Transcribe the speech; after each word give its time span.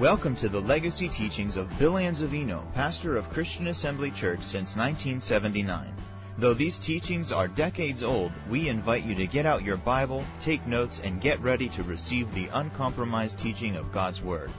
Welcome 0.00 0.34
to 0.36 0.48
the 0.48 0.60
legacy 0.62 1.10
teachings 1.10 1.58
of 1.58 1.68
Bill 1.78 1.92
Anzavino, 1.92 2.72
pastor 2.72 3.18
of 3.18 3.28
Christian 3.28 3.66
Assembly 3.66 4.10
Church 4.10 4.40
since 4.40 4.74
1979. 4.74 5.92
Though 6.38 6.54
these 6.54 6.78
teachings 6.78 7.32
are 7.32 7.46
decades 7.46 8.02
old, 8.02 8.32
we 8.50 8.70
invite 8.70 9.04
you 9.04 9.14
to 9.16 9.26
get 9.26 9.44
out 9.44 9.62
your 9.62 9.76
Bible, 9.76 10.24
take 10.40 10.66
notes, 10.66 11.02
and 11.04 11.20
get 11.20 11.38
ready 11.42 11.68
to 11.76 11.82
receive 11.82 12.32
the 12.32 12.48
uncompromised 12.50 13.38
teaching 13.38 13.76
of 13.76 13.92
God's 13.92 14.22
Word. 14.22 14.50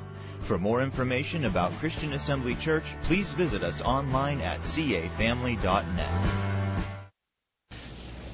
For 0.48 0.60
more 0.60 0.84
information 0.84 1.46
about 1.46 1.80
Christian 1.80 2.14
Assembly 2.14 2.54
Church, 2.62 2.86
please 3.06 3.34
visit 3.34 3.64
us 3.64 3.82
online 3.82 4.42
at 4.42 4.60
cafamily.net. 4.60 5.64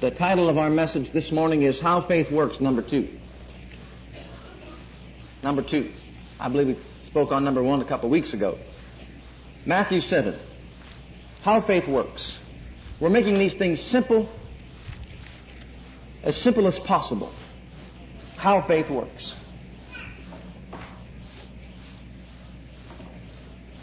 The 0.02 0.10
title 0.10 0.50
of 0.50 0.58
our 0.58 0.68
message 0.68 1.12
this 1.12 1.32
morning 1.32 1.62
is 1.62 1.80
How 1.80 2.06
Faith 2.06 2.30
Works, 2.30 2.60
number 2.60 2.82
two. 2.82 3.08
Number 5.42 5.62
two. 5.62 5.90
I 6.40 6.48
believe 6.48 6.68
we 6.68 6.78
spoke 7.18 7.32
on 7.32 7.42
number 7.42 7.60
one 7.60 7.82
a 7.82 7.84
couple 7.84 8.06
of 8.06 8.12
weeks 8.12 8.32
ago. 8.32 8.56
Matthew 9.66 10.00
7. 10.00 10.38
How 11.42 11.60
faith 11.60 11.88
works. 11.88 12.38
We're 13.00 13.10
making 13.10 13.40
these 13.40 13.54
things 13.54 13.80
simple, 13.80 14.28
as 16.22 16.36
simple 16.40 16.68
as 16.68 16.78
possible. 16.78 17.34
How 18.36 18.64
faith 18.64 18.88
works. 18.88 19.34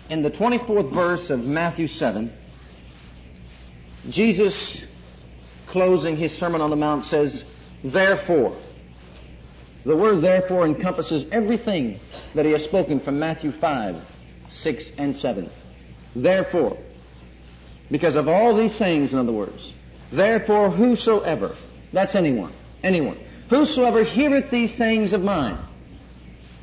In 0.09 0.21
the 0.21 0.31
24th 0.31 0.93
verse 0.93 1.29
of 1.29 1.41
Matthew 1.41 1.87
7, 1.87 2.31
Jesus, 4.11 4.81
closing 5.67 6.15
his 6.15 6.31
Sermon 6.31 6.61
on 6.61 6.69
the 6.69 6.77
Mount, 6.77 7.03
says, 7.03 7.43
Therefore, 7.83 8.57
the 9.85 9.95
word 9.95 10.21
therefore 10.21 10.65
encompasses 10.65 11.25
everything 11.31 11.99
that 12.33 12.45
he 12.45 12.51
has 12.51 12.63
spoken 12.63 12.99
from 12.99 13.19
Matthew 13.19 13.51
5, 13.51 13.95
6, 14.49 14.91
and 14.97 15.15
7. 15.15 15.49
Therefore, 16.15 16.77
because 17.91 18.15
of 18.15 18.27
all 18.27 18.55
these 18.55 18.75
things, 18.77 19.13
in 19.13 19.19
other 19.19 19.31
words, 19.31 19.73
therefore 20.11 20.71
whosoever, 20.71 21.55
that's 21.93 22.15
anyone, 22.15 22.51
anyone, 22.81 23.19
whosoever 23.49 24.03
heareth 24.03 24.49
these 24.49 24.75
things 24.75 25.13
of 25.13 25.21
mine, 25.21 25.59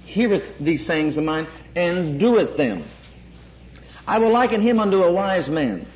heareth 0.04 0.58
these 0.58 0.84
sayings 0.84 1.16
of 1.16 1.22
mine, 1.22 1.46
and 1.76 2.18
doeth 2.18 2.56
them, 2.56 2.84
I 4.06 4.18
will 4.18 4.30
liken 4.30 4.60
him 4.60 4.80
unto 4.80 5.02
a 5.04 5.12
wise 5.12 5.48
man, 5.48 5.86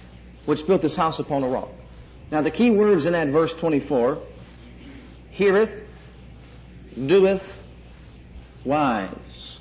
which 0.45 0.65
built 0.65 0.83
his 0.83 0.97
house 0.97 1.19
upon 1.19 1.43
a 1.43 1.49
rock. 1.49 1.71
Now 2.31 2.43
the 2.43 2.53
key 2.53 2.71
words 2.71 3.05
in 3.05 3.15
that 3.15 3.29
verse 3.29 3.53
24, 3.55 4.19
heareth, 5.31 5.86
doeth 6.97 7.59
wise. 8.65 9.59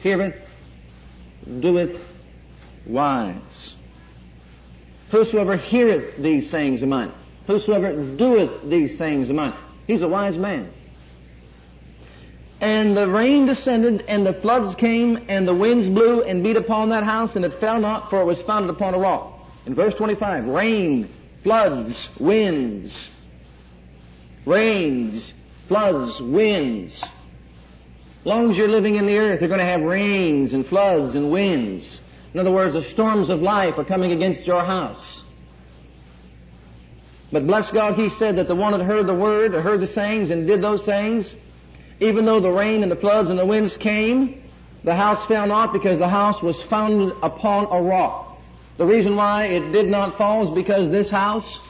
Heareth, 0.00 0.36
doeth 1.60 2.04
wise. 2.86 3.74
Whosoever 5.10 5.56
heareth 5.56 6.16
these 6.16 6.50
sayings 6.50 6.82
of 6.82 6.88
mine, 6.88 7.12
whosoever 7.46 8.16
doeth 8.16 8.68
these 8.68 8.96
sayings 8.96 9.28
of 9.28 9.36
mine, 9.36 9.54
he's 9.86 10.02
a 10.02 10.08
wise 10.08 10.36
man. 10.36 10.72
And 12.60 12.96
the 12.96 13.08
rain 13.08 13.46
descended, 13.46 14.04
and 14.06 14.24
the 14.26 14.34
floods 14.34 14.74
came, 14.74 15.24
and 15.28 15.48
the 15.48 15.54
winds 15.54 15.88
blew 15.88 16.22
and 16.22 16.42
beat 16.42 16.56
upon 16.56 16.90
that 16.90 17.04
house, 17.04 17.34
and 17.34 17.44
it 17.44 17.54
fell 17.58 17.80
not, 17.80 18.10
for 18.10 18.20
it 18.20 18.26
was 18.26 18.40
founded 18.42 18.70
upon 18.70 18.94
a 18.94 18.98
rock. 18.98 19.32
In 19.66 19.74
verse 19.74 19.94
25, 19.94 20.46
rain, 20.46 21.08
floods, 21.42 22.10
winds, 22.18 23.08
rains, 24.44 25.32
floods, 25.70 26.20
winds. 26.20 27.00
As 27.00 28.26
long 28.26 28.50
as 28.50 28.56
you're 28.56 28.66
living 28.66 28.96
in 28.96 29.06
the 29.06 29.18
earth, 29.18 29.40
you're 29.40 29.48
going 29.48 29.60
to 29.60 29.64
have 29.64 29.82
rains 29.82 30.52
and 30.52 30.66
floods 30.66 31.14
and 31.14 31.30
winds. 31.30 32.00
In 32.34 32.40
other 32.40 32.50
words, 32.50 32.74
the 32.74 32.82
storms 32.82 33.30
of 33.30 33.40
life 33.40 33.78
are 33.78 33.84
coming 33.84 34.10
against 34.10 34.48
your 34.48 34.64
house. 34.64 35.22
But 37.30 37.46
bless 37.46 37.70
God, 37.70 37.94
He 37.94 38.08
said 38.08 38.34
that 38.38 38.48
the 38.48 38.56
one 38.56 38.76
that 38.76 38.84
heard 38.84 39.06
the 39.06 39.14
word, 39.14 39.54
or 39.54 39.62
heard 39.62 39.78
the 39.78 39.86
sayings, 39.86 40.30
and 40.30 40.44
did 40.44 40.60
those 40.60 40.84
sayings, 40.84 41.32
even 42.00 42.26
though 42.26 42.40
the 42.40 42.50
rain 42.50 42.82
and 42.82 42.90
the 42.90 42.96
floods 42.96 43.30
and 43.30 43.38
the 43.38 43.46
winds 43.46 43.76
came, 43.76 44.42
the 44.82 44.96
house 44.96 45.24
fell 45.26 45.46
not 45.46 45.72
because 45.72 46.00
the 46.00 46.08
house 46.08 46.42
was 46.42 46.60
founded 46.64 47.16
upon 47.22 47.66
a 47.70 47.80
rock. 47.80 48.38
The 48.76 48.86
reason 48.86 49.14
why 49.14 49.44
it 49.44 49.70
did 49.70 49.86
not 49.86 50.18
fall 50.18 50.48
is 50.48 50.50
because 50.52 50.90
this 50.90 51.12
house 51.12 51.60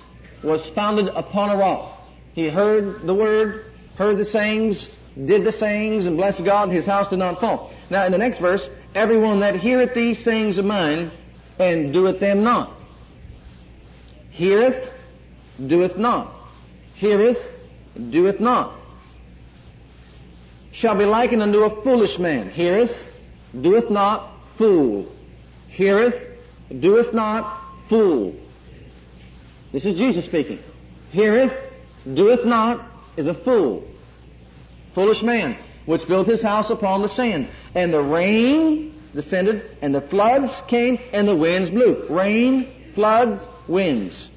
was 0.42 0.66
founded 0.70 1.08
upon 1.08 1.50
a 1.50 1.58
rock. 1.58 1.98
He 2.34 2.48
heard 2.48 3.06
the 3.06 3.14
word, 3.14 3.66
heard 4.00 4.16
the 4.16 4.24
sayings, 4.24 4.88
did 5.26 5.44
the 5.44 5.52
sayings, 5.52 6.06
and 6.06 6.16
blessed 6.16 6.42
God, 6.42 6.70
his 6.70 6.86
house 6.86 7.08
did 7.08 7.18
not 7.18 7.38
fall. 7.38 7.70
Now, 7.90 8.06
in 8.06 8.12
the 8.12 8.16
next 8.16 8.38
verse, 8.38 8.66
everyone 8.94 9.40
that 9.40 9.56
heareth 9.56 9.92
these 9.92 10.24
sayings 10.24 10.56
of 10.56 10.64
mine, 10.64 11.10
and 11.58 11.92
doeth 11.92 12.18
them 12.18 12.42
not. 12.42 12.74
Heareth, 14.30 14.90
doeth 15.58 15.98
not. 15.98 16.32
Heareth, 16.94 17.36
doeth 17.94 18.40
not. 18.40 18.74
Shall 20.72 20.96
be 20.96 21.04
likened 21.04 21.42
unto 21.42 21.64
a 21.64 21.82
foolish 21.82 22.18
man. 22.18 22.48
Heareth, 22.48 23.04
doeth 23.52 23.90
not, 23.90 24.32
fool. 24.56 25.12
Heareth, 25.68 26.26
doeth 26.70 27.12
not, 27.12 27.62
fool. 27.90 28.34
This 29.72 29.84
is 29.84 29.98
Jesus 29.98 30.24
speaking. 30.24 30.60
Heareth, 31.10 31.52
doeth 32.14 32.46
not, 32.46 32.86
is 33.18 33.26
a 33.26 33.34
fool 33.34 33.89
foolish 34.94 35.22
man, 35.22 35.56
which 35.86 36.06
built 36.06 36.26
his 36.26 36.42
house 36.42 36.70
upon 36.70 37.02
the 37.02 37.08
sand. 37.08 37.48
And 37.74 37.92
the 37.92 38.02
rain 38.02 39.00
descended, 39.14 39.76
and 39.82 39.94
the 39.94 40.00
floods 40.00 40.62
came, 40.68 40.98
and 41.12 41.26
the 41.26 41.36
winds 41.36 41.70
blew. 41.70 42.06
Rain, 42.08 42.92
floods, 42.94 43.42
winds. 43.68 44.28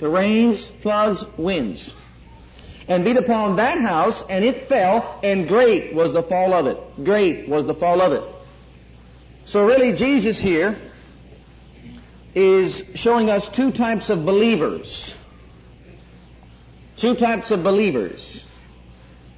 The 0.00 0.08
rains, 0.08 0.68
floods, 0.82 1.24
winds. 1.38 1.90
And 2.88 3.04
beat 3.04 3.16
upon 3.16 3.56
that 3.56 3.80
house, 3.80 4.22
and 4.28 4.44
it 4.44 4.68
fell, 4.68 5.18
and 5.22 5.48
great 5.48 5.94
was 5.94 6.12
the 6.12 6.22
fall 6.22 6.52
of 6.52 6.66
it. 6.66 7.04
Great 7.04 7.48
was 7.48 7.66
the 7.66 7.74
fall 7.74 8.00
of 8.00 8.12
it. 8.12 8.22
So 9.46 9.64
really, 9.64 9.92
Jesus 9.92 10.38
here 10.38 10.76
is 12.34 12.82
showing 12.94 13.30
us 13.30 13.48
two 13.48 13.72
types 13.72 14.10
of 14.10 14.24
believers. 14.24 15.14
Two 16.98 17.14
types 17.14 17.50
of 17.50 17.62
believers. 17.62 18.42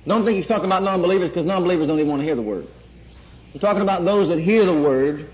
Don't 0.09 0.25
think 0.25 0.39
he's 0.39 0.49
talking 0.49 0.65
about 0.65 0.83
non-believers 0.83 1.29
because 1.29 1.45
non-believers 1.45 1.87
don't 1.87 1.99
even 1.99 2.09
want 2.09 2.23
to 2.23 2.27
hear 2.27 2.35
the 2.35 2.43
word. 2.43 2.67
He's 3.53 3.61
talking 3.61 3.83
about 3.83 4.05
those 4.05 4.29
that 4.29 4.39
hear 4.39 4.65
the 4.65 4.73
word. 4.73 5.29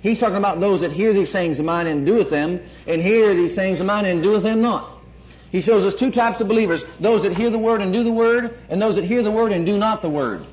He's 0.00 0.18
talking 0.18 0.36
about 0.36 0.58
those 0.58 0.80
that 0.80 0.92
hear 0.92 1.12
these 1.12 1.30
sayings 1.30 1.58
of 1.58 1.66
mine 1.66 1.86
and 1.86 2.06
doeth 2.06 2.30
them, 2.30 2.60
and 2.86 3.02
hear 3.02 3.34
these 3.34 3.54
sayings 3.54 3.80
of 3.80 3.86
mine 3.86 4.06
and 4.06 4.22
doeth 4.22 4.42
them 4.42 4.62
not. 4.62 4.90
He 5.50 5.60
shows 5.60 5.84
us 5.84 5.98
two 5.98 6.10
types 6.10 6.40
of 6.40 6.48
believers. 6.48 6.84
Those 6.98 7.24
that 7.24 7.36
hear 7.36 7.50
the 7.50 7.58
word 7.58 7.82
and 7.82 7.92
do 7.92 8.04
the 8.04 8.12
word, 8.12 8.58
and 8.70 8.80
those 8.80 8.96
that 8.96 9.04
hear 9.04 9.22
the 9.22 9.30
word 9.30 9.52
and 9.52 9.66
do 9.66 9.76
not 9.76 10.00
the 10.00 10.10
word. 10.10 10.46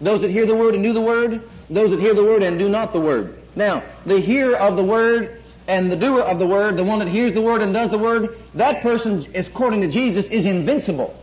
Those 0.00 0.22
that 0.22 0.30
hear 0.30 0.46
the 0.46 0.56
word 0.56 0.74
and 0.74 0.82
do 0.82 0.92
the 0.92 1.00
word, 1.00 1.42
those 1.68 1.90
that 1.90 2.00
hear 2.00 2.14
the 2.14 2.24
word 2.24 2.42
and 2.42 2.58
do 2.58 2.68
not 2.68 2.92
the 2.92 3.00
word. 3.00 3.36
Now, 3.54 3.82
the 4.06 4.20
hearer 4.20 4.56
of 4.56 4.76
the 4.76 4.84
word 4.84 5.42
and 5.66 5.90
the 5.90 5.96
doer 5.96 6.22
of 6.22 6.38
the 6.38 6.46
word, 6.46 6.76
the 6.76 6.84
one 6.84 7.00
that 7.00 7.08
hears 7.08 7.34
the 7.34 7.42
word 7.42 7.60
and 7.60 7.74
does 7.74 7.90
the 7.90 7.98
word, 7.98 8.38
that 8.54 8.82
person, 8.82 9.26
according 9.34 9.82
to 9.82 9.88
Jesus, 9.88 10.24
is 10.26 10.46
invincible. 10.46 11.14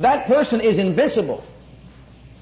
That 0.00 0.26
person 0.26 0.60
is 0.60 0.78
invisible. 0.78 1.44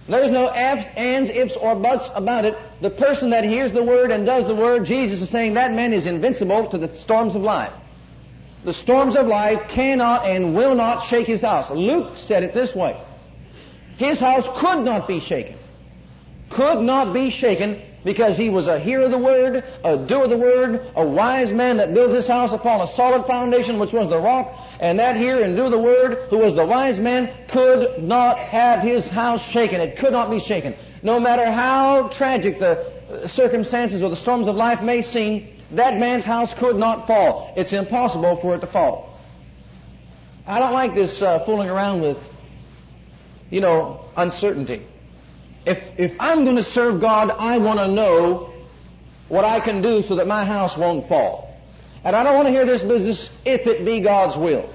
There's 0.08 0.30
no 0.30 0.46
ifs, 0.48 0.86
ands, 0.96 1.28
ifs, 1.28 1.56
or 1.56 1.74
buts 1.74 2.08
about 2.14 2.46
it. 2.46 2.56
The 2.80 2.90
person 2.90 3.30
that 3.30 3.44
hears 3.44 3.72
the 3.72 3.82
word 3.82 4.10
and 4.10 4.24
does 4.24 4.46
the 4.46 4.54
word, 4.54 4.86
Jesus 4.86 5.20
is 5.20 5.28
saying 5.28 5.54
that 5.54 5.72
man 5.72 5.92
is 5.92 6.06
invincible 6.06 6.70
to 6.70 6.78
the 6.78 6.94
storms 6.94 7.34
of 7.34 7.42
life. 7.42 7.72
The 8.64 8.72
storms 8.72 9.16
of 9.16 9.26
life 9.26 9.68
cannot 9.68 10.24
and 10.24 10.54
will 10.54 10.74
not 10.74 11.04
shake 11.04 11.26
his 11.26 11.42
house. 11.42 11.70
Luke 11.70 12.16
said 12.16 12.42
it 12.42 12.54
this 12.54 12.74
way. 12.74 13.00
His 13.98 14.18
house 14.18 14.46
could 14.60 14.84
not 14.84 15.06
be 15.06 15.20
shaken. 15.20 15.56
Could 16.50 16.80
not 16.80 17.12
be 17.12 17.30
shaken 17.30 17.82
because 18.04 18.36
he 18.38 18.48
was 18.48 18.68
a 18.68 18.78
hearer 18.78 19.04
of 19.04 19.10
the 19.10 19.18
word, 19.18 19.64
a 19.84 20.06
doer 20.06 20.24
of 20.24 20.30
the 20.30 20.38
word, 20.38 20.90
a 20.94 21.06
wise 21.06 21.52
man 21.52 21.76
that 21.76 21.92
built 21.92 22.12
his 22.12 22.26
house 22.26 22.52
upon 22.52 22.80
a 22.80 22.86
solid 22.94 23.26
foundation, 23.26 23.78
which 23.78 23.92
was 23.92 24.08
the 24.08 24.18
rock, 24.18 24.56
and 24.80 24.98
that 24.98 25.16
here 25.16 25.42
and 25.42 25.58
of 25.58 25.70
the 25.70 25.78
word, 25.78 26.28
who 26.30 26.38
was 26.38 26.54
the 26.54 26.64
wise 26.64 26.98
man, 26.98 27.32
could 27.48 28.02
not 28.02 28.38
have 28.38 28.80
his 28.80 29.08
house 29.08 29.42
shaken. 29.42 29.80
It 29.80 29.98
could 29.98 30.12
not 30.12 30.30
be 30.30 30.40
shaken. 30.40 30.74
No 31.02 31.18
matter 31.18 31.50
how 31.50 32.08
tragic 32.08 32.58
the 32.58 33.26
circumstances 33.26 34.02
or 34.02 34.10
the 34.10 34.16
storms 34.16 34.46
of 34.46 34.54
life 34.54 34.82
may 34.82 35.02
seem, 35.02 35.48
that 35.72 35.98
man's 35.98 36.24
house 36.24 36.54
could 36.54 36.76
not 36.76 37.06
fall. 37.06 37.52
It's 37.56 37.72
impossible 37.72 38.40
for 38.40 38.54
it 38.54 38.60
to 38.60 38.66
fall. 38.66 39.18
I 40.46 40.60
don't 40.60 40.72
like 40.72 40.94
this 40.94 41.20
uh, 41.20 41.44
fooling 41.44 41.68
around 41.68 42.00
with, 42.00 42.18
you 43.50 43.60
know, 43.60 44.04
uncertainty. 44.16 44.86
If, 45.66 45.78
if 45.98 46.16
I'm 46.20 46.44
going 46.44 46.56
to 46.56 46.62
serve 46.62 47.00
God, 47.00 47.30
I 47.30 47.58
want 47.58 47.80
to 47.80 47.88
know 47.88 48.54
what 49.28 49.44
I 49.44 49.60
can 49.60 49.82
do 49.82 50.02
so 50.02 50.16
that 50.16 50.26
my 50.26 50.46
house 50.46 50.78
won't 50.78 51.08
fall. 51.08 51.47
And 52.04 52.14
I 52.14 52.22
don't 52.22 52.34
want 52.34 52.46
to 52.46 52.52
hear 52.52 52.64
this 52.64 52.82
business 52.82 53.30
if 53.44 53.66
it 53.66 53.84
be 53.84 54.00
God's 54.00 54.36
will. 54.36 54.72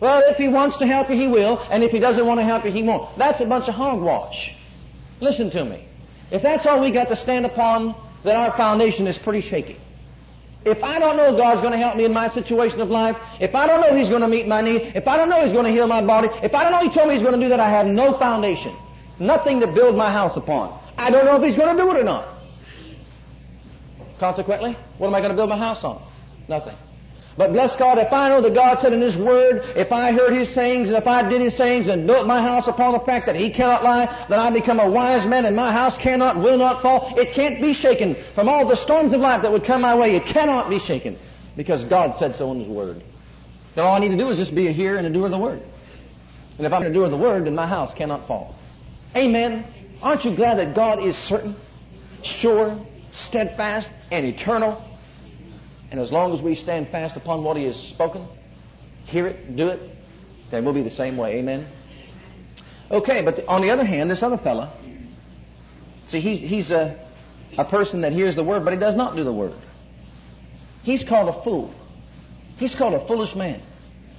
Well, 0.00 0.22
if 0.26 0.36
He 0.36 0.48
wants 0.48 0.78
to 0.78 0.86
help 0.86 1.08
you, 1.10 1.16
He 1.16 1.28
will, 1.28 1.58
and 1.70 1.82
if 1.84 1.90
He 1.90 1.98
doesn't 1.98 2.26
want 2.26 2.40
to 2.40 2.44
help 2.44 2.64
you, 2.64 2.72
He 2.72 2.82
won't. 2.82 3.16
That's 3.16 3.40
a 3.40 3.46
bunch 3.46 3.68
of 3.68 3.74
hogwash. 3.74 4.54
Listen 5.20 5.50
to 5.50 5.64
me. 5.64 5.86
If 6.30 6.42
that's 6.42 6.66
all 6.66 6.80
we 6.80 6.90
got 6.90 7.08
to 7.08 7.16
stand 7.16 7.46
upon, 7.46 7.94
then 8.24 8.36
our 8.36 8.56
foundation 8.56 9.06
is 9.06 9.16
pretty 9.16 9.40
shaky. 9.40 9.76
If 10.64 10.82
I 10.82 10.98
don't 10.98 11.16
know 11.16 11.36
God's 11.36 11.60
going 11.60 11.72
to 11.72 11.78
help 11.78 11.96
me 11.96 12.06
in 12.06 12.12
my 12.12 12.28
situation 12.28 12.80
of 12.80 12.88
life, 12.88 13.16
if 13.38 13.54
I 13.54 13.66
don't 13.66 13.82
know 13.82 13.94
He's 13.94 14.08
going 14.08 14.22
to 14.22 14.28
meet 14.28 14.48
my 14.48 14.62
need, 14.62 14.96
if 14.96 15.06
I 15.06 15.16
don't 15.16 15.28
know 15.28 15.42
He's 15.44 15.52
going 15.52 15.66
to 15.66 15.70
heal 15.70 15.86
my 15.86 16.02
body, 16.02 16.28
if 16.42 16.54
I 16.54 16.64
don't 16.64 16.72
know 16.72 16.88
He 16.88 16.94
told 16.94 17.08
me 17.08 17.14
He's 17.14 17.22
going 17.22 17.38
to 17.38 17.44
do 17.44 17.50
that, 17.50 17.60
I 17.60 17.68
have 17.68 17.86
no 17.86 18.18
foundation. 18.18 18.74
Nothing 19.18 19.60
to 19.60 19.66
build 19.66 19.96
my 19.96 20.10
house 20.10 20.36
upon. 20.36 20.78
I 20.96 21.10
don't 21.10 21.26
know 21.26 21.36
if 21.36 21.42
He's 21.42 21.56
going 21.56 21.76
to 21.76 21.82
do 21.82 21.90
it 21.90 21.96
or 21.98 22.04
not. 22.04 22.33
Consequently, 24.18 24.76
what 24.98 25.08
am 25.08 25.14
I 25.14 25.20
going 25.20 25.30
to 25.30 25.36
build 25.36 25.48
my 25.48 25.58
house 25.58 25.84
on? 25.84 26.02
Nothing. 26.48 26.76
But 27.36 27.52
bless 27.52 27.74
God, 27.74 27.98
if 27.98 28.12
I 28.12 28.28
know 28.28 28.40
that 28.42 28.54
God 28.54 28.78
said 28.78 28.92
in 28.92 29.00
His 29.00 29.16
Word, 29.16 29.62
if 29.74 29.90
I 29.90 30.12
heard 30.12 30.32
His 30.32 30.54
sayings, 30.54 30.88
and 30.88 30.96
if 30.96 31.06
I 31.06 31.28
did 31.28 31.40
His 31.40 31.56
sayings 31.56 31.88
and 31.88 32.06
built 32.06 32.28
my 32.28 32.40
house 32.40 32.68
upon 32.68 32.92
the 32.92 33.00
fact 33.00 33.26
that 33.26 33.34
He 33.34 33.50
cannot 33.50 33.82
lie, 33.82 34.26
then 34.28 34.38
I 34.38 34.50
become 34.50 34.78
a 34.78 34.88
wise 34.88 35.26
man 35.26 35.44
and 35.44 35.56
my 35.56 35.72
house 35.72 35.98
cannot, 35.98 36.36
will 36.36 36.58
not 36.58 36.80
fall. 36.80 37.14
It 37.16 37.34
can't 37.34 37.60
be 37.60 37.72
shaken 37.72 38.16
from 38.36 38.48
all 38.48 38.68
the 38.68 38.76
storms 38.76 39.12
of 39.12 39.20
life 39.20 39.42
that 39.42 39.50
would 39.50 39.64
come 39.64 39.80
my 39.80 39.96
way. 39.96 40.14
It 40.14 40.26
cannot 40.26 40.70
be 40.70 40.78
shaken 40.78 41.18
because 41.56 41.82
God 41.82 42.16
said 42.18 42.36
so 42.36 42.52
in 42.52 42.60
His 42.60 42.68
Word. 42.68 43.02
Then 43.74 43.84
all 43.84 43.94
I 43.94 43.98
need 43.98 44.10
to 44.10 44.16
do 44.16 44.28
is 44.28 44.38
just 44.38 44.54
be 44.54 44.68
a 44.68 44.72
hearer 44.72 44.96
and 44.96 45.06
a 45.06 45.10
doer 45.10 45.24
of 45.24 45.32
the 45.32 45.38
Word. 45.38 45.60
And 46.56 46.66
if 46.66 46.72
I'm 46.72 46.84
a 46.84 46.92
doer 46.92 47.06
of 47.06 47.10
the 47.10 47.16
Word, 47.16 47.46
then 47.46 47.56
my 47.56 47.66
house 47.66 47.92
cannot 47.94 48.28
fall. 48.28 48.54
Amen. 49.16 49.64
Aren't 50.00 50.24
you 50.24 50.36
glad 50.36 50.58
that 50.58 50.76
God 50.76 51.02
is 51.02 51.16
certain, 51.16 51.56
sure, 52.22 52.78
steadfast, 53.34 53.90
and 54.12 54.24
eternal? 54.24 54.80
And 55.90 55.98
as 55.98 56.12
long 56.12 56.32
as 56.32 56.40
we 56.40 56.54
stand 56.54 56.88
fast 56.88 57.16
upon 57.16 57.42
what 57.42 57.56
He 57.56 57.64
has 57.64 57.74
spoken, 57.74 58.28
hear 59.06 59.26
it, 59.26 59.56
do 59.56 59.68
it, 59.68 59.80
then 60.52 60.64
we'll 60.64 60.74
be 60.74 60.82
the 60.82 60.90
same 60.90 61.16
way. 61.16 61.38
Amen. 61.38 61.66
Okay, 62.92 63.22
but 63.22 63.44
on 63.48 63.60
the 63.60 63.70
other 63.70 63.84
hand, 63.84 64.08
this 64.08 64.22
other 64.22 64.38
fella, 64.38 64.72
see, 66.06 66.20
he's, 66.20 66.40
he's 66.40 66.70
a, 66.70 66.96
a 67.58 67.64
person 67.64 68.02
that 68.02 68.12
hears 68.12 68.36
the 68.36 68.44
word, 68.44 68.64
but 68.64 68.72
he 68.72 68.78
does 68.78 68.94
not 68.94 69.16
do 69.16 69.24
the 69.24 69.32
word. 69.32 69.54
He's 70.84 71.02
called 71.02 71.28
a 71.34 71.42
fool. 71.42 71.74
He's 72.56 72.76
called 72.76 72.94
a 72.94 73.04
foolish 73.08 73.34
man. 73.34 73.60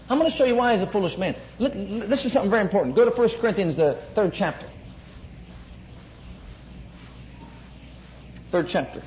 I'm 0.09 0.19
going 0.19 0.29
to 0.29 0.37
show 0.37 0.43
you 0.43 0.55
why 0.55 0.73
he's 0.73 0.85
a 0.85 0.91
foolish 0.91 1.17
man. 1.17 1.37
Look, 1.57 1.71
this 1.73 2.25
is 2.25 2.33
something 2.33 2.51
very 2.51 2.63
important. 2.63 2.97
Go 2.97 3.09
to 3.09 3.15
1 3.15 3.29
Corinthians, 3.39 3.77
the 3.77 3.97
third 4.13 4.33
chapter. 4.33 4.67
Third 8.55 8.69
chapter. 8.69 9.03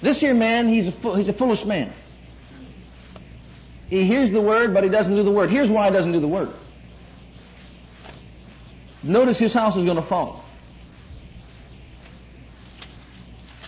This 0.00 0.20
here 0.20 0.32
man, 0.32 0.68
he's 0.68 0.86
a, 0.86 1.16
he's 1.16 1.26
a 1.26 1.32
foolish 1.32 1.64
man. 1.64 1.92
He 3.88 4.04
hears 4.04 4.30
the 4.30 4.40
word, 4.40 4.72
but 4.72 4.84
he 4.84 4.88
doesn't 4.88 5.16
do 5.16 5.24
the 5.24 5.32
word. 5.32 5.50
Here's 5.50 5.68
why 5.68 5.88
he 5.88 5.92
doesn't 5.92 6.12
do 6.12 6.20
the 6.20 6.28
word. 6.28 6.50
Notice 9.02 9.36
his 9.36 9.52
house 9.52 9.74
is 9.74 9.84
going 9.84 9.96
to 9.96 10.08
fall. 10.08 10.44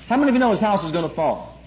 How 0.06 0.16
many 0.16 0.28
of 0.28 0.34
you 0.34 0.38
know 0.38 0.52
his 0.52 0.60
house 0.60 0.84
is 0.84 0.92
going 0.92 1.08
to 1.08 1.14
fall? 1.16 1.60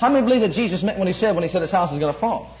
How 0.00 0.10
many 0.10 0.26
believe 0.26 0.42
that 0.42 0.52
Jesus 0.52 0.82
meant 0.82 0.98
when 0.98 1.06
he 1.06 1.14
said 1.14 1.34
when 1.34 1.42
he 1.42 1.48
said 1.48 1.62
his 1.62 1.72
house 1.72 1.90
is 1.90 1.98
going 1.98 2.12
to 2.12 2.20
fall? 2.20 2.54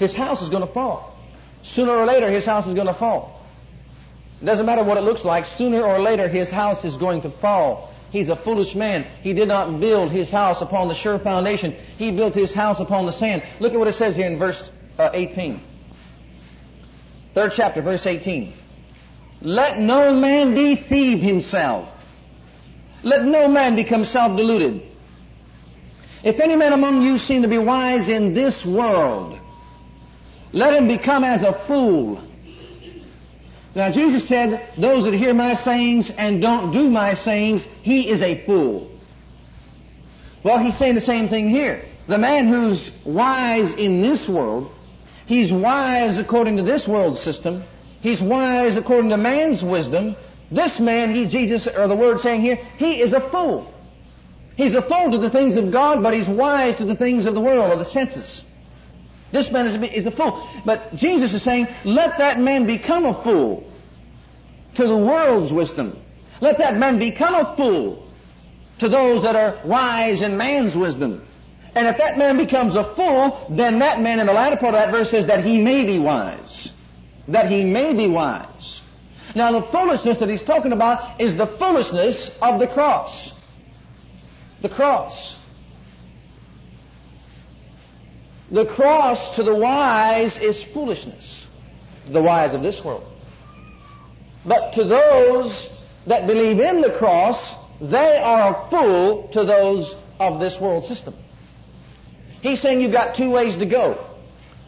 His 0.00 0.12
house 0.12 0.42
is 0.42 0.48
going 0.48 0.66
to 0.66 0.72
fall. 0.72 1.16
Sooner 1.62 1.92
or 1.92 2.04
later, 2.04 2.32
his 2.32 2.44
house 2.44 2.66
is 2.66 2.74
going 2.74 2.88
to 2.88 2.94
fall. 2.94 3.35
It 4.40 4.44
doesn't 4.44 4.66
matter 4.66 4.84
what 4.84 4.98
it 4.98 5.02
looks 5.02 5.24
like. 5.24 5.44
Sooner 5.46 5.82
or 5.82 5.98
later, 5.98 6.28
his 6.28 6.50
house 6.50 6.84
is 6.84 6.96
going 6.96 7.22
to 7.22 7.30
fall. 7.30 7.92
He's 8.10 8.28
a 8.28 8.36
foolish 8.36 8.74
man. 8.74 9.04
He 9.20 9.32
did 9.32 9.48
not 9.48 9.80
build 9.80 10.12
his 10.12 10.30
house 10.30 10.60
upon 10.60 10.88
the 10.88 10.94
sure 10.94 11.18
foundation. 11.18 11.72
He 11.96 12.12
built 12.12 12.34
his 12.34 12.54
house 12.54 12.78
upon 12.80 13.06
the 13.06 13.12
sand. 13.12 13.42
Look 13.60 13.72
at 13.72 13.78
what 13.78 13.88
it 13.88 13.94
says 13.94 14.14
here 14.14 14.26
in 14.26 14.38
verse 14.38 14.70
uh, 14.98 15.10
18. 15.12 15.60
Third 17.34 17.52
chapter, 17.54 17.82
verse 17.82 18.06
18. 18.06 18.54
Let 19.42 19.78
no 19.78 20.14
man 20.14 20.54
deceive 20.54 21.22
himself. 21.22 21.88
Let 23.02 23.24
no 23.24 23.48
man 23.48 23.76
become 23.76 24.04
self-deluded. 24.04 24.82
If 26.24 26.40
any 26.40 26.56
man 26.56 26.72
among 26.72 27.02
you 27.02 27.18
seem 27.18 27.42
to 27.42 27.48
be 27.48 27.58
wise 27.58 28.08
in 28.08 28.34
this 28.34 28.64
world, 28.64 29.38
let 30.52 30.74
him 30.74 30.88
become 30.88 31.22
as 31.22 31.42
a 31.42 31.64
fool 31.66 32.20
now 33.76 33.92
Jesus 33.92 34.26
said, 34.26 34.72
those 34.78 35.04
that 35.04 35.12
hear 35.12 35.34
my 35.34 35.54
sayings 35.54 36.10
and 36.10 36.40
don't 36.40 36.72
do 36.72 36.88
my 36.88 37.12
sayings, 37.12 37.62
he 37.82 38.10
is 38.10 38.22
a 38.22 38.42
fool. 38.46 38.90
Well, 40.42 40.58
he's 40.58 40.78
saying 40.78 40.94
the 40.94 41.02
same 41.02 41.28
thing 41.28 41.50
here. 41.50 41.84
The 42.08 42.16
man 42.16 42.48
who's 42.48 42.90
wise 43.04 43.74
in 43.74 44.00
this 44.00 44.26
world, 44.26 44.72
he's 45.26 45.52
wise 45.52 46.16
according 46.16 46.56
to 46.56 46.62
this 46.62 46.88
world 46.88 47.18
system, 47.18 47.64
he's 48.00 48.22
wise 48.22 48.76
according 48.76 49.10
to 49.10 49.18
man's 49.18 49.62
wisdom. 49.62 50.16
This 50.50 50.80
man, 50.80 51.14
he's 51.14 51.30
Jesus, 51.30 51.66
or 51.66 51.86
the 51.86 51.96
word 51.96 52.20
saying 52.20 52.40
here, 52.40 52.56
he 52.78 53.02
is 53.02 53.12
a 53.12 53.28
fool. 53.28 53.70
He's 54.56 54.74
a 54.74 54.80
fool 54.80 55.10
to 55.10 55.18
the 55.18 55.28
things 55.28 55.56
of 55.56 55.70
God, 55.70 56.02
but 56.02 56.14
he's 56.14 56.28
wise 56.28 56.76
to 56.76 56.86
the 56.86 56.96
things 56.96 57.26
of 57.26 57.34
the 57.34 57.42
world, 57.42 57.72
or 57.72 57.76
the 57.76 57.84
senses. 57.84 58.42
This 59.32 59.50
man 59.50 59.66
is 59.66 59.74
a, 59.74 59.98
is 59.98 60.06
a 60.06 60.10
fool. 60.10 60.48
But 60.64 60.94
Jesus 60.94 61.34
is 61.34 61.42
saying, 61.42 61.66
let 61.84 62.18
that 62.18 62.38
man 62.38 62.66
become 62.66 63.04
a 63.04 63.22
fool 63.22 63.65
to 64.76 64.86
the 64.86 64.96
world's 64.96 65.52
wisdom. 65.52 66.02
Let 66.40 66.58
that 66.58 66.76
man 66.76 66.98
become 66.98 67.34
a 67.34 67.56
fool 67.56 68.10
to 68.78 68.88
those 68.88 69.22
that 69.22 69.36
are 69.36 69.66
wise 69.66 70.20
in 70.20 70.36
man's 70.36 70.76
wisdom. 70.76 71.26
And 71.74 71.88
if 71.88 71.98
that 71.98 72.16
man 72.18 72.36
becomes 72.36 72.74
a 72.74 72.94
fool, 72.94 73.54
then 73.54 73.80
that 73.80 74.00
man 74.00 74.18
in 74.18 74.26
the 74.26 74.32
latter 74.32 74.56
part 74.56 74.74
of 74.74 74.80
that 74.80 74.90
verse 74.90 75.10
says 75.10 75.26
that 75.26 75.44
he 75.44 75.58
may 75.58 75.86
be 75.86 75.98
wise. 75.98 76.70
That 77.28 77.50
he 77.50 77.64
may 77.64 77.94
be 77.94 78.08
wise. 78.08 78.80
Now 79.34 79.52
the 79.60 79.66
foolishness 79.70 80.18
that 80.20 80.28
he's 80.28 80.42
talking 80.42 80.72
about 80.72 81.20
is 81.20 81.36
the 81.36 81.46
foolishness 81.46 82.30
of 82.40 82.60
the 82.60 82.66
cross. 82.66 83.32
The 84.62 84.68
cross. 84.68 85.36
The 88.50 88.64
cross 88.64 89.36
to 89.36 89.42
the 89.42 89.54
wise 89.54 90.38
is 90.38 90.62
foolishness. 90.72 91.44
The 92.10 92.22
wise 92.22 92.54
of 92.54 92.62
this 92.62 92.82
world. 92.84 93.15
But 94.46 94.72
to 94.74 94.84
those 94.84 95.68
that 96.06 96.26
believe 96.26 96.60
in 96.60 96.80
the 96.80 96.96
cross, 96.98 97.56
they 97.80 98.18
are 98.18 98.50
a 98.54 98.70
fool 98.70 99.28
to 99.32 99.44
those 99.44 99.94
of 100.20 100.40
this 100.40 100.58
world 100.60 100.84
system. 100.84 101.14
He's 102.40 102.60
saying 102.60 102.80
you've 102.80 102.92
got 102.92 103.16
two 103.16 103.30
ways 103.30 103.56
to 103.56 103.66
go. 103.66 103.98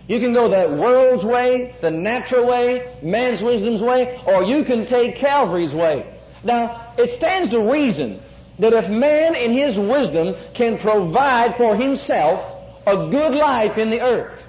You 0.08 0.20
can 0.20 0.32
go 0.32 0.48
the 0.48 0.75
world's 0.80 1.25
way, 1.25 1.75
the 1.80 1.90
natural 1.90 2.46
way, 2.46 2.98
man's 3.02 3.42
wisdom's 3.42 3.82
way, 3.82 4.20
or 4.26 4.42
you 4.42 4.64
can 4.64 4.86
take 4.86 5.16
Calvary's 5.16 5.75
way. 5.75 6.19
Now, 6.42 6.94
it 6.96 7.16
stands 7.19 7.50
to 7.50 7.61
reason 7.61 8.20
that 8.58 8.73
if 8.73 8.88
man 8.88 9.35
in 9.35 9.52
his 9.52 9.78
wisdom 9.78 10.35
can 10.54 10.78
provide 10.78 11.56
for 11.56 11.76
himself 11.76 12.56
a 12.87 13.11
good 13.11 13.35
life 13.35 13.76
in 13.76 13.90
the 13.90 14.00
earth, 14.00 14.48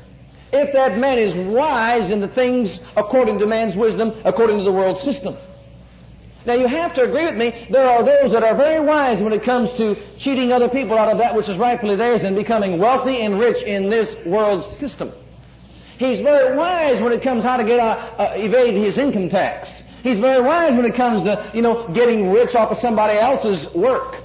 if 0.52 0.74
that 0.74 0.98
man 0.98 1.18
is 1.18 1.36
wise 1.36 2.10
in 2.10 2.20
the 2.22 2.28
things 2.28 2.80
according 2.96 3.40
to 3.40 3.46
man's 3.46 3.76
wisdom, 3.76 4.14
according 4.26 4.58
to 4.58 4.64
the 4.64 4.72
world 4.72 4.98
system. 4.98 5.38
Now 6.46 6.54
you 6.54 6.68
have 6.68 6.96
to 6.96 7.04
agree 7.04 7.26
with 7.26 7.36
me, 7.36 7.68
there 7.70 7.88
are 7.88 8.04
those 8.04 8.32
that 8.32 8.44
are 8.44 8.56
very 8.56 8.84
wise 8.84 9.22
when 9.22 9.34
it 9.34 9.44
comes 9.44 9.74
to 9.74 9.96
cheating 10.18 10.52
other 10.52 10.70
people 10.70 10.98
out 10.98 11.10
of 11.10 11.18
that 11.18 11.36
which 11.36 11.50
is 11.50 11.58
rightfully 11.58 11.96
theirs 11.96 12.24
and 12.24 12.36
becoming 12.36 12.80
wealthy 12.80 13.22
and 13.22 13.40
rich 13.40 13.62
in 13.64 13.90
this 13.90 14.16
world's 14.26 14.66
system. 14.80 15.12
He's 15.98 16.22
very 16.22 16.56
wise 16.56 17.02
when 17.02 17.12
it 17.12 17.22
comes 17.22 17.44
how 17.44 17.58
to 17.58 17.66
get 17.66 17.80
uh, 17.80 18.16
uh, 18.18 18.34
evade 18.38 18.76
his 18.76 18.98
income 18.98 19.30
tax. 19.30 19.70
He's 20.02 20.18
very 20.18 20.42
wise 20.42 20.76
when 20.76 20.86
it 20.86 20.96
comes 20.96 21.26
to, 21.26 21.52
you 21.54 21.62
know, 21.62 21.90
getting 21.94 22.32
rich 22.32 22.56
off 22.56 22.72
of 22.72 22.78
somebody 22.78 23.20
else's 23.20 23.68
work. 23.76 24.16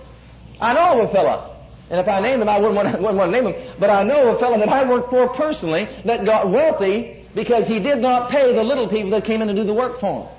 I 0.61 0.73
know 0.73 1.01
of 1.03 1.11
a 1.11 1.13
fellow 1.13 1.54
and 1.91 2.01
if 2.01 2.09
I 2.09 2.21
named 2.21 2.43
him, 2.43 2.49
I 2.49 2.59
wouldn't 2.59 2.77
want, 2.77 2.89
to, 2.95 2.97
wouldn't 3.01 3.19
want 3.19 3.33
to 3.33 3.41
name 3.41 3.53
him. 3.53 3.77
But 3.79 3.91
I 3.91 4.03
know 4.03 4.35
a 4.35 4.39
fellow 4.39 4.59
that 4.59 4.69
I 4.69 4.89
worked 4.89 5.11
for 5.11 5.29
personally 5.29 5.89
that 6.05 6.25
got 6.25 6.51
wealthy 6.51 7.27
because 7.35 7.69
he 7.69 7.81
did 7.81 7.99
not 7.99 8.31
pay 8.31 8.55
the 8.55 8.63
little 8.63 8.89
people 8.89 9.11
that 9.11 9.25
came 9.25 9.43
in 9.43 9.49
to 9.49 9.55
do 9.55 9.65
the 9.65 9.75
work 9.75 10.01
for 10.01 10.25
him. 10.25 10.31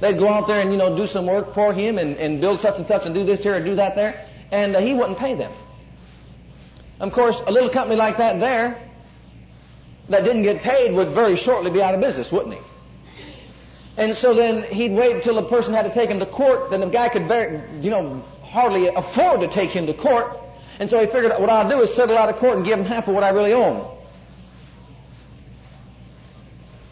They'd 0.00 0.18
go 0.18 0.28
out 0.28 0.46
there 0.46 0.60
and, 0.60 0.70
you 0.70 0.78
know, 0.78 0.96
do 0.96 1.06
some 1.06 1.26
work 1.26 1.54
for 1.54 1.72
him 1.72 1.98
and, 1.98 2.16
and 2.16 2.40
build 2.40 2.60
such 2.60 2.78
and 2.78 2.86
such 2.86 3.04
and 3.04 3.14
do 3.14 3.24
this 3.24 3.42
here 3.42 3.54
and 3.54 3.64
do 3.64 3.74
that 3.76 3.96
there. 3.96 4.26
And 4.50 4.76
uh, 4.76 4.80
he 4.80 4.94
wouldn't 4.94 5.18
pay 5.18 5.34
them. 5.34 5.52
Of 7.00 7.12
course, 7.12 7.36
a 7.46 7.52
little 7.52 7.70
company 7.70 7.96
like 7.96 8.16
that 8.18 8.40
there 8.40 8.82
that 10.08 10.24
didn't 10.24 10.42
get 10.42 10.62
paid 10.62 10.94
would 10.94 11.14
very 11.14 11.36
shortly 11.36 11.70
be 11.70 11.82
out 11.82 11.94
of 11.94 12.00
business, 12.00 12.32
wouldn't 12.32 12.54
he? 12.54 12.60
And 13.96 14.16
so 14.16 14.32
then 14.32 14.62
he'd 14.62 14.92
wait 14.92 15.16
until 15.16 15.34
the 15.34 15.48
person 15.48 15.74
had 15.74 15.82
to 15.82 15.92
take 15.92 16.08
him 16.08 16.20
to 16.20 16.26
court. 16.26 16.70
Then 16.70 16.80
the 16.80 16.86
guy 16.86 17.08
could, 17.08 17.26
very, 17.26 17.60
you 17.80 17.90
know, 17.90 18.22
hardly 18.42 18.86
afford 18.86 19.40
to 19.40 19.48
take 19.48 19.70
him 19.70 19.86
to 19.86 19.94
court. 19.94 20.36
And 20.78 20.88
so 20.88 21.00
he 21.00 21.06
figured 21.06 21.32
what 21.38 21.50
I'll 21.50 21.68
do 21.68 21.82
is 21.82 21.94
settle 21.96 22.16
out 22.16 22.28
of 22.28 22.36
court 22.36 22.56
and 22.56 22.64
give 22.64 22.78
him 22.78 22.84
half 22.84 23.08
of 23.08 23.14
what 23.14 23.24
I 23.24 23.30
really 23.30 23.52
own. 23.52 23.96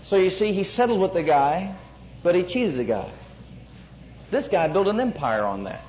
So 0.05 0.17
you 0.17 0.31
see, 0.31 0.53
he 0.53 0.65
settled 0.65 1.01
with 1.01 1.15
the 1.15 1.23
guy, 1.23 1.77
but 2.23 2.35
he 2.35 2.43
cheated 2.43 2.77
the 2.77 2.85
guy. 2.85 3.13
This 4.31 4.49
guy 4.49 4.69
built 4.69 4.89
an 4.89 5.01
empire 5.01 5.45
on 5.45 5.65
that. 5.65 5.85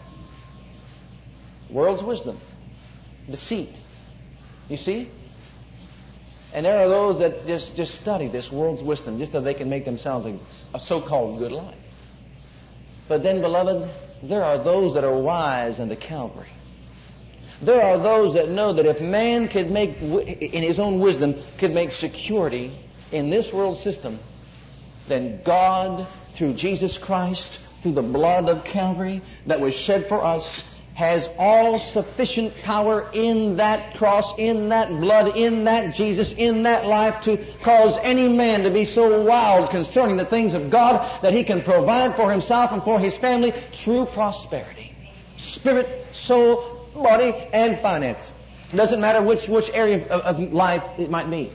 World's 1.71 2.03
wisdom. 2.03 2.39
Deceit. 3.29 3.75
You 4.69 4.77
see? 4.77 5.11
And 6.53 6.65
there 6.65 6.77
are 6.77 6.87
those 6.87 7.19
that 7.19 7.45
just, 7.45 7.75
just 7.75 7.95
study 7.95 8.27
this 8.27 8.51
world's 8.51 8.81
wisdom 8.81 9.19
just 9.19 9.31
so 9.31 9.41
they 9.41 9.53
can 9.53 9.69
make 9.69 9.85
themselves 9.85 10.25
a, 10.25 10.39
a 10.73 10.79
so-called 10.79 11.39
good 11.39 11.51
life. 11.51 11.75
But 13.07 13.23
then, 13.23 13.41
beloved, 13.41 13.89
there 14.23 14.43
are 14.43 14.63
those 14.63 14.93
that 14.93 15.03
are 15.03 15.21
wise 15.21 15.79
unto 15.79 15.95
Calvary. 15.95 16.47
There 17.61 17.81
are 17.81 17.97
those 17.97 18.35
that 18.35 18.49
know 18.49 18.73
that 18.73 18.85
if 18.85 19.01
man 19.01 19.47
could 19.47 19.71
make, 19.71 20.01
in 20.01 20.63
his 20.63 20.79
own 20.79 20.99
wisdom, 20.99 21.35
could 21.59 21.71
make 21.71 21.91
security 21.91 22.77
in 23.11 23.29
this 23.29 23.51
world 23.51 23.79
system, 23.79 24.19
then 25.07 25.41
God, 25.43 26.07
through 26.37 26.53
Jesus 26.53 26.97
Christ, 26.97 27.59
through 27.81 27.93
the 27.93 28.01
blood 28.01 28.49
of 28.49 28.63
Calvary 28.63 29.21
that 29.47 29.59
was 29.59 29.73
shed 29.73 30.07
for 30.07 30.23
us, 30.23 30.63
has 30.93 31.29
all 31.37 31.77
sufficient 31.77 32.51
power 32.63 33.07
in 33.13 33.57
that 33.57 33.95
cross, 33.97 34.33
in 34.39 34.69
that 34.69 34.89
blood, 34.89 35.37
in 35.37 35.63
that 35.65 35.93
Jesus, 35.93 36.33
in 36.35 36.63
that 36.63 36.87
life 36.87 37.23
to 37.23 37.37
cause 37.63 37.99
any 38.01 38.27
man 38.27 38.63
to 38.63 38.71
be 38.71 38.83
so 38.83 39.23
wild 39.23 39.69
concerning 39.69 40.17
the 40.17 40.25
things 40.25 40.55
of 40.55 40.71
God 40.71 41.21
that 41.21 41.33
he 41.33 41.43
can 41.43 41.61
provide 41.61 42.15
for 42.15 42.31
himself 42.31 42.71
and 42.71 42.81
for 42.81 42.99
his 42.99 43.15
family 43.17 43.53
true 43.73 44.07
prosperity. 44.11 44.91
Spirit, 45.37 46.07
soul, 46.15 46.76
body, 46.97 47.33
and 47.53 47.79
finance. 47.81 48.31
It 48.71 48.75
doesn't 48.75 48.99
matter 48.99 49.23
which, 49.23 49.47
which 49.47 49.69
area 49.73 50.05
of, 50.07 50.37
of 50.37 50.53
life 50.53 50.83
it 50.99 51.09
might 51.09 51.29
be. 51.29 51.51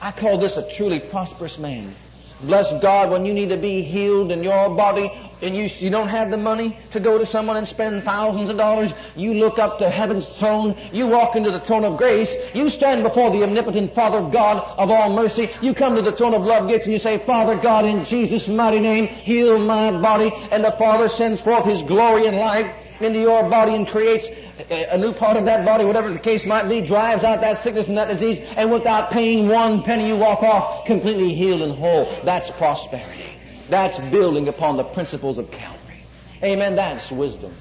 I 0.00 0.12
call 0.12 0.38
this 0.38 0.56
a 0.56 0.68
truly 0.76 1.00
prosperous 1.10 1.58
man. 1.58 1.94
Bless 2.42 2.70
God 2.82 3.10
when 3.10 3.24
you 3.24 3.32
need 3.32 3.48
to 3.48 3.56
be 3.56 3.82
healed 3.82 4.30
in 4.30 4.42
your 4.42 4.68
body 4.76 5.10
and 5.40 5.56
you, 5.56 5.68
you 5.78 5.90
don't 5.90 6.08
have 6.08 6.30
the 6.30 6.36
money 6.36 6.78
to 6.92 7.00
go 7.00 7.16
to 7.16 7.24
someone 7.24 7.56
and 7.56 7.66
spend 7.66 8.02
thousands 8.02 8.48
of 8.50 8.56
dollars. 8.56 8.92
You 9.14 9.34
look 9.34 9.58
up 9.58 9.78
to 9.78 9.88
heaven's 9.88 10.26
throne. 10.38 10.76
You 10.92 11.06
walk 11.06 11.36
into 11.36 11.50
the 11.50 11.60
throne 11.60 11.84
of 11.84 11.96
grace. 11.96 12.28
You 12.54 12.68
stand 12.70 13.02
before 13.02 13.30
the 13.30 13.42
omnipotent 13.42 13.94
Father 13.94 14.20
God 14.30 14.58
of 14.78 14.90
all 14.90 15.14
mercy. 15.14 15.48
You 15.62 15.74
come 15.74 15.94
to 15.96 16.02
the 16.02 16.12
throne 16.12 16.34
of 16.34 16.42
love 16.42 16.68
gates 16.68 16.84
and 16.84 16.92
you 16.92 16.98
say, 16.98 17.24
Father 17.24 17.60
God, 17.60 17.84
in 17.84 18.04
Jesus' 18.04 18.48
mighty 18.48 18.80
name, 18.80 19.06
heal 19.06 19.58
my 19.58 19.90
body. 19.90 20.30
And 20.50 20.64
the 20.64 20.74
Father 20.78 21.08
sends 21.08 21.40
forth 21.40 21.64
His 21.64 21.82
glory 21.82 22.26
and 22.26 22.36
life 22.36 22.83
into 23.00 23.18
your 23.18 23.48
body 23.48 23.74
and 23.74 23.86
creates 23.86 24.26
a 24.70 24.98
new 24.98 25.12
part 25.12 25.36
of 25.36 25.44
that 25.46 25.64
body, 25.64 25.84
whatever 25.84 26.12
the 26.12 26.18
case 26.18 26.46
might 26.46 26.68
be, 26.68 26.80
drives 26.86 27.24
out 27.24 27.40
that 27.40 27.62
sickness 27.62 27.88
and 27.88 27.96
that 27.96 28.08
disease, 28.08 28.38
and 28.56 28.70
without 28.70 29.10
paying 29.10 29.48
one 29.48 29.82
penny, 29.82 30.08
you 30.08 30.16
walk 30.16 30.42
off 30.42 30.86
completely 30.86 31.34
healed 31.34 31.62
and 31.62 31.76
whole. 31.76 32.04
That's 32.24 32.50
prosperity. 32.52 33.36
That's 33.68 33.98
building 34.10 34.48
upon 34.48 34.76
the 34.76 34.84
principles 34.84 35.38
of 35.38 35.50
Calvary. 35.50 36.04
Amen. 36.42 36.76
That's 36.76 37.10
wisdom. 37.10 37.54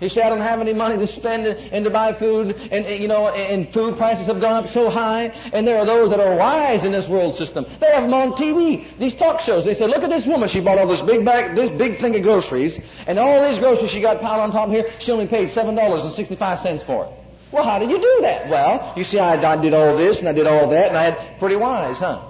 You 0.00 0.08
say, 0.08 0.22
I 0.22 0.30
don't 0.30 0.40
have 0.40 0.60
any 0.60 0.72
money 0.72 0.96
to 0.96 1.06
spend 1.06 1.46
and 1.46 1.84
to 1.84 1.90
buy 1.90 2.18
food, 2.18 2.56
and, 2.72 2.86
you 3.02 3.06
know, 3.06 3.28
and 3.28 3.68
food 3.72 3.98
prices 3.98 4.26
have 4.28 4.40
gone 4.40 4.64
up 4.64 4.70
so 4.70 4.88
high, 4.88 5.24
and 5.52 5.66
there 5.66 5.78
are 5.78 5.84
those 5.84 6.08
that 6.10 6.20
are 6.20 6.34
wise 6.36 6.86
in 6.86 6.92
this 6.92 7.06
world 7.06 7.34
system. 7.34 7.66
They 7.80 7.92
have 7.92 8.04
them 8.04 8.14
on 8.14 8.32
TV, 8.32 8.86
these 8.98 9.14
talk 9.14 9.42
shows. 9.42 9.64
They 9.64 9.74
say, 9.74 9.86
look 9.86 10.02
at 10.02 10.08
this 10.08 10.26
woman, 10.26 10.48
she 10.48 10.60
bought 10.60 10.78
all 10.78 10.88
this 10.88 11.02
big 11.02 11.24
bag, 11.24 11.54
this 11.54 11.70
big 11.78 11.98
thing 11.98 12.16
of 12.16 12.22
groceries, 12.22 12.78
and 13.06 13.18
all 13.18 13.46
these 13.46 13.58
groceries 13.58 13.90
she 13.90 14.00
got 14.00 14.20
piled 14.20 14.40
on 14.40 14.52
top 14.52 14.70
here, 14.70 14.90
she 15.00 15.12
only 15.12 15.26
paid 15.26 15.48
$7.65 15.48 16.86
for 16.86 17.04
it. 17.04 17.12
Well, 17.52 17.64
how 17.64 17.78
did 17.78 17.90
you 17.90 17.98
do 17.98 18.18
that? 18.22 18.48
Well, 18.48 18.94
you 18.96 19.04
see, 19.04 19.18
I, 19.18 19.34
I 19.34 19.60
did 19.60 19.74
all 19.74 19.96
this, 19.96 20.20
and 20.20 20.28
I 20.28 20.32
did 20.32 20.46
all 20.46 20.70
that, 20.70 20.88
and 20.88 20.96
I 20.96 21.10
had 21.10 21.38
pretty 21.38 21.56
wise, 21.56 21.98
huh? 21.98 22.26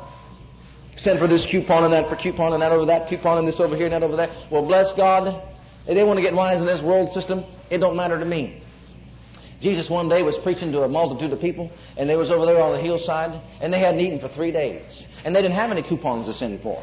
Send 0.96 1.18
for 1.18 1.26
this 1.26 1.46
coupon 1.46 1.84
and 1.84 1.92
that 1.92 2.10
for 2.10 2.16
coupon 2.16 2.52
and 2.52 2.60
that 2.60 2.72
over 2.72 2.84
that 2.86 3.08
coupon 3.08 3.38
and 3.38 3.48
this 3.48 3.58
over 3.58 3.74
here 3.74 3.86
and 3.86 3.94
that 3.94 4.02
over 4.02 4.16
there. 4.16 4.28
Well, 4.50 4.66
bless 4.66 4.92
God, 4.96 5.49
they 5.86 5.94
didn't 5.94 6.08
want 6.08 6.18
to 6.18 6.22
get 6.22 6.34
wise 6.34 6.60
in 6.60 6.66
this 6.66 6.82
world 6.82 7.12
system. 7.12 7.44
It 7.70 7.78
don't 7.78 7.96
matter 7.96 8.18
to 8.18 8.24
me. 8.24 8.62
Jesus 9.60 9.90
one 9.90 10.08
day 10.08 10.22
was 10.22 10.38
preaching 10.38 10.72
to 10.72 10.82
a 10.82 10.88
multitude 10.88 11.32
of 11.32 11.40
people, 11.40 11.70
and 11.96 12.08
they 12.08 12.16
was 12.16 12.30
over 12.30 12.46
there 12.46 12.62
on 12.62 12.72
the 12.72 12.80
hillside, 12.80 13.38
and 13.60 13.72
they 13.72 13.78
hadn't 13.78 14.00
eaten 14.00 14.18
for 14.18 14.28
three 14.28 14.50
days. 14.50 15.04
And 15.24 15.36
they 15.36 15.42
didn't 15.42 15.56
have 15.56 15.70
any 15.70 15.82
coupons 15.82 16.26
to 16.26 16.32
send 16.32 16.62
for. 16.62 16.82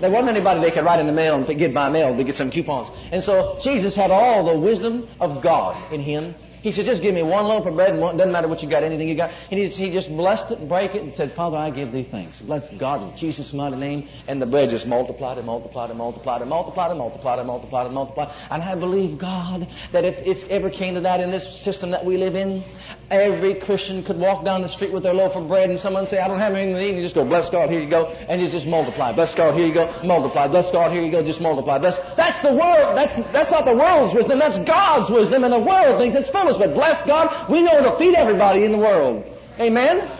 There 0.00 0.10
wasn't 0.10 0.36
anybody 0.36 0.60
they 0.60 0.70
could 0.70 0.84
write 0.84 1.00
in 1.00 1.06
the 1.06 1.12
mail 1.12 1.34
and 1.36 1.58
get 1.58 1.74
by 1.74 1.88
mail 1.88 2.16
to 2.16 2.24
get 2.24 2.34
some 2.34 2.50
coupons. 2.50 2.88
And 3.10 3.22
so 3.22 3.58
Jesus 3.62 3.94
had 3.94 4.10
all 4.10 4.44
the 4.44 4.60
wisdom 4.60 5.08
of 5.20 5.42
God 5.42 5.92
in 5.92 6.00
him 6.00 6.34
he 6.64 6.72
said, 6.72 6.86
just 6.86 7.02
give 7.02 7.14
me 7.14 7.22
one 7.22 7.44
loaf 7.44 7.66
of 7.66 7.74
bread 7.74 7.92
and 7.92 8.00
doesn't 8.00 8.32
matter 8.32 8.48
what 8.48 8.62
you 8.62 8.70
got, 8.70 8.82
anything 8.82 9.06
you 9.06 9.14
got. 9.14 9.30
And 9.50 9.60
he, 9.60 9.68
he 9.68 9.92
just 9.92 10.08
blessed 10.08 10.50
it 10.50 10.60
and 10.60 10.68
break 10.68 10.94
it 10.94 11.02
and 11.02 11.12
said, 11.12 11.34
Father, 11.34 11.58
I 11.58 11.68
give 11.68 11.92
thee 11.92 12.08
thanks. 12.10 12.40
Bless 12.40 12.66
God 12.78 13.02
in 13.02 13.14
Jesus' 13.18 13.52
mighty 13.52 13.76
name. 13.76 14.08
And 14.28 14.40
the 14.40 14.46
bread 14.46 14.70
just 14.70 14.86
multiplied 14.86 15.36
and 15.36 15.46
multiplied 15.46 15.90
and 15.90 15.98
multiplied 15.98 16.40
and 16.40 16.48
multiplied 16.48 16.88
and 16.88 16.98
multiplied 16.98 17.38
and 17.38 17.46
multiplied 17.46 17.84
and 17.84 17.94
multiplied. 17.94 18.34
And 18.50 18.62
I 18.62 18.76
believe, 18.76 19.18
God, 19.18 19.68
that 19.92 20.06
if 20.06 20.16
it 20.26 20.50
ever 20.50 20.70
came 20.70 20.94
to 20.94 21.02
that 21.02 21.20
in 21.20 21.30
this 21.30 21.62
system 21.62 21.90
that 21.90 22.02
we 22.02 22.16
live 22.16 22.34
in, 22.34 22.64
every 23.10 23.54
Christian 23.60 24.02
could 24.04 24.18
walk 24.18 24.44
down 24.44 24.62
the 24.62 24.68
street 24.68 24.92
with 24.92 25.02
their 25.02 25.14
loaf 25.14 25.36
of 25.36 25.48
bread 25.48 25.70
and 25.70 25.78
someone 25.78 26.06
say, 26.06 26.18
I 26.18 26.28
don't 26.28 26.38
have 26.38 26.54
anything 26.54 26.74
to 26.74 26.82
eat. 26.82 26.88
And 26.90 26.98
you 26.98 27.02
just 27.02 27.14
go, 27.14 27.24
bless 27.24 27.50
God, 27.50 27.70
here 27.70 27.80
you 27.80 27.90
go. 27.90 28.06
And 28.06 28.40
you 28.40 28.48
just 28.50 28.66
multiply. 28.66 29.12
Bless 29.12 29.34
God, 29.34 29.54
here 29.54 29.66
you 29.66 29.74
go. 29.74 29.86
Multiply. 30.04 30.48
Bless 30.48 30.70
God, 30.70 30.92
here 30.92 31.02
you 31.02 31.10
go. 31.10 31.22
Just 31.22 31.40
multiply. 31.40 31.78
Bless. 31.78 31.98
That's 32.16 32.42
the 32.42 32.52
world. 32.52 32.96
That's, 32.96 33.14
that's 33.32 33.50
not 33.50 33.64
the 33.64 33.74
world's 33.74 34.14
wisdom. 34.14 34.38
That's 34.38 34.58
God's 34.66 35.10
wisdom. 35.10 35.44
And 35.44 35.52
the 35.52 35.60
world 35.60 36.00
thinks 36.00 36.16
it's 36.16 36.30
foolish. 36.30 36.56
But 36.56 36.74
bless 36.74 37.04
God, 37.06 37.50
we 37.50 37.62
know 37.62 37.82
to 37.82 37.98
feed 37.98 38.14
everybody 38.14 38.64
in 38.64 38.72
the 38.72 38.78
world. 38.78 39.24
Amen? 39.60 40.10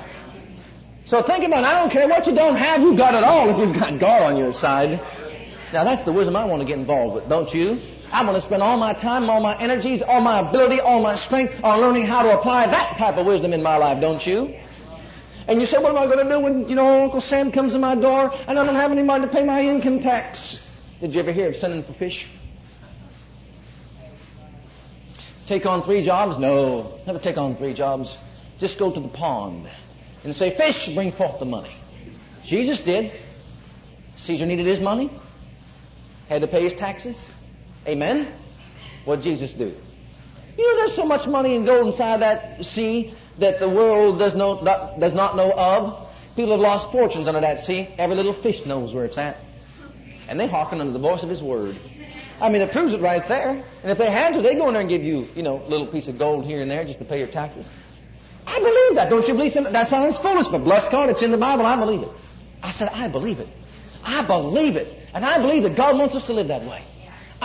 So 1.04 1.22
think 1.22 1.44
about 1.44 1.64
it. 1.64 1.66
I 1.66 1.80
don't 1.82 1.90
care 1.90 2.08
what 2.08 2.26
you 2.26 2.34
don't 2.34 2.56
have, 2.56 2.80
you've 2.80 2.96
got 2.96 3.14
it 3.14 3.24
all 3.24 3.50
if 3.50 3.58
you've 3.58 3.76
got 3.76 4.00
God 4.00 4.32
on 4.32 4.38
your 4.38 4.52
side. 4.52 5.00
Now 5.72 5.84
that's 5.84 6.04
the 6.04 6.12
wisdom 6.12 6.36
I 6.36 6.44
want 6.44 6.62
to 6.62 6.66
get 6.66 6.78
involved 6.78 7.16
with, 7.16 7.28
don't 7.28 7.52
you? 7.52 7.93
I 8.14 8.24
want 8.24 8.40
to 8.40 8.46
spend 8.46 8.62
all 8.62 8.78
my 8.78 8.92
time, 8.92 9.28
all 9.28 9.40
my 9.40 9.58
energies, 9.58 10.00
all 10.00 10.20
my 10.20 10.48
ability, 10.48 10.78
all 10.78 11.02
my 11.02 11.16
strength 11.16 11.54
on 11.64 11.80
learning 11.80 12.06
how 12.06 12.22
to 12.22 12.38
apply 12.38 12.68
that 12.68 12.96
type 12.96 13.16
of 13.16 13.26
wisdom 13.26 13.52
in 13.52 13.60
my 13.60 13.76
life, 13.76 14.00
don't 14.00 14.24
you? 14.24 14.54
And 15.48 15.60
you 15.60 15.66
say, 15.66 15.78
what 15.78 15.90
am 15.90 15.98
I 15.98 16.06
going 16.06 16.24
to 16.24 16.32
do 16.32 16.38
when, 16.38 16.68
you 16.68 16.76
know, 16.76 17.02
Uncle 17.02 17.20
Sam 17.20 17.50
comes 17.50 17.72
to 17.72 17.78
my 17.80 17.96
door 17.96 18.30
and 18.32 18.56
I 18.56 18.64
don't 18.64 18.76
have 18.76 18.92
any 18.92 19.02
money 19.02 19.26
to 19.26 19.32
pay 19.32 19.42
my 19.42 19.62
income 19.62 19.98
tax? 19.98 20.60
Did 21.00 21.12
you 21.12 21.20
ever 21.20 21.32
hear 21.32 21.48
of 21.48 21.56
sending 21.56 21.82
for 21.82 21.92
fish? 21.92 22.30
Take 25.48 25.66
on 25.66 25.82
three 25.82 26.04
jobs? 26.04 26.38
No, 26.38 27.00
never 27.08 27.18
take 27.18 27.36
on 27.36 27.56
three 27.56 27.74
jobs. 27.74 28.16
Just 28.60 28.78
go 28.78 28.94
to 28.94 29.00
the 29.00 29.08
pond 29.08 29.68
and 30.22 30.34
say, 30.36 30.56
Fish, 30.56 30.88
bring 30.94 31.10
forth 31.10 31.40
the 31.40 31.46
money. 31.46 31.74
Jesus 32.44 32.80
did. 32.80 33.12
Caesar 34.16 34.46
needed 34.46 34.66
his 34.66 34.78
money, 34.78 35.10
had 36.28 36.42
to 36.42 36.46
pay 36.46 36.62
his 36.62 36.74
taxes. 36.74 37.18
Amen? 37.86 38.34
What 39.04 39.20
Jesus 39.20 39.54
do? 39.54 39.74
You 40.56 40.72
know, 40.72 40.76
there's 40.76 40.96
so 40.96 41.04
much 41.04 41.26
money 41.26 41.56
and 41.56 41.66
gold 41.66 41.88
inside 41.88 42.20
that 42.20 42.64
sea 42.64 43.14
that 43.40 43.58
the 43.58 43.68
world 43.68 44.18
does, 44.18 44.34
know, 44.34 44.62
does 44.98 45.14
not 45.14 45.36
know 45.36 45.52
of. 45.52 46.08
People 46.36 46.52
have 46.52 46.60
lost 46.60 46.92
fortunes 46.92 47.28
under 47.28 47.40
that 47.40 47.60
sea. 47.60 47.94
Every 47.98 48.16
little 48.16 48.40
fish 48.40 48.64
knows 48.64 48.94
where 48.94 49.04
it's 49.04 49.18
at. 49.18 49.36
And 50.28 50.38
they 50.38 50.48
hearken 50.48 50.80
unto 50.80 50.92
the 50.92 50.98
voice 50.98 51.22
of 51.22 51.28
his 51.28 51.42
word. 51.42 51.76
I 52.40 52.48
mean, 52.48 52.62
it 52.62 52.72
proves 52.72 52.92
it 52.92 53.00
right 53.00 53.22
there. 53.28 53.50
And 53.50 53.92
if 53.92 53.98
they 53.98 54.10
had 54.10 54.34
to, 54.34 54.42
they'd 54.42 54.56
go 54.56 54.68
in 54.68 54.74
there 54.74 54.80
and 54.80 54.88
give 54.88 55.02
you, 55.02 55.26
you 55.34 55.42
know, 55.42 55.62
a 55.62 55.68
little 55.68 55.86
piece 55.86 56.08
of 56.08 56.18
gold 56.18 56.44
here 56.44 56.62
and 56.62 56.70
there 56.70 56.84
just 56.84 56.98
to 57.00 57.04
pay 57.04 57.18
your 57.18 57.28
taxes. 57.28 57.68
I 58.46 58.58
believe 58.58 58.96
that. 58.96 59.10
Don't 59.10 59.26
you 59.26 59.34
believe 59.34 59.54
that? 59.54 59.72
That 59.72 59.88
sounds 59.88 60.18
foolish, 60.18 60.48
but 60.48 60.64
bless 60.64 60.90
God, 60.90 61.10
it's 61.10 61.22
in 61.22 61.30
the 61.30 61.38
Bible. 61.38 61.66
I 61.66 61.78
believe 61.78 62.02
it. 62.02 62.08
I 62.62 62.72
said, 62.72 62.88
I 62.88 63.08
believe 63.08 63.38
it. 63.38 63.48
I 64.02 64.26
believe 64.26 64.76
it. 64.76 65.08
And 65.14 65.24
I 65.24 65.38
believe 65.38 65.62
that 65.62 65.76
God 65.76 65.96
wants 65.96 66.14
us 66.14 66.26
to 66.26 66.32
live 66.32 66.48
that 66.48 66.62
way. 66.62 66.84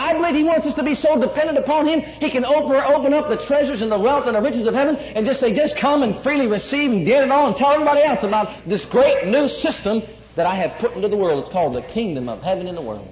I 0.00 0.14
believe 0.14 0.34
He 0.34 0.44
wants 0.44 0.66
us 0.66 0.74
to 0.76 0.82
be 0.82 0.94
so 0.94 1.20
dependent 1.20 1.58
upon 1.58 1.86
Him, 1.86 2.00
He 2.00 2.30
can 2.30 2.42
open, 2.46 2.72
open 2.72 3.12
up 3.12 3.28
the 3.28 3.36
treasures 3.36 3.82
and 3.82 3.92
the 3.92 4.00
wealth 4.00 4.26
and 4.26 4.34
the 4.34 4.40
riches 4.40 4.66
of 4.66 4.72
heaven 4.72 4.96
and 4.96 5.26
just 5.26 5.40
say, 5.40 5.54
just 5.54 5.76
come 5.76 6.02
and 6.02 6.22
freely 6.22 6.46
receive 6.46 6.90
and 6.90 7.04
get 7.04 7.22
it 7.22 7.30
all 7.30 7.48
and 7.48 7.56
tell 7.56 7.72
everybody 7.72 8.02
else 8.02 8.24
about 8.24 8.66
this 8.66 8.86
great 8.86 9.26
new 9.26 9.46
system 9.46 10.02
that 10.36 10.46
I 10.46 10.56
have 10.56 10.80
put 10.80 10.92
into 10.92 11.08
the 11.08 11.18
world. 11.18 11.44
It's 11.44 11.52
called 11.52 11.74
the 11.74 11.82
kingdom 11.82 12.30
of 12.30 12.40
heaven 12.40 12.66
in 12.66 12.74
the 12.74 12.82
world. 12.82 13.06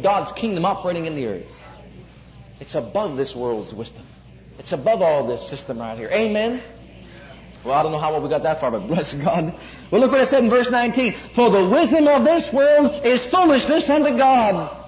God's 0.00 0.30
kingdom 0.32 0.64
operating 0.64 1.06
in 1.06 1.16
the 1.16 1.26
earth. 1.26 1.46
It's 2.60 2.76
above 2.76 3.16
this 3.16 3.34
world's 3.34 3.74
wisdom. 3.74 4.06
It's 4.60 4.70
above 4.70 5.02
all 5.02 5.26
this 5.26 5.50
system 5.50 5.80
right 5.80 5.98
here. 5.98 6.10
Amen? 6.12 6.62
Well, 7.64 7.74
I 7.74 7.82
don't 7.82 7.90
know 7.90 7.98
how 7.98 8.12
well 8.12 8.22
we 8.22 8.28
got 8.28 8.44
that 8.44 8.60
far, 8.60 8.70
but 8.70 8.86
bless 8.86 9.14
God. 9.14 9.52
Well, 9.90 10.00
look 10.00 10.12
what 10.12 10.20
it 10.20 10.28
said 10.28 10.44
in 10.44 10.50
verse 10.50 10.70
19. 10.70 11.12
For 11.34 11.50
the 11.50 11.68
wisdom 11.68 12.06
of 12.06 12.24
this 12.24 12.52
world 12.52 13.04
is 13.04 13.26
foolishness 13.26 13.90
unto 13.90 14.16
God. 14.16 14.79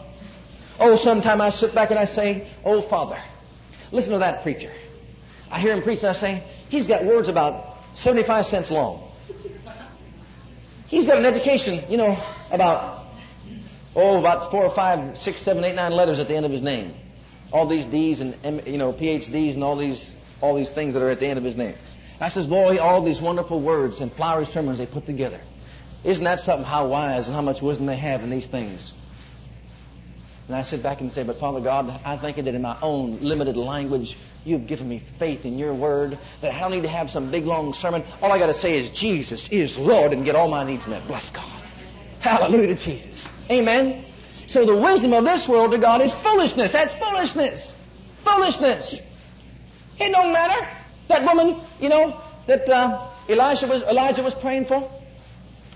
Oh, 0.78 0.96
sometime 0.96 1.40
I 1.40 1.50
sit 1.50 1.74
back 1.74 1.90
and 1.90 1.98
I 1.98 2.06
say, 2.06 2.50
Oh, 2.64 2.82
Father, 2.88 3.20
listen 3.90 4.12
to 4.12 4.18
that 4.20 4.42
preacher. 4.42 4.72
I 5.50 5.60
hear 5.60 5.74
him 5.74 5.82
preach 5.82 6.00
and 6.00 6.08
I 6.08 6.14
say, 6.14 6.44
He's 6.68 6.86
got 6.86 7.04
words 7.04 7.28
about 7.28 7.76
75 7.96 8.46
cents 8.46 8.70
long. 8.70 9.10
He's 10.88 11.06
got 11.06 11.18
an 11.18 11.24
education, 11.24 11.90
you 11.90 11.96
know, 11.96 12.16
about 12.50 13.02
Oh, 13.94 14.18
about 14.18 14.50
four 14.50 14.64
or 14.64 14.74
five, 14.74 15.18
six, 15.18 15.42
seven, 15.42 15.64
eight, 15.64 15.74
nine 15.74 15.92
letters 15.92 16.18
at 16.18 16.28
the 16.28 16.34
end 16.34 16.46
of 16.46 16.52
his 16.52 16.62
name. 16.62 16.94
All 17.52 17.68
these 17.68 17.84
D's 17.84 18.20
and 18.20 18.66
you 18.66 18.78
know 18.78 18.92
PhDs 18.92 19.54
and 19.54 19.62
all 19.62 19.76
these 19.76 20.14
all 20.40 20.56
these 20.56 20.70
things 20.70 20.94
that 20.94 21.02
are 21.02 21.10
at 21.10 21.20
the 21.20 21.26
end 21.26 21.38
of 21.38 21.44
his 21.44 21.56
name. 21.56 21.74
I 22.18 22.28
says, 22.28 22.46
boy, 22.46 22.78
all 22.78 23.04
these 23.04 23.20
wonderful 23.20 23.60
words 23.60 24.00
and 24.00 24.10
flowery 24.12 24.46
sermons 24.46 24.78
they 24.78 24.86
put 24.86 25.06
together. 25.06 25.40
Isn't 26.04 26.24
that 26.24 26.38
something 26.38 26.64
how 26.64 26.88
wise 26.88 27.26
and 27.26 27.34
how 27.34 27.42
much 27.42 27.60
wisdom 27.60 27.86
they 27.86 27.96
have 27.96 28.22
in 28.22 28.30
these 28.30 28.46
things? 28.46 28.92
And 30.48 30.56
I 30.56 30.62
sit 30.62 30.82
back 30.82 31.00
and 31.00 31.12
say, 31.12 31.22
but 31.22 31.38
Father 31.38 31.60
God, 31.60 31.88
I 32.04 32.18
thank 32.18 32.36
you 32.36 32.42
that 32.42 32.54
in 32.54 32.62
my 32.62 32.76
own 32.82 33.20
limited 33.20 33.56
language, 33.56 34.18
you've 34.44 34.66
given 34.66 34.88
me 34.88 35.04
faith 35.18 35.44
in 35.44 35.56
your 35.56 35.74
word, 35.74 36.18
that 36.40 36.52
I 36.52 36.58
don't 36.60 36.72
need 36.72 36.82
to 36.82 36.88
have 36.88 37.10
some 37.10 37.30
big 37.30 37.44
long 37.44 37.72
sermon. 37.72 38.04
All 38.20 38.32
I 38.32 38.38
got 38.38 38.46
to 38.46 38.54
say 38.54 38.76
is 38.76 38.90
Jesus 38.90 39.48
is 39.50 39.78
Lord 39.78 40.12
and 40.12 40.24
get 40.24 40.34
all 40.34 40.48
my 40.48 40.64
needs 40.64 40.86
met. 40.86 41.06
Bless 41.06 41.30
God. 41.30 41.62
Hallelujah 42.20 42.74
to 42.74 42.76
Jesus. 42.76 43.26
Amen. 43.50 44.04
So 44.48 44.66
the 44.66 44.76
wisdom 44.76 45.12
of 45.12 45.24
this 45.24 45.48
world 45.48 45.70
to 45.72 45.78
God 45.78 46.02
is 46.02 46.14
foolishness. 46.16 46.72
That's 46.72 46.94
foolishness. 46.94 47.72
Foolishness. 48.24 49.00
It 49.98 50.10
don't 50.10 50.32
matter. 50.32 50.68
That 51.08 51.24
woman, 51.24 51.64
you 51.80 51.88
know, 51.88 52.20
that 52.46 52.68
uh, 52.68 53.10
Elijah 53.28 53.68
was 53.68 53.82
Elijah 53.82 54.22
was 54.22 54.34
praying 54.34 54.66
for. 54.66 54.90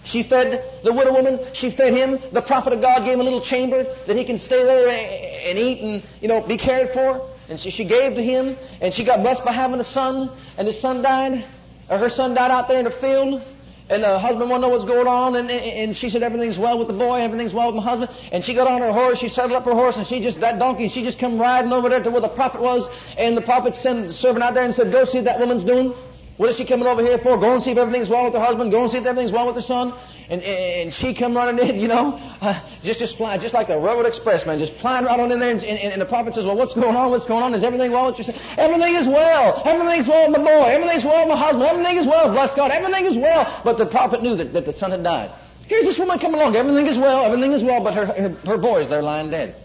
She 0.07 0.23
fed 0.23 0.83
the 0.85 0.93
widow 0.93 1.13
woman. 1.13 1.41
She 1.53 1.71
fed 1.71 1.93
him. 1.93 2.19
The 2.33 2.43
prophet 2.43 2.73
of 2.73 2.81
God 2.81 3.05
gave 3.05 3.15
him 3.15 3.21
a 3.21 3.25
little 3.25 3.41
chamber 3.41 3.85
that 4.07 4.17
he 4.17 4.25
can 4.25 4.39
stay 4.39 4.65
there 4.65 4.89
and 4.89 5.59
eat 5.59 5.81
and 5.83 6.03
you 6.21 6.29
know 6.29 6.41
be 6.47 6.57
cared 6.57 6.91
for. 6.91 7.29
And 7.49 7.59
she, 7.61 7.71
she 7.71 7.85
gave 7.85 8.15
to 8.15 8.23
him, 8.23 8.57
and 8.81 8.93
she 8.93 9.05
got 9.05 9.23
blessed 9.23 9.45
by 9.45 9.53
having 9.53 9.79
a 9.79 9.85
son. 9.85 10.31
And 10.59 10.67
his 10.67 10.81
son 10.81 11.03
died, 11.03 11.45
or 11.89 11.99
her 11.99 12.09
son 12.09 12.35
died 12.35 12.51
out 12.51 12.69
there 12.69 12.79
in 12.79 12.85
the 12.85 12.91
field. 12.91 13.43
And 13.89 14.03
the 14.03 14.19
husband 14.19 14.51
wanted 14.51 14.63
to 14.63 14.67
know 14.67 14.73
what's 14.75 14.85
going 14.85 15.07
on, 15.07 15.37
and, 15.37 15.49
and 15.49 15.97
she 15.97 16.11
said 16.11 16.25
everything's 16.25 16.59
well 16.59 16.77
with 16.77 16.89
the 16.89 16.95
boy, 16.95 17.21
everything's 17.21 17.55
well 17.55 17.69
with 17.69 17.77
my 17.77 17.89
husband. 17.89 18.11
And 18.33 18.45
she 18.45 18.53
got 18.53 18.67
on 18.67 18.81
her 18.81 18.93
horse, 18.93 19.19
she 19.19 19.29
saddled 19.29 19.53
up 19.53 19.65
her 19.65 19.75
horse, 19.75 19.97
and 19.97 20.05
she 20.05 20.21
just 20.21 20.41
that 20.41 20.59
donkey, 20.59 20.89
she 20.89 21.05
just 21.05 21.21
come 21.21 21.39
riding 21.41 21.71
over 21.71 21.89
there 21.89 22.03
to 22.03 22.11
where 22.11 22.21
the 22.21 22.29
prophet 22.29 22.61
was. 22.61 22.89
And 23.17 23.37
the 23.37 23.43
prophet 23.43 23.77
sent 23.77 24.09
the 24.09 24.13
servant 24.13 24.43
out 24.43 24.55
there 24.55 24.65
and 24.65 24.75
said, 24.75 24.91
"Go 24.91 25.05
see 25.05 25.19
what 25.19 25.27
that 25.27 25.39
woman's 25.39 25.63
doing." 25.63 25.95
What 26.37 26.50
is 26.50 26.59
she 26.59 26.66
coming 26.66 26.87
over 26.87 27.00
here 27.00 27.16
for? 27.19 27.38
Go 27.38 27.55
and 27.55 27.62
see 27.62 27.71
if 27.71 27.78
everything's 27.78 28.11
well 28.11 28.25
with 28.25 28.35
her 28.35 28.40
husband. 28.40 28.71
Go 28.71 28.83
and 28.83 28.90
see 28.90 28.99
if 28.99 29.07
everything's 29.07 29.33
well 29.33 29.47
with 29.47 29.57
her 29.57 29.62
son. 29.62 29.95
And, 30.28 30.43
and 30.43 30.93
she 30.93 31.14
come 31.14 31.35
running 31.35 31.66
in, 31.66 31.81
you 31.81 31.88
know, 31.88 32.19
uh, 32.43 32.61
just 32.83 32.99
just 32.99 33.16
flying, 33.16 33.40
just 33.40 33.55
like 33.55 33.69
the 33.69 33.78
railroad 33.78 34.05
express, 34.05 34.45
man, 34.45 34.59
just 34.59 34.75
flying 34.81 35.07
right 35.07 35.19
on 35.19 35.33
in 35.33 35.40
there. 35.40 35.52
And, 35.52 35.62
and, 35.62 35.93
and, 35.93 36.02
the 36.02 36.07
prophet 36.07 36.35
says, 36.35 36.45
"Well, 36.45 36.57
what's 36.57 36.75
going 36.75 36.95
on? 36.95 37.11
What's 37.11 37.26
going 37.26 37.43
on? 37.43 37.55
Is 37.55 37.64
everything 37.64 37.93
well 37.93 38.07
with 38.07 38.19
your 38.19 38.25
son? 38.25 38.35
Everything 38.59 38.97
is 38.97 39.07
well. 39.07 39.62
Everything's 39.64 40.09
well 40.09 40.28
with 40.28 40.38
my 40.38 40.45
boy. 40.45 40.66
Everything's 40.66 41.05
well 41.05 41.26
with 41.26 41.38
my 41.38 41.40
husband. 41.40 41.64
Everything 41.64 41.97
is 41.97 42.07
well. 42.07 42.31
Bless 42.33 42.55
God. 42.55 42.71
Everything 42.71 43.07
is 43.07 43.16
well." 43.16 43.62
But 43.64 43.78
the 43.78 43.87
prophet 43.87 44.23
knew 44.23 44.37
that, 44.37 44.52
that 44.52 44.66
the 44.66 44.73
son 44.73 44.90
had 44.90 45.02
died. 45.02 45.31
Here's 45.69 45.87
this 45.87 45.99
woman 45.99 46.19
coming 46.19 46.40
along. 46.40 46.55
Everything 46.55 46.87
is 46.87 46.99
well. 46.99 47.25
Everything 47.25 47.52
is 47.52 47.62
well. 47.62 47.83
But 47.83 47.95
her 47.95 48.07
her, 48.07 48.28
her 48.28 48.59
boys, 48.59 48.90
they're 48.90 49.02
lying 49.02 49.31
dead. 49.31 49.57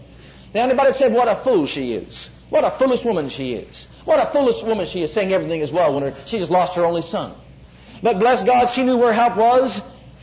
Now, 0.53 0.63
anybody 0.63 0.93
said 0.93 1.11
what 1.11 1.27
a 1.27 1.43
fool 1.43 1.65
she 1.65 1.93
is? 1.93 2.29
What 2.49 2.63
a 2.63 2.77
foolish 2.77 3.03
woman 3.03 3.29
she 3.29 3.53
is. 3.53 3.87
What 4.05 4.19
a 4.19 4.31
foolish 4.31 4.63
woman 4.63 4.87
she 4.87 5.01
is 5.01 5.13
saying 5.13 5.31
everything 5.31 5.61
is 5.61 5.71
well 5.71 5.93
when 5.93 6.11
her, 6.11 6.23
she 6.25 6.39
just 6.39 6.51
lost 6.51 6.75
her 6.75 6.85
only 6.85 7.01
son. 7.03 7.37
But 8.01 8.19
bless 8.19 8.43
God, 8.43 8.67
she 8.73 8.83
knew 8.83 8.97
where 8.97 9.13
help 9.13 9.37
was. 9.37 9.79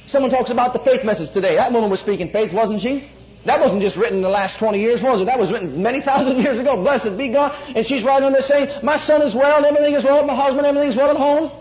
Someone 0.07 0.31
talks 0.31 0.51
about 0.51 0.73
the 0.73 0.81
faith 0.81 1.05
message 1.05 1.31
today. 1.33 1.55
That 1.57 1.73
woman 1.73 1.91
was 1.91 2.01
speaking 2.01 2.31
faith, 2.33 2.53
wasn't 2.53 2.81
she? 2.81 3.09
That 3.45 3.61
wasn't 3.61 3.83
just 3.83 3.97
written 3.97 4.17
in 4.17 4.23
the 4.23 4.29
last 4.29 4.59
20 4.59 4.81
years, 4.81 5.01
was 5.03 5.21
it? 5.21 5.27
That 5.27 5.39
was 5.39 5.53
written 5.53 5.83
many 5.83 6.01
thousand 6.01 6.39
years 6.43 6.59
ago. 6.59 6.83
Blessed 6.83 7.17
be 7.17 7.33
God. 7.33 7.53
And 7.75 7.87
she's 7.87 8.03
writing 8.05 8.27
on 8.27 8.33
there 8.33 8.43
saying, 8.43 8.85
My 8.85 8.97
son 8.97 9.23
is 9.23 9.35
well, 9.35 9.59
and 9.59 9.67
everything 9.67 9.95
is 9.95 10.05
well, 10.05 10.25
my 10.27 10.35
husband, 10.35 10.67
everything's 10.67 10.97
well 10.97 11.11
at 11.11 11.17
home. 11.17 11.53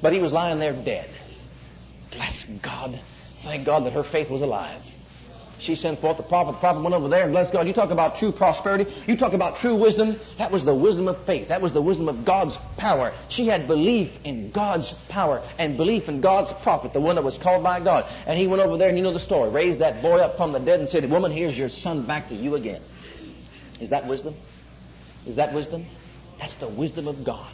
But 0.00 0.12
he 0.12 0.20
was 0.20 0.32
lying 0.32 0.58
there 0.58 0.72
dead. 0.72 1.10
Bless 2.10 2.44
God. 2.62 3.00
Thank 3.42 3.66
God 3.66 3.84
that 3.86 3.92
her 3.94 4.04
faith 4.04 4.30
was 4.30 4.42
alive. 4.42 4.82
She 5.62 5.76
sent 5.76 6.00
forth 6.00 6.16
the 6.16 6.24
prophet. 6.24 6.52
The 6.52 6.58
prophet 6.58 6.82
went 6.82 6.92
over 6.92 7.08
there 7.08 7.22
and 7.22 7.32
blessed 7.32 7.52
God. 7.52 7.68
You 7.68 7.72
talk 7.72 7.90
about 7.90 8.16
true 8.16 8.32
prosperity. 8.32 8.92
You 9.06 9.16
talk 9.16 9.32
about 9.32 9.58
true 9.58 9.76
wisdom. 9.76 10.18
That 10.36 10.50
was 10.50 10.64
the 10.64 10.74
wisdom 10.74 11.06
of 11.06 11.24
faith. 11.24 11.48
That 11.48 11.62
was 11.62 11.72
the 11.72 11.80
wisdom 11.80 12.08
of 12.08 12.24
God's 12.24 12.58
power. 12.76 13.14
She 13.28 13.46
had 13.46 13.68
belief 13.68 14.10
in 14.24 14.50
God's 14.50 14.92
power 15.08 15.48
and 15.58 15.76
belief 15.76 16.08
in 16.08 16.20
God's 16.20 16.52
prophet, 16.64 16.92
the 16.92 17.00
one 17.00 17.14
that 17.14 17.22
was 17.22 17.38
called 17.38 17.62
by 17.62 17.78
God. 17.78 18.04
And 18.26 18.36
he 18.36 18.48
went 18.48 18.60
over 18.60 18.76
there, 18.76 18.88
and 18.88 18.98
you 18.98 19.04
know 19.04 19.12
the 19.12 19.20
story. 19.20 19.50
Raised 19.50 19.80
that 19.80 20.02
boy 20.02 20.18
up 20.18 20.36
from 20.36 20.52
the 20.52 20.58
dead 20.58 20.80
and 20.80 20.88
said, 20.88 21.08
Woman, 21.08 21.30
here's 21.30 21.56
your 21.56 21.68
son 21.68 22.06
back 22.08 22.28
to 22.30 22.34
you 22.34 22.56
again. 22.56 22.82
Is 23.80 23.90
that 23.90 24.08
wisdom? 24.08 24.34
Is 25.26 25.36
that 25.36 25.54
wisdom? 25.54 25.86
That's 26.40 26.56
the 26.56 26.68
wisdom 26.68 27.06
of 27.06 27.24
God. 27.24 27.52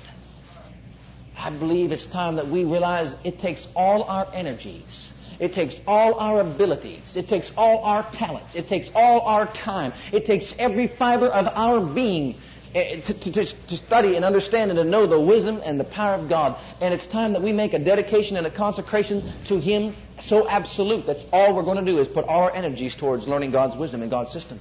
I 1.37 1.51
believe 1.51 1.93
it's 1.93 2.07
time 2.07 2.37
that 2.37 2.49
we 2.49 2.65
realize 2.65 3.15
it 3.23 3.39
takes 3.39 3.69
all 3.77 4.05
our 4.05 4.27
energies 4.33 5.13
it 5.41 5.53
takes 5.53 5.81
all 5.87 6.15
our 6.15 6.41
abilities. 6.41 7.17
It 7.17 7.29
takes 7.29 7.53
all 7.57 7.83
our 7.85 8.09
talents. 8.13 8.55
It 8.57 8.67
takes 8.67 8.91
all 8.95 9.21
our 9.21 9.47
time. 9.53 9.93
It 10.13 10.27
takes 10.27 10.53
every 10.59 10.89
fiber 10.89 11.29
of 11.29 11.47
our 11.47 11.95
being 11.95 12.37
eh, 12.75 13.01
to, 13.03 13.15
to, 13.33 13.45
to, 13.69 13.77
study 13.77 14.17
and 14.17 14.25
understand 14.25 14.73
and 14.73 14.79
to 14.79 14.85
know 14.85 15.07
the 15.07 15.21
wisdom 15.21 15.61
and 15.65 15.79
the 15.79 15.85
power 15.85 16.15
of 16.15 16.29
God. 16.29 16.59
And 16.81 16.93
it's 16.93 17.07
time 17.07 17.33
that 17.35 17.43
we 17.43 17.53
make 17.53 17.73
a 17.73 17.79
dedication 17.79 18.37
and 18.37 18.47
a 18.47 18.51
consecration 18.51 19.33
to 19.47 19.61
Him 19.61 19.95
so 20.21 20.49
absolute. 20.49 21.07
That's 21.07 21.25
all 21.33 21.55
we're 21.55 21.63
going 21.63 21.85
to 21.85 21.91
do 21.91 21.99
is 21.99 22.09
put 22.09 22.25
all 22.25 22.43
our 22.43 22.55
energies 22.55 22.97
towards 22.97 23.29
learning 23.29 23.53
God's 23.53 23.77
wisdom 23.77 24.03
and 24.03 24.11
God's 24.11 24.33
system. 24.33 24.59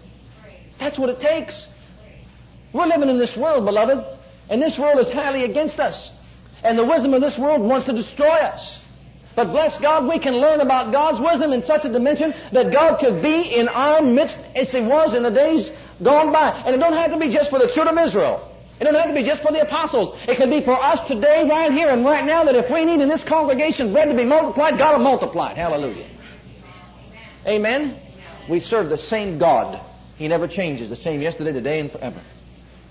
That's 0.80 1.00
what 1.00 1.10
it 1.10 1.18
takes. 1.18 1.68
We're 2.72 2.86
living 2.86 3.10
in 3.10 3.18
this 3.18 3.36
world, 3.36 3.66
beloved, 3.66 4.06
and 4.50 4.62
this 4.62 4.78
world 4.78 5.00
is 5.00 5.12
highly 5.12 5.44
against 5.44 5.80
us. 5.80 6.12
And 6.64 6.78
the 6.78 6.86
wisdom 6.86 7.16
of 7.16 7.22
this 7.22 7.38
world 7.38 7.62
wants 7.62 7.88
to 7.88 7.94
destroy 7.94 8.28
us. 8.28 8.82
But 9.38 9.52
bless 9.52 9.80
God, 9.80 10.10
we 10.10 10.18
can 10.18 10.34
learn 10.34 10.62
about 10.62 10.92
God's 10.92 11.22
wisdom 11.22 11.54
in 11.54 11.62
such 11.62 11.86
a 11.86 11.90
dimension 11.90 12.34
that 12.54 12.74
God 12.74 13.00
could 13.00 13.22
be 13.22 13.56
in 13.56 13.68
our 13.68 14.02
midst 14.02 14.40
as 14.56 14.72
He 14.72 14.82
was 14.82 15.14
in 15.14 15.22
the 15.22 15.30
days 15.30 15.70
gone 16.04 16.32
by. 16.32 16.64
And 16.66 16.76
it 16.76 16.80
don't 16.80 16.94
have 16.94 17.12
to 17.12 17.20
be 17.20 17.30
just 17.30 17.52
for 17.52 17.60
the 17.60 17.72
children 17.72 18.00
of 18.00 18.04
Israel. 18.08 18.52
It 18.82 18.86
don't 18.86 18.96
have 18.96 19.10
to 19.10 19.14
be 19.14 19.22
just 19.24 19.44
for 19.44 19.52
the 19.52 19.62
apostles. 19.62 20.18
It 20.28 20.38
can 20.38 20.50
be 20.50 20.66
for 20.66 20.74
us 20.74 21.08
today, 21.08 21.48
right 21.48 21.72
here 21.72 21.90
and 21.90 22.04
right 22.04 22.26
now, 22.26 22.46
that 22.46 22.56
if 22.56 22.72
we 22.72 22.84
need 22.84 23.00
in 23.00 23.10
this 23.10 23.24
congregation 23.24 23.94
bread 23.94 24.10
to 24.10 24.16
be 24.16 24.26
multiplied, 24.26 24.80
God 24.80 24.98
will 24.98 25.04
multiply 25.04 25.52
it. 25.52 25.58
Hallelujah. 25.58 26.10
Amen? 27.46 28.02
We 28.50 28.60
serve 28.60 28.90
the 28.90 28.98
same 28.98 29.38
God. 29.38 29.80
He 30.18 30.28
never 30.28 30.48
changes. 30.48 30.90
The 30.90 30.96
same 30.96 31.22
yesterday, 31.22 31.54
today, 31.54 31.80
and 31.80 31.92
forever. 31.92 32.24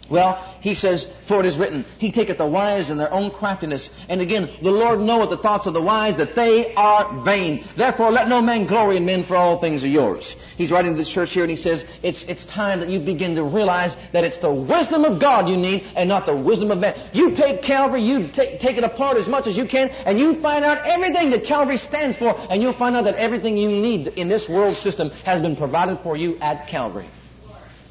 Well, 0.09 0.37
he 0.61 0.77
says, 0.77 1.07
for 1.27 1.40
it 1.40 1.47
is 1.47 1.59
written, 1.59 1.85
He 1.99 2.12
taketh 2.12 2.38
the 2.38 2.47
wise 2.47 2.90
in 2.90 2.99
their 2.99 3.12
own 3.12 3.33
craftiness. 3.33 3.90
And 4.09 4.21
again, 4.21 4.49
the 4.62 4.71
Lord 4.71 5.01
knoweth 5.01 5.31
the 5.31 5.37
thoughts 5.37 5.66
of 5.66 5.75
the 5.75 5.83
wise, 5.83 6.16
that 6.19 6.37
they 6.37 6.75
are 6.75 7.25
vain. 7.25 7.64
Therefore, 7.77 8.12
let 8.12 8.29
no 8.29 8.40
man 8.40 8.66
glory 8.66 8.99
in 8.99 9.05
men, 9.07 9.25
for 9.25 9.35
all 9.35 9.61
things 9.61 9.83
are 9.83 9.88
yours. 9.88 10.37
He's 10.57 10.71
writing 10.71 10.92
to 10.92 10.97
this 10.97 11.09
church 11.09 11.33
here, 11.33 11.42
and 11.42 11.51
he 11.51 11.57
says, 11.57 11.85
it's, 12.05 12.25
it's 12.25 12.47
time 12.47 12.81
that 12.81 12.88
you 12.88 13.01
begin 13.01 13.35
to 13.35 13.42
realize 13.42 13.97
that 14.12 14.23
it's 14.23 14.38
the 14.38 14.53
wisdom 14.53 15.05
of 15.05 15.21
God 15.21 15.49
you 15.49 15.57
need, 15.57 15.83
and 15.97 16.09
not 16.09 16.25
the 16.25 16.37
wisdom 16.37 16.71
of 16.71 16.79
man. 16.79 17.11
You 17.12 17.35
take 17.35 17.62
Calvary, 17.62 18.03
you 18.03 18.29
take, 18.33 18.61
take 18.61 18.77
it 18.77 18.85
apart 18.85 19.16
as 19.16 19.29
much 19.29 19.49
as 19.49 19.57
you 19.57 19.66
can, 19.66 19.88
and 19.88 20.19
you 20.21 20.40
find 20.40 20.64
out 20.64 20.87
everything 20.87 21.31
that 21.31 21.45
Calvary 21.45 21.79
stands 21.79 22.16
for, 22.16 22.33
and 22.51 22.62
you'll 22.62 22.73
find 22.73 22.95
out 22.95 23.05
that 23.05 23.16
everything 23.16 23.57
you 23.57 23.69
need 23.69 24.07
in 24.09 24.29
this 24.29 24.49
world 24.49 24.77
system 24.77 25.11
has 25.25 25.42
been 25.42 25.57
provided 25.57 25.99
for 26.05 26.16
you 26.16 26.38
at 26.38 26.69
Calvary. 26.69 27.09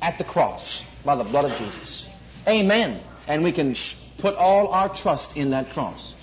At 0.02 0.18
the 0.18 0.24
cross 0.24 0.84
by 1.06 1.16
the 1.16 1.24
blood 1.24 1.52
of 1.52 1.58
Jesus. 1.60 2.08
Amen. 2.48 3.02
And 3.28 3.44
we 3.44 3.52
can 3.52 3.76
put 4.20 4.36
all 4.36 4.68
our 4.70 4.94
trust 4.94 5.38
in 5.38 5.52
that 5.52 5.72
cross. 5.74 6.14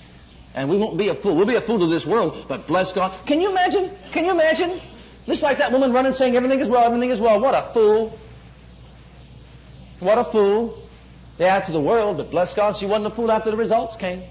And 0.55 0.69
we 0.69 0.77
won't 0.77 0.97
be 0.97 1.09
a 1.09 1.15
fool. 1.15 1.35
We'll 1.35 1.47
be 1.47 1.55
a 1.55 1.61
fool 1.61 1.79
to 1.79 1.87
this 1.87 2.05
world, 2.05 2.45
but 2.47 2.67
bless 2.67 2.93
God. 2.93 3.25
Can 3.25 3.41
you 3.41 3.49
imagine? 3.49 3.97
Can 4.13 4.25
you 4.25 4.31
imagine? 4.31 4.79
Just 5.25 5.41
like 5.41 5.57
that 5.57 5.71
woman 5.71 5.93
running 5.93 6.13
saying 6.13 6.35
everything 6.35 6.59
is 6.59 6.69
well, 6.69 6.83
everything 6.83 7.09
is 7.09 7.19
well. 7.19 7.39
What 7.39 7.53
a 7.53 7.73
fool. 7.73 8.17
What 9.99 10.17
a 10.17 10.31
fool. 10.31 10.79
Add 11.39 11.65
to 11.65 11.71
the 11.71 11.81
world, 11.81 12.17
but 12.17 12.29
bless 12.29 12.53
God, 12.53 12.77
she 12.77 12.85
wasn't 12.85 13.11
a 13.11 13.15
fool 13.15 13.31
after 13.31 13.49
the 13.49 13.57
results 13.57 13.95
came. 13.95 14.21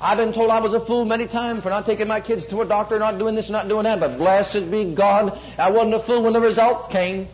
I've 0.00 0.18
been 0.18 0.32
told 0.32 0.50
I 0.50 0.60
was 0.60 0.74
a 0.74 0.84
fool 0.84 1.04
many 1.04 1.28
times 1.28 1.62
for 1.62 1.70
not 1.70 1.86
taking 1.86 2.08
my 2.08 2.20
kids 2.20 2.46
to 2.48 2.60
a 2.60 2.66
doctor, 2.66 2.98
not 2.98 3.18
doing 3.18 3.36
this, 3.36 3.48
not 3.48 3.68
doing 3.68 3.84
that, 3.84 4.00
but 4.00 4.18
blessed 4.18 4.70
be 4.70 4.92
God, 4.94 5.38
I 5.56 5.70
wasn't 5.70 5.94
a 5.94 6.02
fool 6.02 6.24
when 6.24 6.32
the 6.32 6.40
results 6.40 6.88
came. 6.88 7.28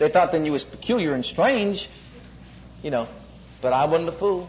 They 0.00 0.08
thought 0.08 0.32
then 0.32 0.46
you 0.46 0.52
was 0.52 0.64
peculiar 0.64 1.12
and 1.12 1.22
strange, 1.22 1.86
you 2.82 2.90
know, 2.90 3.06
but 3.60 3.74
I 3.74 3.84
wasn't 3.84 4.08
a 4.08 4.18
fool. 4.18 4.48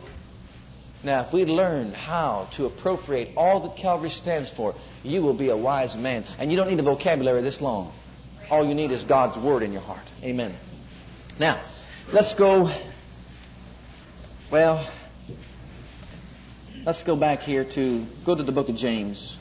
Now, 1.04 1.26
if 1.26 1.34
we 1.34 1.44
learn 1.44 1.92
how 1.92 2.48
to 2.56 2.68
appropriate 2.68 3.34
all 3.36 3.60
that 3.68 3.76
Calvary 3.76 4.12
stands 4.12 4.50
for, 4.50 4.74
you 5.04 5.22
will 5.22 5.34
be 5.34 5.50
a 5.50 5.58
wise 5.58 5.94
man. 5.98 6.24
And 6.40 6.52
you 6.52 6.58
don't 6.58 6.70
need 6.70 6.80
a 6.80 6.84
vocabulary 6.84 7.42
this 7.42 7.60
long. 7.60 7.92
All 8.50 8.66
you 8.66 8.74
need 8.74 8.92
is 8.92 9.04
God's 9.04 9.38
Word 9.38 9.62
in 9.62 9.74
your 9.74 9.82
heart. 9.82 10.06
Amen. 10.24 10.56
Now, 11.38 11.62
let's 12.14 12.34
go. 12.34 12.74
Well, 14.50 14.90
let's 16.86 17.04
go 17.04 17.18
back 17.18 17.40
here 17.40 17.66
to 17.74 18.06
go 18.26 18.36
to 18.36 18.44
the 18.44 18.54
book 18.54 18.70
of 18.70 18.78
James. 18.78 19.38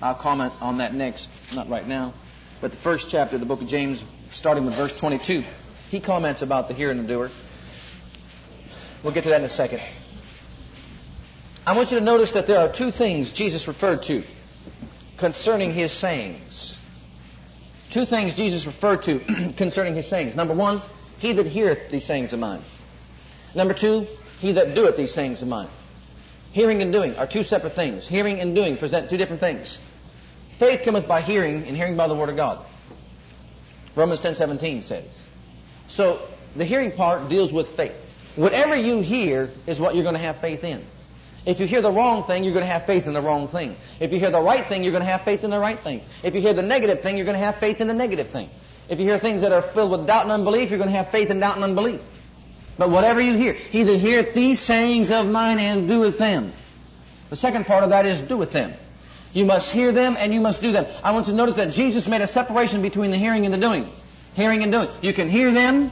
I'll 0.00 0.14
comment 0.14 0.54
on 0.62 0.78
that 0.78 0.94
next, 0.94 1.28
not 1.52 1.68
right 1.68 1.86
now. 1.86 2.14
But 2.64 2.70
the 2.70 2.78
first 2.78 3.10
chapter 3.10 3.36
of 3.36 3.40
the 3.40 3.46
book 3.46 3.60
of 3.60 3.68
James, 3.68 4.02
starting 4.30 4.64
with 4.64 4.74
verse 4.74 4.98
22, 4.98 5.42
he 5.90 6.00
comments 6.00 6.40
about 6.40 6.66
the 6.66 6.72
hearer 6.72 6.92
and 6.92 7.00
the 7.00 7.06
doer. 7.06 7.28
We'll 9.02 9.12
get 9.12 9.24
to 9.24 9.28
that 9.28 9.40
in 9.40 9.44
a 9.44 9.50
second. 9.50 9.82
I 11.66 11.76
want 11.76 11.90
you 11.90 11.98
to 11.98 12.04
notice 12.04 12.32
that 12.32 12.46
there 12.46 12.60
are 12.60 12.72
two 12.72 12.90
things 12.90 13.34
Jesus 13.34 13.68
referred 13.68 14.04
to 14.04 14.22
concerning 15.18 15.74
his 15.74 15.92
sayings. 15.92 16.78
Two 17.92 18.06
things 18.06 18.34
Jesus 18.34 18.64
referred 18.64 19.02
to 19.02 19.52
concerning 19.58 19.94
his 19.94 20.08
sayings. 20.08 20.34
Number 20.34 20.54
one, 20.54 20.80
he 21.18 21.34
that 21.34 21.44
heareth 21.44 21.90
these 21.90 22.06
sayings 22.06 22.32
of 22.32 22.38
mine. 22.38 22.64
Number 23.54 23.74
two, 23.74 24.06
he 24.38 24.52
that 24.52 24.74
doeth 24.74 24.96
these 24.96 25.12
sayings 25.12 25.42
of 25.42 25.48
mine. 25.48 25.68
Hearing 26.52 26.80
and 26.80 26.90
doing 26.90 27.14
are 27.16 27.26
two 27.26 27.44
separate 27.44 27.74
things. 27.74 28.08
Hearing 28.08 28.40
and 28.40 28.54
doing 28.54 28.78
present 28.78 29.10
two 29.10 29.18
different 29.18 29.40
things. 29.40 29.78
Faith 30.58 30.82
cometh 30.84 31.08
by 31.08 31.20
hearing, 31.20 31.64
and 31.64 31.76
hearing 31.76 31.96
by 31.96 32.06
the 32.06 32.14
word 32.14 32.28
of 32.28 32.36
God. 32.36 32.64
Romans 33.96 34.20
10:17 34.20 34.82
says. 34.82 35.04
So 35.88 36.20
the 36.56 36.64
hearing 36.64 36.92
part 36.92 37.28
deals 37.28 37.52
with 37.52 37.68
faith. 37.76 37.94
Whatever 38.36 38.76
you 38.76 39.00
hear 39.00 39.50
is 39.66 39.78
what 39.78 39.94
you're 39.94 40.02
going 40.02 40.16
to 40.16 40.20
have 40.20 40.40
faith 40.40 40.64
in. 40.64 40.82
If 41.46 41.60
you 41.60 41.66
hear 41.66 41.82
the 41.82 41.92
wrong 41.92 42.24
thing, 42.24 42.42
you're 42.42 42.54
going 42.54 42.64
to 42.64 42.72
have 42.72 42.86
faith 42.86 43.06
in 43.06 43.12
the 43.12 43.20
wrong 43.20 43.48
thing. 43.48 43.76
If 44.00 44.12
you 44.12 44.18
hear 44.18 44.30
the 44.30 44.40
right 44.40 44.66
thing, 44.66 44.82
you're 44.82 44.92
going 44.92 45.04
to 45.04 45.10
have 45.10 45.22
faith 45.22 45.44
in 45.44 45.50
the 45.50 45.58
right 45.58 45.78
thing. 45.78 46.00
If 46.22 46.34
you 46.34 46.40
hear 46.40 46.54
the 46.54 46.62
negative 46.62 47.02
thing, 47.02 47.16
you're 47.16 47.26
going 47.26 47.38
to 47.38 47.44
have 47.44 47.56
faith 47.56 47.80
in 47.80 47.86
the 47.86 47.94
negative 47.94 48.30
thing. 48.30 48.48
If 48.88 48.98
you 48.98 49.04
hear 49.04 49.18
things 49.18 49.42
that 49.42 49.52
are 49.52 49.62
filled 49.62 49.92
with 49.92 50.06
doubt 50.06 50.22
and 50.22 50.32
unbelief, 50.32 50.70
you're 50.70 50.78
going 50.78 50.90
to 50.90 50.96
have 50.96 51.10
faith 51.10 51.30
in 51.30 51.40
doubt 51.40 51.56
and 51.56 51.64
unbelief. 51.64 52.00
But 52.78 52.90
whatever 52.90 53.20
you 53.20 53.36
hear, 53.36 53.56
either 53.72 53.96
hear 53.96 54.32
these 54.32 54.60
sayings 54.60 55.10
of 55.10 55.26
mine 55.26 55.58
and 55.58 55.86
do 55.86 56.00
with 56.00 56.18
them. 56.18 56.52
The 57.30 57.36
second 57.36 57.66
part 57.66 57.84
of 57.84 57.90
that 57.90 58.06
is 58.06 58.22
do 58.22 58.36
with 58.36 58.52
them. 58.52 58.74
You 59.34 59.44
must 59.44 59.72
hear 59.72 59.92
them 59.92 60.14
and 60.16 60.32
you 60.32 60.40
must 60.40 60.62
do 60.62 60.70
them. 60.70 60.86
I 61.02 61.10
want 61.12 61.26
you 61.26 61.32
to 61.32 61.36
notice 61.36 61.56
that 61.56 61.72
Jesus 61.72 62.06
made 62.06 62.20
a 62.20 62.26
separation 62.28 62.80
between 62.82 63.10
the 63.10 63.18
hearing 63.18 63.44
and 63.44 63.52
the 63.52 63.58
doing. 63.58 63.84
Hearing 64.34 64.62
and 64.62 64.70
doing. 64.70 64.88
You 65.02 65.12
can 65.12 65.28
hear 65.28 65.52
them 65.52 65.90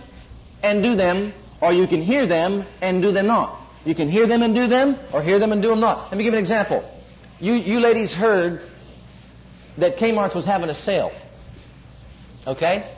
and 0.62 0.80
do 0.80 0.94
them, 0.94 1.34
or 1.60 1.72
you 1.72 1.88
can 1.88 2.02
hear 2.02 2.24
them 2.26 2.64
and 2.80 3.02
do 3.02 3.10
them 3.10 3.26
not. 3.26 3.60
You 3.84 3.96
can 3.96 4.08
hear 4.08 4.28
them 4.28 4.42
and 4.42 4.54
do 4.54 4.68
them, 4.68 4.96
or 5.12 5.22
hear 5.22 5.40
them 5.40 5.50
and 5.50 5.60
do 5.60 5.70
them 5.70 5.80
not. 5.80 6.10
Let 6.10 6.18
me 6.18 6.22
give 6.22 6.34
an 6.34 6.38
example. 6.38 6.88
You, 7.40 7.54
you 7.54 7.80
ladies 7.80 8.14
heard 8.14 8.60
that 9.76 9.96
Kmart's 9.96 10.36
was 10.36 10.44
having 10.44 10.70
a 10.70 10.74
sale. 10.74 11.10
Okay? 12.46 12.88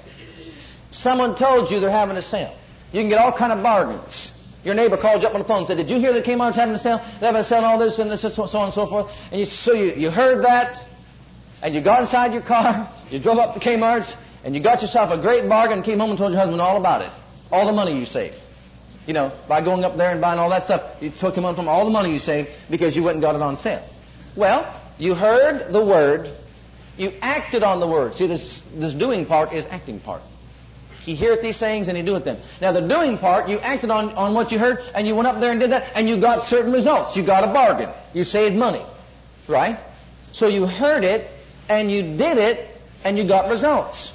Someone 0.91 1.39
told 1.39 1.71
you 1.71 1.81
they're 1.81 1.91
having 1.91 2.19
a 2.19 2.23
sale. 2.23 2.55
You 2.93 3.01
can 3.01 3.09
get 3.09 3.19
all 3.19 3.33
kind 3.33 3.51
of 3.51 3.63
bargains. 3.63 4.34
Your 4.65 4.75
neighbor 4.75 4.97
called 4.97 5.23
you 5.23 5.29
up 5.29 5.35
on 5.35 5.43
the 5.43 5.47
phone 5.47 5.59
and 5.59 5.67
said, 5.67 5.77
Did 5.77 5.91
you 5.91 5.99
hear 5.99 6.13
that 6.15 6.25
Kmart's 6.25 6.57
having 6.57 6.75
a 6.75 6.79
sale? 6.79 6.99
They're 7.21 7.33
having 7.33 7.43
a 7.43 7.45
sale 7.45 7.59
and 7.59 7.67
all 7.67 7.79
this 7.79 7.99
and 7.99 8.11
this, 8.11 8.25
and 8.25 8.33
so 8.33 8.43
on 8.43 8.65
and 8.67 8.75
so 8.75 8.87
forth. 8.87 9.11
And 9.31 9.41
you, 9.41 9.47
so 9.47 9.75
you, 9.75 9.93
you 9.93 10.11
heard 10.11 10.43
that, 10.45 10.79
and 11.63 11.75
you 11.75 11.85
got 11.85 12.03
inside 12.03 12.33
your 12.33 12.43
car, 12.43 12.91
you 13.11 13.21
drove 13.21 13.39
up 13.39 13.55
to 13.55 13.61
Kmart's, 13.61 14.15
and 14.43 14.55
you 14.55 14.63
got 14.63 14.81
yourself 14.81 15.11
a 15.11 15.21
great 15.21 15.49
bargain 15.49 15.79
and 15.79 15.85
came 15.85 15.99
home 15.99 16.11
and 16.11 16.19
told 16.19 16.33
your 16.33 16.41
husband 16.41 16.61
all 16.61 16.79
about 16.79 17.03
it. 17.03 17.11
All 17.51 17.67
the 17.67 17.73
money 17.73 17.99
you 17.99 18.07
saved. 18.07 18.37
You 19.07 19.13
know, 19.13 19.39
by 19.47 19.63
going 19.63 19.85
up 19.85 19.99
there 19.99 20.11
and 20.11 20.21
buying 20.21 20.39
all 20.39 20.49
that 20.49 20.63
stuff, 20.63 21.03
you 21.03 21.11
took 21.11 21.37
him 21.37 21.45
on 21.45 21.55
from 21.55 21.69
all 21.69 21.85
the 21.85 21.91
money 21.91 22.11
you 22.11 22.19
saved 22.19 22.49
because 22.71 22.97
you 22.97 23.03
went 23.03 23.17
and 23.17 23.23
got 23.23 23.35
it 23.35 23.43
on 23.43 23.57
sale. 23.57 23.87
Well, 24.35 24.81
you 24.99 25.15
heard 25.15 25.73
the 25.73 25.85
word, 25.85 26.35
you 26.97 27.13
acted 27.21 27.63
on 27.63 27.81
the 27.81 27.89
word. 27.89 28.15
See, 28.15 28.27
this, 28.27 28.63
this 28.75 28.95
doing 28.95 29.27
part 29.27 29.53
is 29.53 29.67
acting 29.67 30.01
part. 30.01 30.23
He 31.05 31.15
heareth 31.15 31.43
these 31.43 31.59
sayings 31.59 31.89
and 31.89 31.97
he 31.99 32.03
doeth 32.03 32.25
them. 32.25 32.39
Now 32.63 32.73
the 32.73 32.81
doing 32.81 33.19
part, 33.19 33.49
you 33.49 33.59
acted 33.59 33.91
on, 33.91 34.11
on 34.13 34.35
what 34.35 34.51
you 34.51 34.59
heard 34.59 34.79
and 34.95 35.07
you 35.07 35.15
went 35.15 35.29
up 35.29 35.39
there 35.39 35.51
and 35.51 35.61
did 35.61 35.71
that 35.73 35.95
and 35.95 36.09
you 36.09 36.19
got 36.19 36.43
certain 36.43 36.73
results. 36.73 37.15
You 37.15 37.27
got 37.27 37.45
a 37.45 37.53
bargain. 37.53 37.91
You 38.15 38.25
saved 38.25 38.57
money. 38.57 38.85
Right? 39.47 39.79
So 40.33 40.49
you 40.49 40.67
heard 40.67 41.05
it 41.05 41.31
and 41.69 41.93
you 41.93 42.03
did 42.03 42.39
it 42.39 42.71
and 43.05 43.19
you 43.19 43.29
got 43.29 43.51
results. 43.51 44.13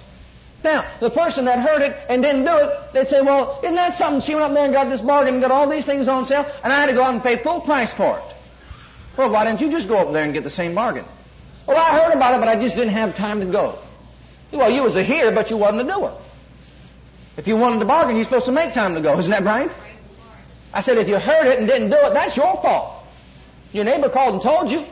Now, 0.63 0.91
the 0.99 1.11
person 1.11 1.45
that 1.45 1.59
heard 1.59 1.81
it 1.83 1.95
and 2.09 2.23
didn't 2.23 2.43
do 2.43 2.57
it, 2.57 2.93
they'd 2.93 3.07
say, 3.07 3.21
well, 3.21 3.59
isn't 3.63 3.75
that 3.75 3.97
something? 3.97 4.21
She 4.21 4.33
went 4.33 4.45
up 4.45 4.53
there 4.53 4.65
and 4.65 4.73
got 4.73 4.89
this 4.89 4.99
bargain 4.99 5.35
and 5.35 5.43
got 5.43 5.51
all 5.51 5.69
these 5.69 5.85
things 5.85 6.07
on 6.07 6.25
sale, 6.25 6.45
and 6.63 6.73
I 6.73 6.81
had 6.81 6.87
to 6.87 6.93
go 6.93 7.03
out 7.03 7.13
and 7.13 7.23
pay 7.23 7.41
full 7.41 7.61
price 7.61 7.93
for 7.93 8.17
it. 8.17 8.35
Well, 9.17 9.31
why 9.31 9.45
didn't 9.45 9.61
you 9.61 9.71
just 9.71 9.87
go 9.87 9.95
up 9.95 10.11
there 10.11 10.25
and 10.25 10.33
get 10.33 10.43
the 10.43 10.49
same 10.49 10.75
bargain? 10.75 11.05
Well, 11.65 11.77
I 11.77 12.03
heard 12.03 12.13
about 12.13 12.35
it, 12.35 12.39
but 12.39 12.49
I 12.49 12.59
just 12.59 12.75
didn't 12.75 12.93
have 12.93 13.15
time 13.15 13.39
to 13.39 13.45
go. 13.45 13.79
Well, 14.51 14.69
you 14.69 14.83
was 14.83 14.97
a 14.97 15.03
hearer, 15.03 15.31
but 15.33 15.49
you 15.49 15.57
wasn't 15.57 15.81
a 15.81 15.93
doer. 15.93 16.17
If 17.39 17.47
you 17.47 17.55
wanted 17.55 17.79
to 17.79 17.85
bargain, 17.85 18.17
you're 18.17 18.25
supposed 18.25 18.47
to 18.47 18.51
make 18.51 18.73
time 18.73 18.95
to 18.95 19.01
go. 19.01 19.17
Isn't 19.17 19.31
that 19.31 19.45
right? 19.45 19.71
I 20.73 20.81
said, 20.81 20.97
if 20.97 21.07
you 21.07 21.17
heard 21.17 21.47
it 21.47 21.57
and 21.57 21.65
didn't 21.69 21.89
do 21.89 21.95
it, 21.95 22.13
that's 22.13 22.35
your 22.35 22.61
fault. 22.61 23.01
Your 23.71 23.85
neighbor 23.85 24.09
called 24.09 24.33
and 24.33 24.43
told 24.43 24.69
you. 24.69 24.83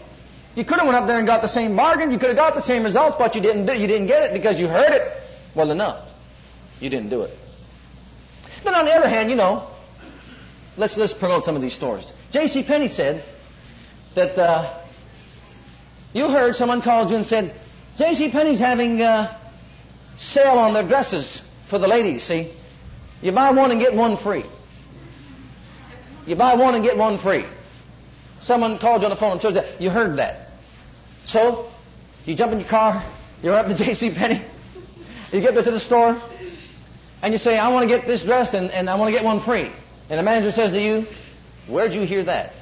You 0.55 0.63
could 0.63 0.77
have 0.77 0.88
went 0.88 0.95
up 0.95 1.07
there 1.07 1.17
and 1.17 1.27
got 1.27 1.41
the 1.41 1.49
same 1.49 1.75
bargain. 1.75 2.10
You 2.10 2.17
could 2.17 2.29
have 2.29 2.38
got 2.38 2.55
the 2.55 2.62
same 2.62 2.86
results, 2.86 3.17
but 3.19 3.36
you 3.36 3.41
didn't 3.41 3.65
do, 3.65 3.73
you 3.73 3.86
didn't 3.86 4.07
get 4.07 4.23
it 4.23 4.31
because 4.31 4.62
you 4.62 4.67
heard 4.67 4.93
it 4.93 5.01
well 5.57 5.71
enough. 5.71 6.07
You 6.79 6.89
didn't 6.89 7.10
do 7.10 7.23
it. 7.23 7.38
Then 8.63 8.73
on 8.73 8.86
the 8.86 8.93
other 8.93 9.10
hand, 9.10 9.29
you 9.29 9.36
know, 9.36 9.69
let's 10.77 10.95
let's 10.95 11.13
promote 11.13 11.43
some 11.43 11.57
of 11.57 11.62
these 11.62 11.73
stories. 11.73 12.13
J.C. 12.31 12.63
Penney 12.63 12.88
said 12.88 13.25
that 14.15 14.39
uh, 14.39 14.83
you 16.13 16.29
heard 16.29 16.55
someone 16.55 16.81
called 16.81 17.10
you 17.10 17.17
and 17.17 17.25
said, 17.25 17.53
J.C. 17.97 18.31
Penney's 18.31 18.60
having 18.60 19.01
a 19.01 19.05
uh, 19.05 19.38
sale 20.17 20.57
on 20.57 20.73
their 20.73 20.88
dresses 20.88 21.43
for 21.69 21.80
the 21.80 21.88
ladies, 21.88 22.23
see? 22.23 22.53
You 23.21 23.32
buy 23.32 23.51
one 23.51 23.71
and 23.71 23.80
get 23.80 23.93
one 23.93 24.17
free. 24.17 24.45
You 26.25 26.36
buy 26.36 26.56
one 26.56 26.75
and 26.75 26.84
get 26.84 26.97
one 26.97 27.19
free. 27.19 27.45
Someone 28.39 28.77
called 28.77 29.01
you 29.01 29.08
on 29.08 29.10
the 29.10 29.15
phone 29.15 29.34
and 29.34 29.41
told 29.41 29.56
you 29.56 29.62
that. 29.62 29.82
You 29.82 29.89
heard 29.89 30.17
that. 30.17 30.49
So, 31.23 31.69
you 32.25 32.36
jump 32.36 32.51
in 32.53 32.60
your 32.60 32.69
car, 32.69 33.03
you're 33.41 33.53
up 33.53 33.67
to 33.67 33.75
J.C. 33.86 34.13
Penney, 34.13 34.45
you 35.32 35.41
get 35.41 35.56
there 35.56 35.63
to 35.63 35.71
the 35.71 35.80
store, 35.80 36.21
and 37.21 37.34
you 37.34 37.39
say, 37.39 37.58
I 37.58 37.69
want 37.69 37.89
to 37.89 37.97
get 37.97 38.06
this 38.06 38.23
dress 38.23 38.53
and, 38.53 38.69
and 38.71 38.89
I 38.89 38.95
want 38.95 39.10
to 39.10 39.12
get 39.12 39.23
one 39.23 39.41
free. 39.41 39.71
And 40.10 40.19
the 40.19 40.23
manager 40.23 40.51
says 40.51 40.71
to 40.71 40.80
you, 40.80 41.06
Where'd 41.67 41.91
you 41.91 42.01
hear 42.06 42.23
that? 42.23 42.53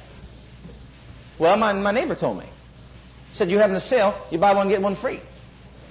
Well, 1.38 1.56
my, 1.56 1.72
my 1.74 1.92
neighbor 1.92 2.16
told 2.16 2.38
me. 2.38 2.48
Said, 3.32 3.50
You're 3.50 3.60
having 3.60 3.76
a 3.76 3.80
sale, 3.80 4.26
you 4.30 4.38
buy 4.38 4.54
one, 4.54 4.68
get 4.68 4.80
one 4.80 4.96
free. 4.96 5.20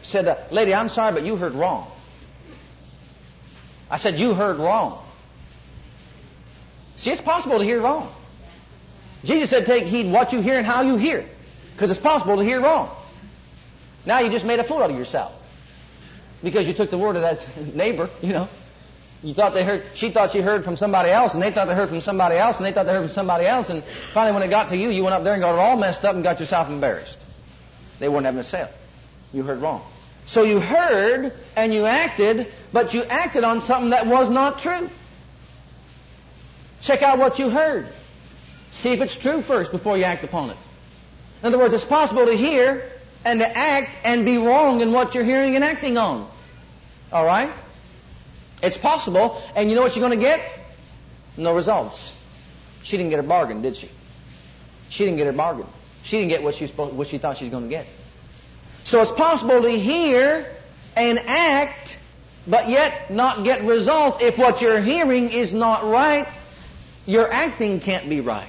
Said, 0.02 0.28
uh, 0.28 0.38
Lady, 0.52 0.74
I'm 0.74 0.90
sorry, 0.90 1.14
but 1.14 1.24
you 1.24 1.36
heard 1.36 1.54
wrong. 1.54 1.92
I 3.90 3.98
said, 3.98 4.16
You 4.16 4.34
heard 4.34 4.58
wrong. 4.58 5.04
See, 6.98 7.12
it's 7.12 7.22
possible 7.22 7.60
to 7.60 7.66
hear 7.66 7.82
wrong. 7.82 8.14
Jesus 9.24 9.50
said, 9.50 9.66
Take 9.66 9.86
heed 9.86 10.12
what 10.12 10.34
you 10.34 10.42
hear 10.42 10.58
and 10.58 10.66
how 10.66 10.82
you 10.82 10.98
hear. 10.98 11.26
Because 11.74 11.92
it's 11.92 12.00
possible 12.00 12.38
to 12.38 12.44
hear 12.44 12.62
wrong. 12.62 12.96
Now 14.06 14.20
you 14.20 14.30
just 14.30 14.46
made 14.46 14.60
a 14.60 14.64
fool 14.64 14.82
out 14.82 14.92
of 14.92 14.98
yourself. 14.98 15.34
Because 16.44 16.68
you 16.68 16.74
took 16.74 16.92
the 16.92 16.98
word 16.98 17.16
of 17.16 17.24
that 17.24 17.48
neighbor, 17.76 18.10
you 18.22 18.34
know. 18.34 18.48
You 19.24 19.34
thought 19.34 19.56
they 19.56 19.64
heard, 19.66 19.84
she 19.96 20.12
thought 20.12 20.32
she 20.32 20.42
heard 20.42 20.64
from 20.64 20.76
somebody 20.78 21.10
else, 21.10 21.34
and 21.34 21.42
they 21.42 21.52
thought 21.52 21.66
they 21.66 21.74
heard 21.74 21.90
from 21.90 22.02
somebody 22.02 22.36
else, 22.36 22.58
and 22.58 22.66
they 22.66 22.72
thought 22.72 22.86
they 22.86 22.92
heard 22.94 23.08
from 23.08 23.14
somebody 23.14 23.46
else, 23.46 23.70
and 23.70 23.84
finally 24.14 24.34
when 24.34 24.44
it 24.48 24.52
got 24.52 24.70
to 24.70 24.78
you, 24.78 24.90
you 24.90 25.04
went 25.04 25.16
up 25.16 25.24
there 25.24 25.34
and 25.34 25.42
got 25.42 25.56
it 25.56 25.60
all 25.60 25.78
messed 25.78 26.04
up 26.04 26.14
and 26.14 26.24
got 26.24 26.40
yourself 26.40 26.70
embarrassed. 26.70 27.18
They 28.00 28.08
weren't 28.08 28.26
having 28.26 28.42
a 28.42 28.44
sale. 28.44 28.70
You 29.34 29.42
heard 29.42 29.62
wrong. 29.62 29.82
So 30.28 30.44
you 30.44 30.60
heard 30.60 31.34
and 31.56 31.74
you 31.74 31.86
acted, 31.86 32.48
but 32.74 32.94
you 32.94 33.04
acted 33.04 33.44
on 33.44 33.62
something 33.62 33.92
that 33.92 34.08
was 34.08 34.30
not 34.30 34.60
true. 34.60 34.90
Check 36.82 37.02
out 37.02 37.20
what 37.20 37.40
you 37.40 37.50
heard. 37.50 37.88
See 38.72 38.90
if 38.90 39.02
it's 39.02 39.18
true 39.18 39.42
first 39.42 39.72
before 39.72 39.98
you 39.98 40.04
act 40.04 40.24
upon 40.24 40.50
it. 40.50 40.58
In 41.42 41.48
other 41.48 41.58
words, 41.58 41.74
it's 41.74 41.86
possible 41.86 42.26
to 42.26 42.36
hear 42.36 42.92
and 43.24 43.40
to 43.40 43.58
act 43.58 43.92
and 44.04 44.26
be 44.26 44.38
wrong 44.38 44.82
in 44.82 44.92
what 44.92 45.16
you're 45.16 45.24
hearing 45.24 45.56
and 45.56 45.64
acting 45.64 45.98
on. 45.98 46.30
All 47.12 47.26
right? 47.26 47.56
It's 48.62 48.78
possible, 48.78 49.42
and 49.56 49.70
you 49.70 49.76
know 49.76 49.82
what 49.82 49.96
you're 49.96 50.08
going 50.08 50.18
to 50.18 50.24
get? 50.24 50.40
No 51.38 51.54
results. 51.54 52.14
She 52.84 52.98
didn't 52.98 53.10
get 53.10 53.18
her 53.18 53.28
bargain, 53.28 53.62
did 53.62 53.76
she? 53.76 53.90
She 54.90 55.04
didn't 55.06 55.18
get 55.18 55.28
her 55.28 55.34
bargain. 55.34 55.68
She 56.04 56.18
didn't 56.18 56.30
get 56.30 56.44
what 56.44 56.56
she, 56.56 56.68
supposed, 56.68 56.96
what 56.96 57.08
she 57.08 57.18
thought 57.18 57.38
she 57.38 57.46
was 57.46 57.52
going 57.52 57.64
to 57.64 57.70
get. 57.70 57.88
So 58.86 59.02
it's 59.02 59.12
possible 59.12 59.64
to 59.64 59.72
hear 59.72 60.46
and 60.96 61.20
act, 61.20 61.98
but 62.48 62.70
yet 62.70 63.12
not 63.12 63.44
get 63.44 63.64
results. 63.64 64.20
If 64.22 64.38
what 64.38 64.62
you're 64.62 64.82
hearing 64.82 65.32
is 65.32 65.54
not 65.54 65.84
right, 65.84 66.28
your 67.08 67.32
acting 67.32 67.80
can't 67.80 68.08
be 68.08 68.22
right. 68.22 68.48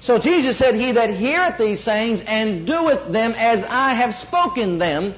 So 0.00 0.18
Jesus 0.18 0.58
said, 0.58 0.74
He 0.74 0.92
that 0.92 1.10
heareth 1.10 1.56
these 1.58 1.82
sayings 1.82 2.20
and 2.26 2.66
doeth 2.66 3.12
them 3.12 3.32
as 3.32 3.64
I 3.64 3.94
have 3.94 4.14
spoken 4.14 4.78
them 4.78 5.14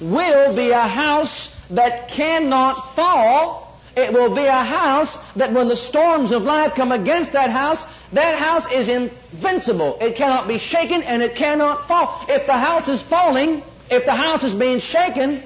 will 0.00 0.54
be 0.54 0.70
a 0.70 0.86
house 0.86 1.50
that 1.70 2.08
cannot 2.08 2.94
fall. 2.94 3.67
It 3.98 4.12
will 4.12 4.32
be 4.32 4.44
a 4.44 4.62
house 4.62 5.18
that 5.34 5.52
when 5.52 5.66
the 5.66 5.76
storms 5.76 6.30
of 6.30 6.42
life 6.42 6.74
come 6.76 6.92
against 6.92 7.32
that 7.32 7.50
house, 7.50 7.84
that 8.12 8.38
house 8.38 8.70
is 8.70 8.88
invincible. 8.88 9.98
It 10.00 10.14
cannot 10.14 10.46
be 10.46 10.58
shaken 10.58 11.02
and 11.02 11.20
it 11.20 11.34
cannot 11.36 11.88
fall. 11.88 12.24
If 12.28 12.46
the 12.46 12.52
house 12.52 12.86
is 12.86 13.02
falling, 13.02 13.60
if 13.90 14.04
the 14.04 14.14
house 14.14 14.44
is 14.44 14.54
being 14.54 14.78
shaken, 14.78 15.42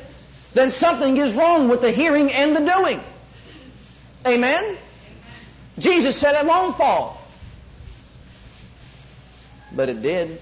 then 0.55 0.71
something 0.71 1.17
is 1.17 1.35
wrong 1.35 1.71
with 1.71 1.81
the 1.81 1.93
hearing 1.93 2.31
and 2.31 2.55
the 2.55 2.61
doing. 2.61 3.01
Amen? 4.27 4.77
Jesus 5.79 6.21
said 6.21 6.35
it 6.35 6.47
won't 6.47 6.77
fall. 6.77 7.25
But 9.75 9.88
it 9.88 10.03
did. 10.03 10.38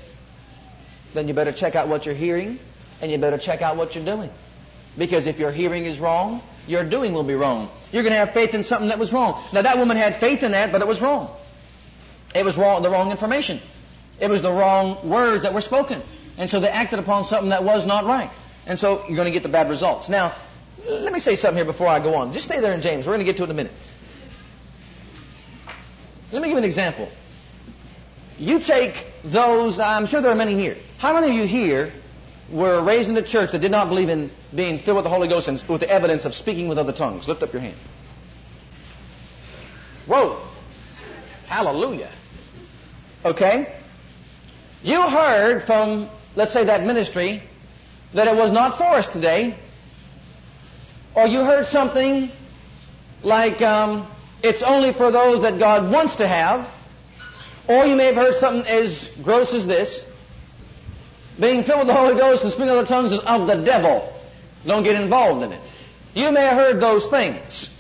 Then 1.15 1.29
you 1.29 1.35
better 1.35 1.53
check 1.53 1.77
out 1.77 1.89
what 1.89 2.07
you're 2.07 2.17
hearing 2.17 2.59
and 3.01 3.13
you 3.13 3.19
better 3.19 3.39
check 3.39 3.63
out 3.63 3.77
what 3.77 3.95
you're 3.95 4.05
doing. 4.05 4.31
Because 4.99 5.29
if 5.29 5.39
your 5.39 5.53
hearing 5.53 5.87
is 5.87 6.01
wrong, 6.01 6.43
your 6.67 6.83
doing 6.83 7.13
will 7.15 7.23
be 7.23 7.35
wrong. 7.35 7.71
You're 7.93 8.03
going 8.03 8.13
to 8.13 8.19
have 8.19 8.33
faith 8.33 8.55
in 8.55 8.63
something 8.63 8.89
that 8.89 8.99
was 8.99 9.13
wrong. 9.13 9.45
Now 9.53 9.63
that 9.63 9.79
woman 9.79 9.97
had 9.97 10.21
faith 10.21 10.43
in 10.43 10.53
that, 10.53 10.73
but 10.73 10.81
it 10.81 10.87
was 10.87 11.01
wrong. 11.01 11.37
It 12.35 12.45
was 12.45 12.57
wrong, 12.57 12.83
the 12.83 12.91
wrong 12.91 13.11
information. 13.11 13.61
It 14.21 14.31
was 14.31 14.43
the 14.43 14.53
wrong 14.53 15.09
words 15.09 15.43
that 15.43 15.55
were 15.55 15.61
spoken. 15.61 16.03
And 16.39 16.49
so 16.49 16.61
they 16.61 16.69
acted 16.69 16.99
upon 16.99 17.25
something 17.25 17.51
that 17.51 17.65
was 17.65 17.87
not 17.87 18.05
right. 18.05 18.31
And 18.67 18.79
so 18.79 19.05
you're 19.09 19.17
going 19.17 19.27
to 19.27 19.33
get 19.33 19.43
the 19.43 19.49
bad 19.49 19.69
results. 19.69 20.09
Now, 20.09 20.37
let 20.87 21.13
me 21.13 21.21
say 21.21 21.35
something 21.35 21.57
here 21.57 21.65
before 21.65 21.89
I 21.89 22.03
go 22.03 22.15
on. 22.15 22.33
Just 22.33 22.45
stay 22.45 22.61
there 22.61 22.73
in 22.73 22.81
James. 22.81 23.07
We're 23.07 23.15
going 23.15 23.27
to 23.27 23.31
get 23.31 23.37
to 23.39 23.43
it 23.43 23.47
in 23.47 23.51
a 23.51 23.55
minute. 23.55 23.73
Let 26.33 26.43
me 26.43 26.49
give 26.49 26.59
an 26.59 26.65
example. 26.65 27.11
You 28.39 28.61
take 28.61 28.95
those, 29.25 29.79
I'm 29.81 30.07
sure 30.07 30.23
there 30.23 30.31
are 30.31 30.37
many 30.37 30.55
here. 30.55 30.77
How 30.99 31.13
many 31.13 31.29
of 31.29 31.35
you 31.35 31.47
here 31.47 31.93
were 32.53 32.83
raised 32.85 33.09
in 33.09 33.15
the 33.15 33.23
church 33.23 33.53
that 33.53 33.61
did 33.61 33.71
not 33.71 33.89
believe 33.89 34.09
in 34.09 34.31
being 34.55 34.79
filled 34.79 34.97
with 34.97 35.05
the 35.05 35.11
Holy 35.11 35.29
Ghost 35.29 35.49
and 35.49 35.63
with 35.69 35.81
the 35.81 35.91
evidence 35.91 36.25
of 36.25 36.35
speaking 36.35 36.69
with 36.69 36.79
other 36.79 36.93
tongues? 36.93 37.29
Lift 37.29 37.43
up 37.43 37.53
your 37.53 37.63
hand. 37.63 37.77
Whoa. 40.07 40.45
Hallelujah. 41.47 42.13
Okay? 43.25 43.75
You 44.83 45.03
heard 45.03 45.63
from, 45.63 46.09
let's 46.37 46.53
say, 46.53 46.65
that 46.65 46.83
ministry 46.85 47.43
that 48.15 48.27
it 48.27 48.35
was 48.35 48.51
not 48.51 48.79
for 48.79 48.85
us 48.85 49.07
today, 49.07 49.57
or 51.15 51.27
you 51.27 51.41
heard 51.41 51.67
something 51.67 52.31
like 53.23 53.61
um, 53.61 54.11
it's 54.43 54.63
only 54.63 54.93
for 54.93 55.13
those 55.13 55.43
that 55.43 55.59
God 55.59 55.93
wants 55.93 56.17
to 56.17 56.27
have, 56.27 56.69
or 57.69 57.85
you 57.85 57.95
may 57.95 58.07
have 58.07 58.17
heard 58.17 58.35
something 58.35 58.67
as 58.67 59.11
gross 59.23 59.55
as 59.55 59.67
this 59.67 60.05
being 61.41 61.65
filled 61.65 61.81
with 61.81 61.89
the 61.89 61.95
Holy 61.95 62.15
Ghost 62.15 62.45
and 62.45 62.53
speaking 62.53 62.71
other 62.71 62.87
tongues 62.87 63.13
is 63.13 63.21
of 63.21 63.47
the 63.47 63.65
devil. 63.65 64.13
Don't 64.67 64.85
get 64.85 65.01
involved 65.01 65.43
in 65.43 65.53
it. 65.53 65.61
You 66.15 66.31
may 66.33 66.43
have 66.43 66.55
heard 66.55 66.81
those 66.81 67.09
things. 67.09 67.71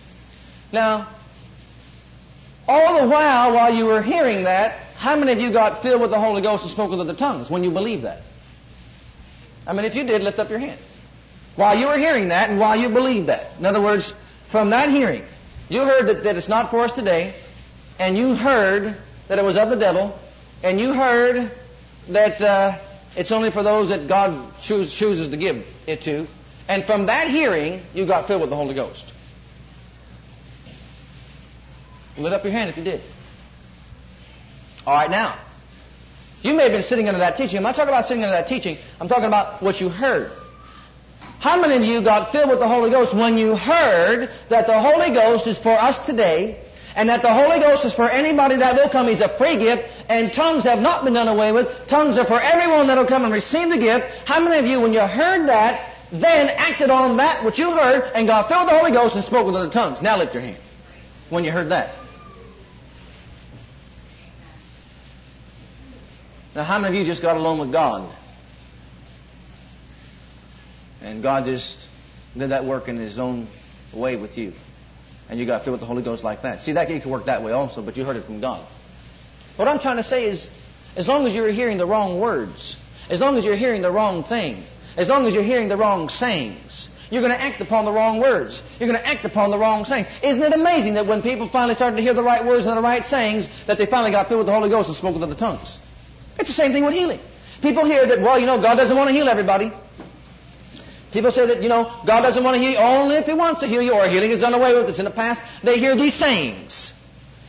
Now, 0.73 1.09
all 2.66 3.01
the 3.01 3.09
while, 3.09 3.53
while 3.53 3.75
you 3.75 3.85
were 3.87 4.03
hearing 4.03 4.44
that, 4.44 4.79
how 4.96 5.16
many 5.16 5.33
of 5.33 5.38
you 5.38 5.53
got 5.53 5.83
filled 5.83 6.01
with 6.01 6.11
the 6.11 6.20
Holy 6.20 6.40
Ghost 6.40 6.62
and 6.62 6.73
spoke 6.73 6.90
with 6.90 7.01
other 7.01 7.14
tongues 7.14 7.51
when 7.51 7.64
you 7.64 7.70
believed 7.70 8.05
that? 8.05 8.23
I 9.66 9.73
mean, 9.73 9.85
if 9.85 9.94
you 9.94 10.05
did, 10.05 10.23
lift 10.23 10.38
up 10.38 10.49
your 10.49 10.59
hand. 10.59 10.81
While 11.57 11.77
you 11.77 11.88
were 11.88 11.99
hearing 11.99 12.29
that 12.29 12.51
and 12.51 12.59
while 12.59 12.77
you 12.77 12.88
believed 12.88 13.29
that. 13.29 13.59
In 13.59 13.66
other 13.66 13.83
words, 13.83 14.12
from 14.51 14.70
that 14.70 14.88
hearing, 14.88 15.25
you 15.68 15.81
heard 15.81 16.07
that, 16.07 16.25
that 16.25 16.37
it's 16.37 16.49
not 16.49 16.70
for 16.70 16.81
us 16.81 16.92
today, 16.92 17.35
and 17.99 18.16
you 18.16 18.35
heard 18.35 18.96
that 19.29 19.38
it 19.38 19.44
was 19.44 19.57
of 19.57 19.68
the 19.68 19.77
devil, 19.77 20.18
and 20.62 20.81
you 20.81 20.92
heard 20.92 21.51
that 22.09 22.40
uh, 22.40 22.79
it's 23.16 23.33
only 23.33 23.51
for 23.51 23.62
those 23.62 23.88
that 23.88 24.09
God 24.09 24.53
choose, 24.62 24.92
chooses 24.92 25.31
to 25.31 25.37
give 25.37 25.66
it 25.87 26.03
to. 26.03 26.27
And 26.68 26.85
from 26.85 27.07
that 27.07 27.29
hearing, 27.29 27.83
you 27.94 28.07
got 28.07 28.27
filled 28.27 28.40
with 28.40 28.51
the 28.51 28.57
Holy 28.57 28.75
Ghost. 28.75 29.12
Lift 32.16 32.35
up 32.35 32.44
your 32.44 32.53
hand 32.53 32.70
if 32.70 32.77
you 32.77 32.85
did. 32.85 33.01
All 34.87 34.94
right, 34.94 35.11
now. 35.11 35.38
You 36.42 36.55
may 36.55 36.64
have 36.64 36.73
been 36.73 36.83
sitting 36.83 37.09
under 37.09 37.18
that 37.20 37.37
teaching. 37.37 37.57
I'm 37.59 37.62
not 37.62 37.75
talking 37.75 37.90
about 37.90 38.07
sitting 38.07 38.23
under 38.23 38.33
that 38.33 38.46
teaching. 38.46 38.79
I'm 39.01 39.09
talking 39.09 39.27
about 39.27 39.62
what 39.62 39.81
you 39.81 39.88
heard. 39.88 40.31
How 41.38 41.61
many 41.61 41.77
of 41.77 41.83
you 41.83 42.03
got 42.03 42.33
filled 42.33 42.51
with 42.51 42.59
the 42.59 42.68
Holy 42.68 42.90
Ghost 42.90 43.14
when 43.14 43.37
you 43.37 43.57
heard 43.57 44.31
that 44.49 44.66
the 44.66 44.81
Holy 44.81 45.12
Ghost 45.12 45.46
is 45.46 45.59
for 45.59 45.70
us 45.70 46.05
today 46.07 46.62
and 46.96 47.09
that 47.09 47.22
the 47.22 47.33
Holy 47.33 47.61
Ghost 47.61 47.85
is 47.85 47.94
for 47.94 48.09
anybody 48.09 48.57
that 48.57 48.74
will 48.74 48.88
come. 48.88 49.09
He's 49.09 49.20
a 49.20 49.37
free 49.38 49.59
gift, 49.59 49.85
and 50.09 50.33
tongues 50.33 50.64
have 50.64 50.81
not 50.81 51.05
been 51.05 51.14
done 51.14 51.29
away 51.29 51.53
with. 51.53 51.68
Tongues 51.88 52.18
are 52.18 52.26
for 52.26 52.40
everyone 52.40 52.87
that 52.88 52.96
will 52.96 53.07
come 53.07 53.24
and 53.24 53.33
receive 53.33 53.70
the 53.70 53.79
gift. 53.79 54.07
How 54.26 54.40
many 54.40 54.59
of 54.59 54.66
you, 54.66 54.81
when 54.81 54.92
you 54.92 55.00
heard 55.00 55.48
that, 55.48 55.94
then 56.11 56.48
acted 56.48 56.90
on 56.90 57.16
that 57.18 57.44
which 57.44 57.59
you 57.59 57.70
heard 57.70 58.11
and 58.14 58.26
got 58.26 58.48
filled 58.48 58.68
the 58.68 58.76
Holy 58.76 58.90
Ghost 58.90 59.14
and 59.14 59.24
spoke 59.24 59.46
with 59.46 59.55
other 59.55 59.70
tongues? 59.70 60.03
Now 60.03 60.18
lift 60.18 60.35
your 60.35 60.42
hand 60.42 60.59
when 61.29 61.44
you 61.44 61.53
heard 61.53 61.70
that. 61.70 61.94
Now, 66.55 66.64
how 66.64 66.81
many 66.81 66.96
of 66.96 67.00
you 67.00 67.09
just 67.09 67.22
got 67.22 67.37
along 67.37 67.61
with 67.61 67.70
God? 67.70 68.12
And 71.00 71.22
God 71.22 71.44
just 71.44 71.79
did 72.37 72.50
that 72.50 72.64
work 72.64 72.88
in 72.88 72.96
His 72.96 73.18
own 73.18 73.46
way 73.94 74.16
with 74.16 74.37
you 74.37 74.53
and 75.31 75.38
you 75.38 75.47
got 75.47 75.64
filled 75.64 75.75
with 75.75 75.81
the 75.81 75.87
Holy 75.87 76.03
Ghost 76.03 76.25
like 76.25 76.43
that. 76.43 76.61
See, 76.61 76.73
that 76.73 76.88
can 76.88 77.09
work 77.09 77.27
that 77.27 77.43
way 77.43 77.53
also, 77.53 77.83
but 77.83 77.97
you 77.97 78.05
heard 78.05 78.16
it 78.16 78.25
from 78.25 78.40
God. 78.40 78.66
What 79.57 79.69
I'm 79.69 79.79
trying 79.79 79.97
to 79.97 80.03
say 80.03 80.27
is, 80.27 80.51
as 80.97 81.07
long 81.07 81.27
as 81.27 81.35
you're 81.35 81.53
hearing 81.53 81.79
the 81.79 81.87
wrong 81.87 82.21
words, 82.21 82.77
as 83.09 83.21
long 83.21 83.37
as 83.37 83.45
you're 83.45 83.57
hearing 83.57 83.81
the 83.81 83.93
wrong 83.93 84.25
thing, 84.25 84.64
as 84.97 85.09
long 85.09 85.27
as 85.27 85.35
you're 85.35 85.45
hearing 85.45 85.69
the 85.69 85.77
wrong 85.77 86.09
sayings, 86.09 86.88
you're 87.11 87.23
going 87.23 87.33
to 87.33 87.40
act 87.40 87.61
upon 87.61 87.85
the 87.85 87.93
wrong 87.93 88.21
words. 88.21 88.62
You're 88.79 88.88
going 88.88 89.01
to 89.01 89.07
act 89.07 89.25
upon 89.25 89.51
the 89.51 89.59
wrong 89.59 89.85
sayings. 89.85 90.09
Isn't 90.23 90.43
it 90.43 90.53
amazing 90.53 90.95
that 90.95 91.07
when 91.07 91.23
people 91.23 91.49
finally 91.49 91.75
started 91.75 91.97
to 91.97 92.03
hear 92.03 92.14
the 92.14 92.23
right 92.23 92.45
words 92.45 92.66
and 92.66 92.77
the 92.77 92.83
right 92.83 93.05
sayings, 93.05 93.49
that 93.66 93.79
they 93.79 93.87
finally 93.87 94.11
got 94.11 94.29
filled 94.29 94.38
with 94.38 94.47
the 94.47 94.53
Holy 94.53 94.71
Ghost 94.71 94.88
and 94.88 94.97
spoke 94.97 95.14
with 95.14 95.23
other 95.23 95.35
tongues? 95.35 95.79
It's 96.38 96.49
the 96.49 96.55
same 96.55 96.73
thing 96.73 96.85
with 96.85 96.95
healing. 96.95 97.21
People 97.62 97.85
hear 97.85 98.07
that, 98.07 98.21
well, 98.21 98.38
you 98.38 98.47
know, 98.47 98.61
God 98.61 98.77
doesn't 98.77 98.97
want 98.97 99.09
to 99.09 99.14
heal 99.14 99.29
everybody. 99.29 99.73
People 101.12 101.33
say 101.33 101.46
that, 101.46 101.62
you 101.62 101.68
know, 101.68 101.90
God 102.07 102.23
doesn't 102.23 102.42
want 102.44 102.55
to 102.55 102.61
heal 102.61 102.73
you 102.73 102.79
only 102.79 103.16
if 103.16 103.27
He 103.27 103.35
wants 103.35 103.61
to 103.61 103.66
heal 103.66 103.83
you, 103.83 103.92
or 103.92 104.07
healing 104.07 104.31
is 104.31 104.40
done 104.40 104.55
away 104.55 104.75
with. 104.75 104.88
It's 104.88 104.99
in 104.99 105.05
the 105.05 105.11
past. 105.11 105.40
They 105.64 105.79
hear 105.79 105.96
these 105.96 106.14
sayings. 106.14 106.92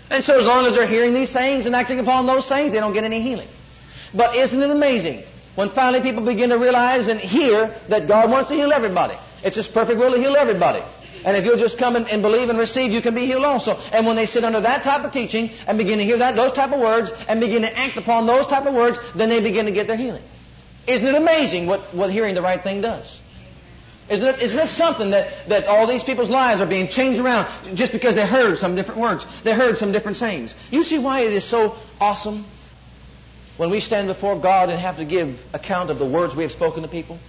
And 0.10 0.24
so 0.24 0.38
as 0.38 0.46
long 0.46 0.66
as 0.66 0.76
they're 0.76 0.88
hearing 0.88 1.14
these 1.14 1.30
sayings 1.30 1.66
and 1.66 1.76
acting 1.76 2.00
upon 2.00 2.26
those 2.26 2.48
sayings, 2.48 2.72
they 2.72 2.80
don't 2.80 2.94
get 2.94 3.04
any 3.04 3.22
healing. 3.22 3.48
But 4.14 4.36
isn't 4.36 4.62
it 4.62 4.70
amazing 4.70 5.24
when 5.56 5.70
finally 5.70 6.02
people 6.02 6.26
begin 6.26 6.50
to 6.50 6.58
realize 6.58 7.08
and 7.08 7.20
hear 7.20 7.74
that 7.88 8.08
God 8.08 8.30
wants 8.30 8.50
to 8.50 8.56
heal 8.56 8.74
everybody? 8.74 9.16
It's 9.44 9.56
His 9.56 9.68
perfect 9.68 10.00
will 10.00 10.12
to 10.12 10.18
heal 10.18 10.36
everybody. 10.36 10.82
And 11.24 11.38
if 11.38 11.46
you'll 11.46 11.58
just 11.58 11.78
come 11.78 11.96
and, 11.96 12.08
and, 12.08 12.24
believe 12.24 12.50
and 12.50 12.58
receive, 12.58 12.92
you 12.92 13.02
can 13.02 13.14
be 13.14 13.28
healed 13.28 13.46
also. 13.46 13.78
And 13.92 14.08
when 14.08 14.16
they 14.16 14.26
sit 14.26 14.44
under 14.44 14.62
that 14.62 14.84
type 14.84 15.06
of 15.06 15.12
teaching 15.12 15.52
and 15.68 15.78
begin 15.78 16.00
to 16.00 16.04
hear 16.04 16.18
that, 16.18 16.36
those 16.36 16.52
type 16.52 16.72
of 16.72 16.80
words, 16.80 17.12
and 17.28 17.40
begin 17.40 17.62
to 17.62 17.78
act 17.78 17.96
upon 17.98 18.26
those 18.26 18.48
type 18.48 18.66
of 18.66 18.74
words, 18.74 19.00
then 19.16 19.30
they 19.30 19.40
begin 19.40 19.66
to 19.66 19.72
get 19.72 19.86
their 19.86 19.98
healing. 19.98 20.24
Isn't 20.88 21.08
it 21.08 21.14
amazing 21.14 21.68
what, 21.68 21.94
what 21.94 22.12
hearing 22.12 22.34
the 22.34 22.42
right 22.42 22.62
thing 22.62 22.82
does? 22.82 23.20
Isn't 24.12 24.28
it, 24.28 24.42
isn't 24.42 24.68
something 24.68 25.12
that, 25.12 25.48
that 25.48 25.68
all 25.68 25.88
these 25.88 26.04
people's 26.04 26.30
lives 26.30 26.60
are 26.60 26.68
being 26.68 26.90
changed 26.90 27.22
around 27.22 27.48
just 27.78 27.94
because 27.94 28.14
they 28.16 28.28
heard 28.28 28.58
some 28.58 28.76
different 28.76 29.00
words? 29.00 29.26
They 29.46 29.54
heard 29.54 29.78
some 29.78 29.94
different 29.94 30.18
sayings. 30.18 30.54
You 30.70 30.84
see 30.84 31.00
why 31.00 31.22
it 31.22 31.32
is 31.32 31.50
so 31.50 31.78
awesome 31.98 32.46
when 33.56 33.72
we 33.72 33.80
stand 33.80 34.10
before 34.10 34.38
God 34.42 34.70
and 34.70 34.78
have 34.78 34.98
to 34.98 35.06
give 35.06 35.40
account 35.54 35.92
of 35.92 35.98
the 35.98 36.06
words 36.06 36.36
we 36.36 36.44
have 36.44 36.52
spoken 36.52 36.84
to 36.84 36.90
people? 36.90 37.20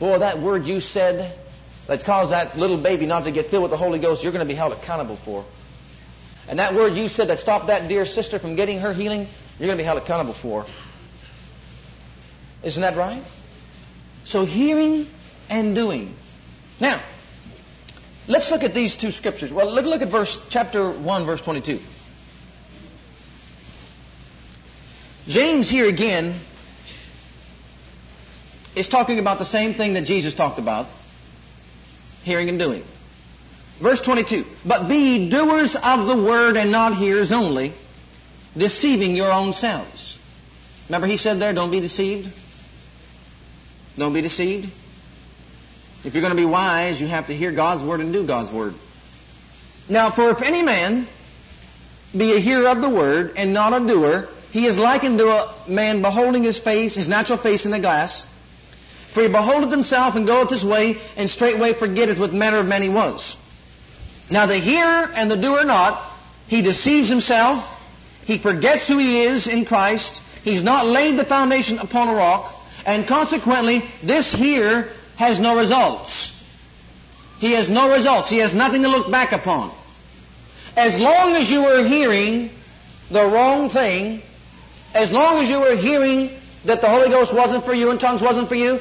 Boy, 0.00 0.18
that 0.18 0.42
word 0.42 0.64
you 0.64 0.80
said 0.80 1.38
that 1.86 2.02
caused 2.02 2.32
that 2.32 2.58
little 2.58 2.82
baby 2.82 3.06
not 3.06 3.22
to 3.24 3.30
get 3.30 3.46
filled 3.46 3.62
with 3.62 3.70
the 3.70 3.76
Holy 3.76 4.00
Ghost, 4.00 4.24
you're 4.24 4.32
going 4.32 4.44
to 4.44 4.52
be 4.52 4.56
held 4.56 4.72
accountable 4.72 5.18
for. 5.24 5.44
And 6.48 6.58
that 6.58 6.74
word 6.74 6.94
you 6.94 7.06
said 7.06 7.28
that 7.28 7.38
stopped 7.38 7.68
that 7.68 7.88
dear 7.88 8.04
sister 8.04 8.40
from 8.40 8.56
getting 8.56 8.80
her 8.80 8.92
healing, 8.92 9.28
you're 9.60 9.68
going 9.68 9.78
to 9.78 9.82
be 9.82 9.86
held 9.86 10.02
accountable 10.02 10.34
for. 10.34 10.66
Isn't 12.64 12.82
that 12.82 12.96
right? 12.96 13.22
So 14.24 14.44
hearing 14.44 15.06
and 15.52 15.74
doing. 15.74 16.14
Now, 16.80 17.04
let's 18.26 18.50
look 18.50 18.62
at 18.62 18.72
these 18.72 18.96
two 18.96 19.10
scriptures. 19.12 19.52
Well, 19.52 19.70
let's 19.70 19.86
look 19.86 20.00
at 20.00 20.10
verse 20.10 20.40
chapter 20.48 20.90
1, 20.90 21.26
verse 21.26 21.42
22. 21.42 21.78
James 25.26 25.68
here 25.68 25.86
again 25.86 26.40
is 28.74 28.88
talking 28.88 29.18
about 29.18 29.38
the 29.38 29.44
same 29.44 29.74
thing 29.74 29.92
that 29.92 30.04
Jesus 30.04 30.34
talked 30.34 30.58
about 30.58 30.86
hearing 32.22 32.48
and 32.48 32.58
doing. 32.58 32.82
Verse 33.80 34.00
22 34.00 34.44
But 34.64 34.88
be 34.88 35.28
doers 35.28 35.76
of 35.76 36.06
the 36.06 36.16
word 36.16 36.56
and 36.56 36.72
not 36.72 36.94
hearers 36.94 37.30
only, 37.30 37.74
deceiving 38.56 39.14
your 39.14 39.30
own 39.30 39.52
selves. 39.52 40.18
Remember, 40.88 41.06
he 41.06 41.18
said 41.18 41.38
there, 41.38 41.52
don't 41.52 41.70
be 41.70 41.80
deceived? 41.80 42.32
Don't 43.98 44.14
be 44.14 44.22
deceived. 44.22 44.72
If 46.04 46.14
you're 46.14 46.22
going 46.22 46.34
to 46.34 46.40
be 46.40 46.46
wise, 46.46 47.00
you 47.00 47.06
have 47.06 47.28
to 47.28 47.34
hear 47.34 47.52
God's 47.52 47.82
word 47.82 48.00
and 48.00 48.12
do 48.12 48.26
God's 48.26 48.50
word. 48.52 48.74
Now, 49.88 50.10
for 50.10 50.30
if 50.30 50.42
any 50.42 50.62
man 50.62 51.06
be 52.16 52.36
a 52.36 52.40
hearer 52.40 52.68
of 52.68 52.80
the 52.80 52.90
word 52.90 53.32
and 53.36 53.54
not 53.54 53.72
a 53.72 53.86
doer, 53.86 54.28
he 54.50 54.66
is 54.66 54.76
likened 54.76 55.18
to 55.18 55.28
a 55.28 55.64
man 55.68 56.02
beholding 56.02 56.42
his 56.42 56.58
face, 56.58 56.96
his 56.96 57.08
natural 57.08 57.38
face 57.38 57.64
in 57.64 57.70
the 57.70 57.80
glass. 57.80 58.26
For 59.14 59.22
he 59.22 59.28
beholdeth 59.28 59.70
himself 59.70 60.16
and 60.16 60.26
goeth 60.26 60.50
his 60.50 60.64
way, 60.64 60.96
and 61.16 61.30
straightway 61.30 61.74
forgetteth 61.74 62.18
what 62.18 62.32
manner 62.32 62.58
of 62.58 62.66
man 62.66 62.82
he 62.82 62.88
was. 62.88 63.36
Now 64.30 64.46
the 64.46 64.58
hearer 64.58 65.08
and 65.14 65.30
the 65.30 65.36
doer 65.36 65.64
not, 65.64 66.10
he 66.48 66.62
deceives 66.62 67.08
himself, 67.08 67.64
he 68.24 68.38
forgets 68.38 68.88
who 68.88 68.98
he 68.98 69.22
is 69.22 69.46
in 69.46 69.64
Christ, 69.66 70.20
he's 70.42 70.64
not 70.64 70.86
laid 70.86 71.18
the 71.18 71.24
foundation 71.24 71.78
upon 71.78 72.08
a 72.08 72.14
rock, 72.14 72.54
and 72.86 73.06
consequently, 73.06 73.82
this 74.02 74.32
here 74.32 74.88
has 75.22 75.38
no 75.38 75.56
results. 75.56 76.32
He 77.38 77.52
has 77.52 77.70
no 77.70 77.92
results. 77.92 78.28
He 78.28 78.38
has 78.38 78.54
nothing 78.54 78.82
to 78.82 78.88
look 78.88 79.10
back 79.10 79.32
upon. 79.32 79.72
As 80.76 80.98
long 80.98 81.34
as 81.36 81.50
you 81.50 81.62
were 81.62 81.84
hearing 81.84 82.50
the 83.10 83.24
wrong 83.24 83.68
thing, 83.68 84.22
as 84.94 85.12
long 85.12 85.42
as 85.42 85.48
you 85.48 85.58
were 85.58 85.76
hearing 85.76 86.30
that 86.64 86.80
the 86.80 86.88
Holy 86.88 87.08
Ghost 87.08 87.34
wasn't 87.34 87.64
for 87.64 87.74
you 87.74 87.90
and 87.90 88.00
tongues 88.00 88.22
wasn't 88.22 88.48
for 88.48 88.54
you, 88.54 88.80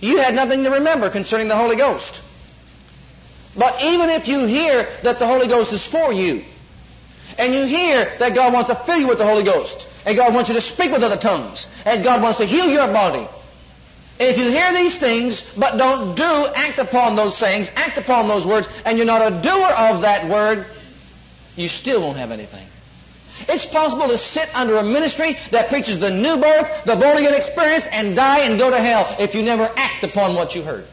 you 0.00 0.18
had 0.18 0.34
nothing 0.34 0.64
to 0.64 0.70
remember 0.70 1.10
concerning 1.10 1.48
the 1.48 1.56
Holy 1.56 1.76
Ghost. 1.76 2.20
But 3.56 3.82
even 3.82 4.10
if 4.10 4.26
you 4.26 4.46
hear 4.46 4.88
that 5.02 5.18
the 5.18 5.26
Holy 5.26 5.46
Ghost 5.46 5.72
is 5.72 5.86
for 5.86 6.12
you, 6.12 6.42
and 7.38 7.54
you 7.54 7.64
hear 7.64 8.16
that 8.18 8.34
God 8.34 8.52
wants 8.52 8.68
to 8.70 8.76
fill 8.86 8.98
you 8.98 9.08
with 9.08 9.18
the 9.18 9.24
Holy 9.24 9.44
Ghost, 9.44 9.86
and 10.04 10.16
God 10.16 10.34
wants 10.34 10.50
you 10.50 10.56
to 10.56 10.60
speak 10.60 10.90
with 10.90 11.02
other 11.02 11.20
tongues, 11.20 11.66
and 11.84 12.04
God 12.04 12.22
wants 12.22 12.38
to 12.38 12.46
heal 12.46 12.68
your 12.68 12.86
body, 12.88 13.26
if 14.18 14.38
you 14.38 14.50
hear 14.50 14.72
these 14.72 14.98
things, 15.00 15.42
but 15.58 15.76
don't 15.76 16.14
do, 16.14 16.52
act 16.54 16.78
upon 16.78 17.16
those 17.16 17.38
things, 17.38 17.70
act 17.74 17.98
upon 17.98 18.28
those 18.28 18.46
words, 18.46 18.68
and 18.84 18.96
you're 18.96 19.06
not 19.06 19.20
a 19.20 19.42
doer 19.42 19.72
of 19.74 20.02
that 20.02 20.30
word, 20.30 20.66
you 21.56 21.68
still 21.68 22.00
won't 22.00 22.18
have 22.18 22.30
anything. 22.30 22.66
It's 23.48 23.66
possible 23.66 24.06
to 24.08 24.16
sit 24.16 24.48
under 24.54 24.76
a 24.76 24.82
ministry 24.82 25.36
that 25.50 25.68
preaches 25.68 25.98
the 25.98 26.10
new 26.10 26.36
birth, 26.36 26.84
the 26.86 26.94
born 26.94 27.18
again 27.18 27.34
experience, 27.34 27.86
and 27.90 28.14
die 28.14 28.46
and 28.46 28.58
go 28.58 28.70
to 28.70 28.78
hell 28.78 29.16
if 29.18 29.34
you 29.34 29.42
never 29.42 29.68
act 29.76 30.04
upon 30.04 30.36
what 30.36 30.54
you 30.54 30.62
heard. 30.62 30.84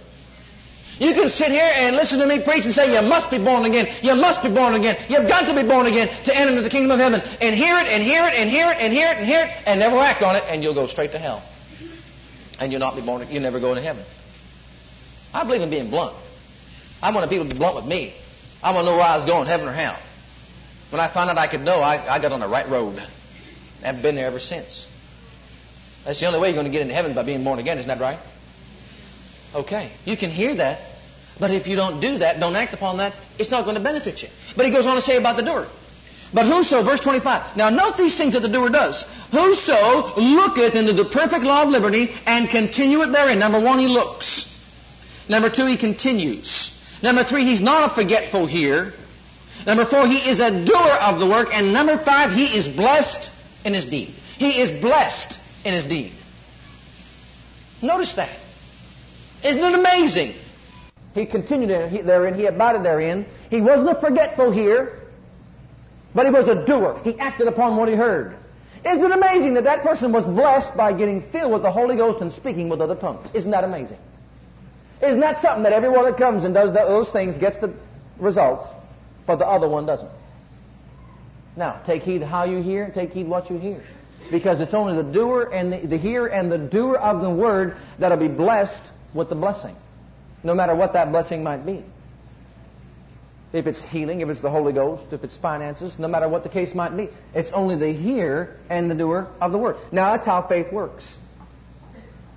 You 0.97 1.13
can 1.13 1.29
sit 1.29 1.49
here 1.49 1.71
and 1.73 1.95
listen 1.95 2.19
to 2.19 2.27
me 2.27 2.43
preach 2.43 2.65
and 2.65 2.73
say, 2.73 2.93
you 2.93 3.01
must 3.01 3.31
be 3.31 3.37
born 3.37 3.65
again. 3.65 3.87
You 4.03 4.13
must 4.15 4.43
be 4.43 4.53
born 4.53 4.75
again. 4.75 4.97
You've 5.09 5.27
got 5.27 5.47
to 5.47 5.55
be 5.55 5.67
born 5.67 5.87
again 5.87 6.09
to 6.25 6.37
enter 6.37 6.51
into 6.51 6.61
the 6.61 6.69
kingdom 6.69 6.91
of 6.91 6.99
heaven. 6.99 7.21
And 7.41 7.55
hear 7.55 7.77
it 7.77 7.87
and 7.87 8.03
hear 8.03 8.23
it 8.25 8.33
and 8.33 8.49
hear 8.49 8.69
it 8.69 8.77
and 8.77 8.93
hear 8.93 9.07
it 9.07 9.17
and 9.17 9.25
hear 9.25 9.41
it 9.45 9.49
and 9.65 9.79
never 9.79 9.97
act 9.97 10.21
on 10.21 10.35
it 10.35 10.43
and 10.47 10.61
you'll 10.61 10.75
go 10.75 10.85
straight 10.85 11.11
to 11.13 11.17
hell. 11.17 11.41
And 12.61 12.71
you'll 12.71 12.79
not 12.79 12.95
be 12.95 13.01
born, 13.01 13.27
you'll 13.27 13.41
never 13.41 13.59
go 13.59 13.71
into 13.71 13.81
heaven. 13.81 14.05
I 15.33 15.43
believe 15.43 15.63
in 15.63 15.71
being 15.71 15.89
blunt. 15.89 16.15
I 17.01 17.11
wanted 17.11 17.31
people 17.31 17.47
to 17.47 17.51
be 17.51 17.57
blunt 17.57 17.75
with 17.75 17.85
me. 17.85 18.13
I 18.61 18.71
want 18.71 18.85
to 18.85 18.91
know 18.91 18.97
where 18.97 19.07
I 19.07 19.17
was 19.17 19.25
going, 19.25 19.47
heaven 19.47 19.67
or 19.67 19.73
hell. 19.73 19.97
When 20.91 20.99
I 20.99 21.11
found 21.11 21.31
out 21.31 21.39
I 21.39 21.47
could 21.47 21.61
know, 21.61 21.79
I, 21.79 22.15
I 22.15 22.21
got 22.21 22.31
on 22.31 22.39
the 22.39 22.47
right 22.47 22.69
road. 22.69 23.01
I've 23.83 24.03
been 24.03 24.13
there 24.13 24.27
ever 24.27 24.39
since. 24.39 24.85
That's 26.05 26.19
the 26.19 26.27
only 26.27 26.39
way 26.39 26.49
you're 26.49 26.55
going 26.55 26.67
to 26.67 26.71
get 26.71 26.83
into 26.83 26.93
heaven 26.93 27.15
by 27.15 27.23
being 27.23 27.43
born 27.43 27.57
again, 27.57 27.79
isn't 27.79 27.87
that 27.87 27.99
right? 27.99 28.19
Okay. 29.55 29.91
You 30.05 30.15
can 30.15 30.29
hear 30.29 30.53
that, 30.57 30.81
but 31.39 31.49
if 31.49 31.65
you 31.65 31.75
don't 31.75 31.99
do 31.99 32.19
that, 32.19 32.39
don't 32.39 32.55
act 32.55 32.75
upon 32.75 32.97
that, 32.97 33.15
it's 33.39 33.49
not 33.49 33.63
going 33.63 33.75
to 33.75 33.81
benefit 33.81 34.21
you. 34.21 34.29
But 34.55 34.67
he 34.67 34.71
goes 34.71 34.85
on 34.85 34.97
to 34.97 35.01
say 35.01 35.17
about 35.17 35.35
the 35.35 35.43
doer. 35.43 35.65
But 36.33 36.45
whoso, 36.45 36.83
verse 36.83 37.01
25. 37.01 37.57
Now 37.57 37.69
note 37.69 37.97
these 37.97 38.17
things 38.17 38.33
that 38.33 38.39
the 38.39 38.49
doer 38.49 38.69
does. 38.69 39.03
Whoso 39.31 40.15
looketh 40.15 40.75
into 40.75 40.93
the 40.93 41.05
perfect 41.05 41.43
law 41.43 41.63
of 41.63 41.69
liberty 41.69 42.13
and 42.25 42.49
continueth 42.49 43.11
therein. 43.11 43.39
Number 43.39 43.59
one, 43.59 43.79
he 43.79 43.87
looks. 43.87 44.47
Number 45.27 45.49
two, 45.49 45.65
he 45.65 45.77
continues. 45.77 46.71
Number 47.03 47.23
three, 47.23 47.43
he's 47.43 47.61
not 47.61 47.91
a 47.91 47.95
forgetful 47.95 48.45
here. 48.45 48.93
Number 49.65 49.85
four, 49.85 50.07
he 50.07 50.29
is 50.29 50.39
a 50.39 50.51
doer 50.51 50.97
of 51.01 51.19
the 51.19 51.27
work. 51.27 51.49
And 51.51 51.73
number 51.73 51.97
five, 51.97 52.31
he 52.31 52.45
is 52.57 52.67
blessed 52.67 53.29
in 53.65 53.73
his 53.73 53.85
deed. 53.85 54.09
He 54.37 54.61
is 54.61 54.71
blessed 54.81 55.39
in 55.65 55.73
his 55.73 55.85
deed. 55.85 56.13
Notice 57.81 58.13
that. 58.13 58.35
Isn't 59.43 59.63
it 59.63 59.73
amazing? 59.73 60.33
He 61.13 61.25
continued 61.25 61.69
therein, 62.05 62.35
he 62.35 62.45
abided 62.45 62.83
therein. 62.83 63.25
He 63.49 63.59
wasn't 63.59 63.97
a 63.97 63.99
forgetful 63.99 64.51
here, 64.51 65.00
but 66.13 66.25
he 66.25 66.31
was 66.31 66.47
a 66.47 66.65
doer. 66.65 66.99
He 67.03 67.17
acted 67.19 67.47
upon 67.47 67.77
what 67.77 67.87
he 67.89 67.95
heard. 67.95 68.35
Isn't 68.85 69.05
it 69.05 69.11
amazing 69.11 69.53
that 69.55 69.63
that 69.65 69.83
person 69.83 70.11
was 70.11 70.25
blessed 70.25 70.75
by 70.75 70.93
getting 70.93 71.21
filled 71.31 71.53
with 71.53 71.61
the 71.61 71.71
Holy 71.71 71.95
Ghost 71.95 72.21
and 72.21 72.31
speaking 72.31 72.67
with 72.67 72.81
other 72.81 72.95
tongues? 72.95 73.29
Isn't 73.33 73.51
that 73.51 73.63
amazing? 73.63 73.99
Isn't 75.03 75.19
that 75.19 75.41
something 75.41 75.63
that 75.63 75.73
everyone 75.73 76.05
that 76.05 76.17
comes 76.17 76.43
and 76.43 76.53
does 76.53 76.73
those 76.73 77.11
things 77.11 77.37
gets 77.37 77.57
the 77.59 77.73
results, 78.17 78.67
but 79.25 79.37
the 79.37 79.47
other 79.47 79.67
one 79.67 79.85
doesn't? 79.85 80.11
Now, 81.55 81.81
take 81.85 82.03
heed 82.03 82.21
how 82.21 82.45
you 82.45 82.61
hear, 82.61 82.89
take 82.89 83.11
heed 83.11 83.27
what 83.27 83.49
you 83.49 83.57
hear. 83.57 83.83
Because 84.29 84.59
it's 84.59 84.73
only 84.73 85.01
the 85.01 85.11
doer 85.11 85.49
and 85.51 85.73
the, 85.73 85.87
the 85.87 85.97
hearer 85.97 86.27
and 86.27 86.51
the 86.51 86.57
doer 86.57 86.95
of 86.95 87.21
the 87.21 87.29
word 87.29 87.75
that'll 87.99 88.17
be 88.17 88.27
blessed 88.27 88.91
with 89.13 89.29
the 89.29 89.35
blessing, 89.35 89.75
no 90.43 90.55
matter 90.55 90.73
what 90.73 90.93
that 90.93 91.11
blessing 91.11 91.43
might 91.43 91.65
be. 91.65 91.83
If 93.53 93.67
it's 93.67 93.81
healing, 93.81 94.21
if 94.21 94.29
it's 94.29 94.41
the 94.41 94.49
Holy 94.49 94.71
Ghost, 94.71 95.11
if 95.11 95.23
it's 95.23 95.35
finances, 95.35 95.99
no 95.99 96.07
matter 96.07 96.29
what 96.29 96.43
the 96.43 96.49
case 96.49 96.73
might 96.73 96.95
be, 96.95 97.09
it's 97.33 97.51
only 97.51 97.75
the 97.75 97.91
hearer 97.91 98.55
and 98.69 98.89
the 98.89 98.95
doer 98.95 99.27
of 99.41 99.51
the 99.51 99.57
word. 99.57 99.75
Now 99.91 100.15
that's 100.15 100.25
how 100.25 100.47
faith 100.47 100.71
works. 100.71 101.17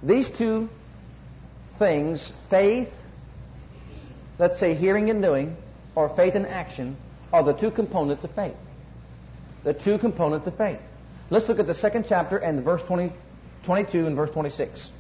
These 0.03 0.31
two 0.31 0.69
things, 1.79 2.33
faith, 2.51 2.93
let's 4.39 4.59
say 4.59 4.75
hearing 4.75 5.09
and 5.09 5.23
doing, 5.23 5.57
or 5.95 6.15
faith 6.17 6.35
and 6.35 6.47
action, 6.47 6.97
are 7.33 7.45
the 7.45 7.53
two 7.53 7.71
components 7.71 8.25
of 8.25 8.35
faith. 8.35 8.57
The 9.63 9.73
two 9.73 9.99
components 9.99 10.47
of 10.49 10.57
faith. 10.57 10.81
Let's 11.31 11.49
look 11.49 11.61
at 11.61 11.67
the 11.67 11.75
second 11.75 12.07
chapter 12.09 12.37
and 12.37 12.65
verse 12.65 12.83
20, 12.83 13.13
22 13.65 14.07
and 14.07 14.17
verse 14.17 14.31
26 14.31 14.91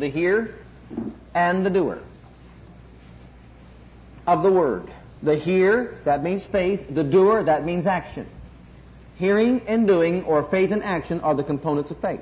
the 0.00 0.08
hearer 0.08 0.54
and 1.34 1.64
the 1.64 1.70
doer 1.70 2.02
of 4.30 4.42
the 4.42 4.52
word. 4.52 4.90
The 5.22 5.36
hear, 5.36 5.98
that 6.04 6.22
means 6.22 6.44
faith. 6.44 6.94
The 6.94 7.04
doer, 7.04 7.42
that 7.44 7.64
means 7.64 7.86
action. 7.86 8.26
Hearing 9.16 9.60
and 9.66 9.86
doing, 9.86 10.24
or 10.24 10.42
faith 10.44 10.70
and 10.70 10.82
action, 10.82 11.20
are 11.20 11.34
the 11.34 11.44
components 11.44 11.90
of 11.90 12.00
faith. 12.00 12.20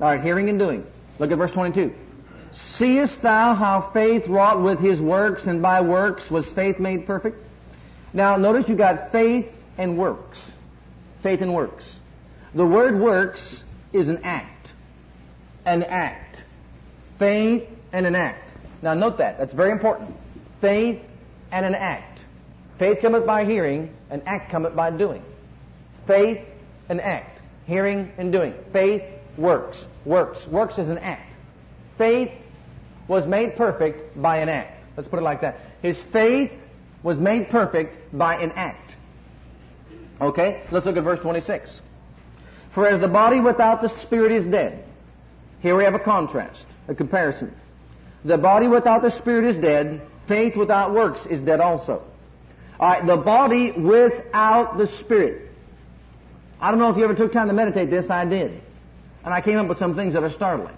All 0.00 0.08
right, 0.08 0.22
hearing 0.22 0.50
and 0.50 0.58
doing. 0.58 0.84
Look 1.18 1.30
at 1.30 1.38
verse 1.38 1.52
22. 1.52 1.94
Seest 2.52 3.22
thou 3.22 3.54
how 3.54 3.90
faith 3.92 4.26
wrought 4.28 4.62
with 4.62 4.78
his 4.80 5.00
works, 5.00 5.46
and 5.46 5.62
by 5.62 5.80
works 5.80 6.30
was 6.30 6.50
faith 6.52 6.78
made 6.78 7.06
perfect? 7.06 7.38
Now, 8.12 8.36
notice 8.36 8.68
you 8.68 8.76
got 8.76 9.12
faith 9.12 9.46
and 9.78 9.96
works. 9.96 10.50
Faith 11.22 11.40
and 11.40 11.54
works. 11.54 11.96
The 12.54 12.66
word 12.66 12.98
works 12.98 13.62
is 13.92 14.08
an 14.08 14.20
act. 14.22 14.72
An 15.64 15.82
act. 15.82 16.42
Faith 17.18 17.68
and 17.92 18.06
an 18.06 18.14
act. 18.14 18.52
Now 18.82 18.94
note 18.94 19.18
that. 19.18 19.38
That's 19.38 19.52
very 19.52 19.70
important. 19.70 20.14
Faith 20.66 21.00
and 21.52 21.64
an 21.64 21.76
act. 21.76 22.24
Faith 22.76 22.98
cometh 23.00 23.24
by 23.24 23.44
hearing, 23.44 23.94
and 24.10 24.20
act 24.26 24.50
cometh 24.50 24.74
by 24.74 24.90
doing. 24.90 25.22
Faith 26.08 26.44
and 26.88 27.00
act. 27.00 27.40
Hearing 27.68 28.10
and 28.18 28.32
doing. 28.32 28.52
Faith 28.72 29.04
works. 29.38 29.86
Works. 30.04 30.44
Works 30.48 30.78
is 30.78 30.88
an 30.88 30.98
act. 30.98 31.32
Faith 31.98 32.32
was 33.06 33.28
made 33.28 33.54
perfect 33.54 34.20
by 34.20 34.38
an 34.38 34.48
act. 34.48 34.84
Let's 34.96 35.08
put 35.08 35.20
it 35.20 35.22
like 35.22 35.42
that. 35.42 35.60
His 35.82 36.02
faith 36.12 36.50
was 37.04 37.20
made 37.20 37.48
perfect 37.48 37.96
by 38.12 38.42
an 38.42 38.50
act. 38.56 38.96
Okay? 40.20 40.64
Let's 40.72 40.84
look 40.84 40.96
at 40.96 41.04
verse 41.04 41.20
26. 41.20 41.80
For 42.74 42.88
as 42.88 43.00
the 43.00 43.06
body 43.06 43.38
without 43.38 43.82
the 43.82 43.88
spirit 43.88 44.32
is 44.32 44.44
dead. 44.44 44.84
Here 45.60 45.76
we 45.76 45.84
have 45.84 45.94
a 45.94 46.00
contrast 46.00 46.66
a 46.88 46.94
comparison. 46.96 47.54
The 48.24 48.38
body 48.38 48.66
without 48.66 49.02
the 49.02 49.12
spirit 49.12 49.44
is 49.44 49.56
dead. 49.56 50.02
Faith 50.26 50.56
without 50.56 50.92
works 50.92 51.26
is 51.26 51.40
dead 51.40 51.60
also. 51.60 52.02
All 52.78 52.88
right, 52.88 53.06
the 53.06 53.16
body 53.16 53.72
without 53.72 54.76
the 54.76 54.86
spirit. 54.86 55.50
I 56.60 56.70
don't 56.70 56.80
know 56.80 56.90
if 56.90 56.96
you 56.96 57.04
ever 57.04 57.14
took 57.14 57.32
time 57.32 57.48
to 57.48 57.54
meditate 57.54 57.90
this. 57.90 58.10
I 58.10 58.24
did. 58.24 58.60
And 59.24 59.32
I 59.32 59.40
came 59.40 59.58
up 59.58 59.66
with 59.66 59.78
some 59.78 59.96
things 59.96 60.14
that 60.14 60.22
are 60.22 60.32
startling. 60.32 60.76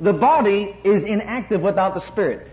The 0.00 0.12
body 0.12 0.76
is 0.84 1.04
inactive 1.04 1.60
without 1.60 1.94
the 1.94 2.00
spirit. 2.00 2.48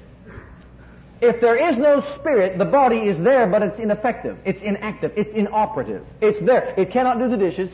If 1.22 1.42
there 1.42 1.58
is 1.58 1.78
no 1.78 2.00
spirit, 2.20 2.58
the 2.58 2.66
body 2.66 3.00
is 3.00 3.20
there, 3.20 3.46
but 3.48 3.62
it's 3.62 3.78
ineffective. 3.78 4.38
It's 4.46 4.62
inactive. 4.62 5.14
It's 5.18 5.34
inoperative. 5.34 6.06
It's 6.22 6.40
there. 6.40 6.74
It 6.78 6.92
cannot 6.92 7.20
do 7.20 7.28
the 7.28 7.38
dishes. 7.38 7.70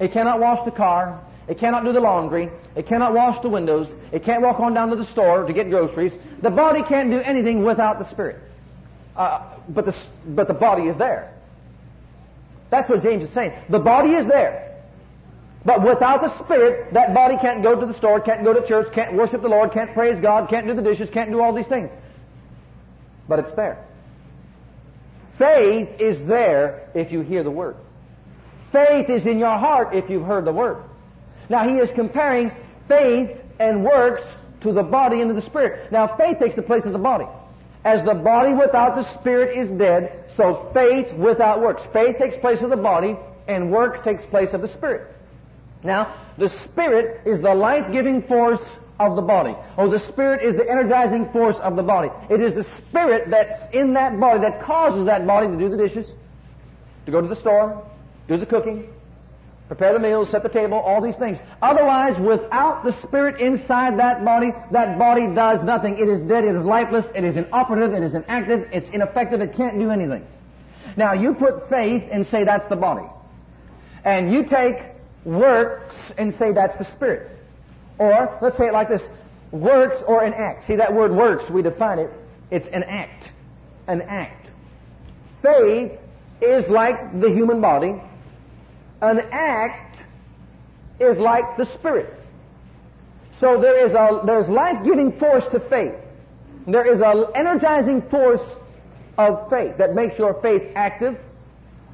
It 0.00 0.12
cannot 0.12 0.40
wash 0.40 0.64
the 0.64 0.72
car. 0.72 1.20
It 1.50 1.58
cannot 1.58 1.84
do 1.84 1.92
the 1.92 2.00
laundry. 2.00 2.48
It 2.76 2.86
cannot 2.86 3.12
wash 3.12 3.42
the 3.42 3.48
windows. 3.48 3.96
It 4.12 4.22
can't 4.22 4.40
walk 4.40 4.60
on 4.60 4.72
down 4.72 4.88
to 4.90 4.96
the 4.96 5.04
store 5.04 5.44
to 5.44 5.52
get 5.52 5.68
groceries. 5.68 6.12
The 6.40 6.50
body 6.50 6.84
can't 6.84 7.10
do 7.10 7.18
anything 7.18 7.64
without 7.64 7.98
the 7.98 8.08
spirit. 8.08 8.36
Uh, 9.16 9.58
but, 9.68 9.84
the, 9.84 9.96
but 10.24 10.46
the 10.46 10.54
body 10.54 10.84
is 10.84 10.96
there. 10.96 11.34
That's 12.70 12.88
what 12.88 13.02
James 13.02 13.24
is 13.24 13.30
saying. 13.30 13.52
The 13.68 13.80
body 13.80 14.12
is 14.12 14.26
there. 14.26 14.80
But 15.64 15.82
without 15.82 16.22
the 16.22 16.32
Spirit, 16.42 16.94
that 16.94 17.12
body 17.12 17.36
can't 17.36 17.62
go 17.62 17.78
to 17.78 17.84
the 17.84 17.94
store, 17.94 18.20
can't 18.20 18.44
go 18.44 18.54
to 18.54 18.66
church, 18.66 18.92
can't 18.94 19.14
worship 19.14 19.42
the 19.42 19.48
Lord, 19.48 19.72
can't 19.72 19.92
praise 19.92 20.18
God, 20.20 20.48
can't 20.48 20.66
do 20.66 20.72
the 20.72 20.82
dishes, 20.82 21.10
can't 21.10 21.30
do 21.30 21.40
all 21.40 21.52
these 21.52 21.66
things. 21.66 21.90
But 23.28 23.40
it's 23.40 23.52
there. 23.54 23.84
Faith 25.36 26.00
is 26.00 26.26
there 26.26 26.88
if 26.94 27.12
you 27.12 27.20
hear 27.20 27.42
the 27.42 27.50
Word. 27.50 27.76
Faith 28.72 29.10
is 29.10 29.26
in 29.26 29.38
your 29.38 29.58
heart 29.58 29.94
if 29.94 30.08
you've 30.08 30.24
heard 30.24 30.44
the 30.44 30.52
Word. 30.52 30.82
Now 31.50 31.68
he 31.68 31.76
is 31.76 31.90
comparing 31.90 32.50
faith 32.88 33.36
and 33.58 33.84
works 33.84 34.26
to 34.62 34.72
the 34.72 34.82
body 34.82 35.20
and 35.20 35.28
to 35.28 35.34
the 35.34 35.42
spirit. 35.42 35.92
Now 35.92 36.16
faith 36.16 36.38
takes 36.38 36.56
the 36.56 36.62
place 36.62 36.86
of 36.86 36.92
the 36.92 36.98
body. 36.98 37.26
As 37.84 38.04
the 38.04 38.14
body 38.14 38.54
without 38.54 38.94
the 38.94 39.02
spirit 39.18 39.56
is 39.56 39.70
dead, 39.70 40.26
so 40.30 40.70
faith 40.72 41.12
without 41.14 41.60
works. 41.60 41.82
Faith 41.92 42.18
takes 42.18 42.36
place 42.36 42.62
of 42.62 42.70
the 42.70 42.76
body, 42.76 43.16
and 43.48 43.72
works 43.72 44.00
takes 44.04 44.24
place 44.24 44.52
of 44.52 44.60
the 44.60 44.68
spirit. 44.68 45.10
Now, 45.82 46.14
the 46.36 46.50
spirit 46.50 47.26
is 47.26 47.40
the 47.40 47.54
life-giving 47.54 48.22
force 48.24 48.64
of 49.00 49.16
the 49.16 49.22
body. 49.22 49.56
Or 49.78 49.88
the 49.88 49.98
spirit 49.98 50.42
is 50.42 50.56
the 50.56 50.70
energizing 50.70 51.32
force 51.32 51.56
of 51.56 51.74
the 51.74 51.82
body. 51.82 52.10
It 52.28 52.42
is 52.42 52.54
the 52.54 52.64
spirit 52.64 53.30
that's 53.30 53.74
in 53.74 53.94
that 53.94 54.20
body 54.20 54.40
that 54.40 54.60
causes 54.60 55.06
that 55.06 55.26
body 55.26 55.48
to 55.48 55.56
do 55.56 55.70
the 55.70 55.78
dishes, 55.78 56.12
to 57.06 57.12
go 57.12 57.22
to 57.22 57.26
the 57.26 57.34
store, 57.34 57.82
do 58.28 58.36
the 58.36 58.46
cooking, 58.46 58.92
prepare 59.70 59.92
the 59.92 60.00
meals, 60.00 60.28
set 60.28 60.42
the 60.42 60.48
table, 60.48 60.76
all 60.76 61.00
these 61.00 61.16
things. 61.16 61.38
Otherwise, 61.62 62.18
without 62.18 62.82
the 62.82 62.92
Spirit 63.02 63.40
inside 63.40 64.00
that 64.00 64.24
body, 64.24 64.50
that 64.72 64.98
body 64.98 65.32
does 65.32 65.62
nothing. 65.62 65.96
It 65.96 66.08
is 66.08 66.24
dead, 66.24 66.44
it 66.44 66.56
is 66.56 66.64
lifeless, 66.64 67.06
it 67.14 67.22
is 67.22 67.36
inoperative, 67.36 67.92
it 67.92 68.02
is 68.02 68.14
inactive, 68.14 68.68
it's 68.72 68.88
ineffective, 68.88 69.40
it 69.40 69.54
can't 69.54 69.78
do 69.78 69.92
anything. 69.92 70.26
Now, 70.96 71.12
you 71.12 71.34
put 71.34 71.68
faith 71.68 72.02
and 72.10 72.26
say 72.26 72.42
that's 72.42 72.68
the 72.68 72.74
body. 72.74 73.06
And 74.04 74.32
you 74.34 74.42
take 74.42 74.78
works 75.24 76.10
and 76.18 76.34
say 76.34 76.52
that's 76.52 76.74
the 76.74 76.84
Spirit. 76.84 77.30
Or, 77.96 78.38
let's 78.42 78.56
say 78.56 78.66
it 78.66 78.72
like 78.72 78.88
this, 78.88 79.06
works 79.52 80.02
or 80.04 80.24
an 80.24 80.34
act. 80.34 80.64
See 80.64 80.74
that 80.74 80.92
word 80.92 81.12
works, 81.12 81.48
we 81.48 81.62
define 81.62 82.00
it, 82.00 82.10
it's 82.50 82.66
an 82.66 82.82
act. 82.82 83.30
An 83.86 84.02
act. 84.02 84.50
Faith 85.42 86.00
is 86.40 86.68
like 86.68 87.20
the 87.20 87.30
human 87.30 87.60
body, 87.60 88.02
an 89.00 89.20
act 89.30 90.04
is 90.98 91.18
like 91.18 91.56
the 91.56 91.64
Spirit. 91.64 92.12
So 93.32 93.60
there 93.60 93.86
is 93.86 93.92
a, 93.92 94.22
there's 94.26 94.48
life-giving 94.48 95.18
force 95.18 95.46
to 95.48 95.60
faith. 95.60 95.94
There 96.66 96.86
is 96.86 97.00
an 97.00 97.24
energizing 97.34 98.02
force 98.02 98.52
of 99.16 99.48
faith 99.48 99.78
that 99.78 99.94
makes 99.94 100.18
your 100.18 100.40
faith 100.42 100.72
active, 100.74 101.18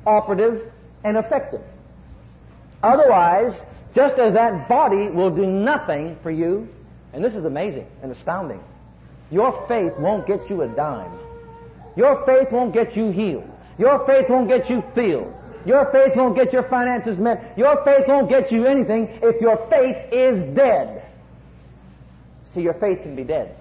operative, 0.07 0.73
and 1.05 1.17
effective. 1.17 1.61
Otherwise, 2.83 3.65
just 3.95 4.19
as 4.19 4.35
that 4.35 4.69
body 4.69 5.09
will 5.09 5.31
do 5.31 5.47
nothing 5.47 6.19
for 6.23 6.31
you, 6.31 6.69
and 7.13 7.25
this 7.25 7.35
is 7.35 7.45
amazing 7.45 7.87
and 8.03 8.13
astounding, 8.13 8.63
your 9.31 9.67
faith 9.67 9.93
won't 9.99 10.27
get 10.27 10.51
you 10.51 10.63
a 10.63 10.69
dime. 10.69 11.13
Your 11.97 12.25
faith 12.27 12.53
won't 12.53 12.75
get 12.75 12.97
you 12.97 13.11
healed. 13.11 13.51
Your 13.79 14.07
faith 14.07 14.29
won't 14.29 14.49
get 14.49 14.69
you 14.69 14.83
filled. 14.95 15.35
Your 15.67 15.91
faith 15.91 16.14
won't 16.14 16.37
get 16.37 16.53
your 16.53 16.62
finances 16.62 17.19
met. 17.19 17.59
Your 17.59 17.85
faith 17.85 18.07
won't 18.07 18.29
get 18.29 18.53
you 18.53 18.67
anything 18.67 19.19
if 19.21 19.41
your 19.41 19.67
faith 19.69 20.12
is 20.12 20.55
dead. 20.55 21.05
See, 22.55 22.61
your 22.62 22.75
faith 22.75 23.03
can 23.03 23.17
be 23.17 23.25
dead. 23.25 23.57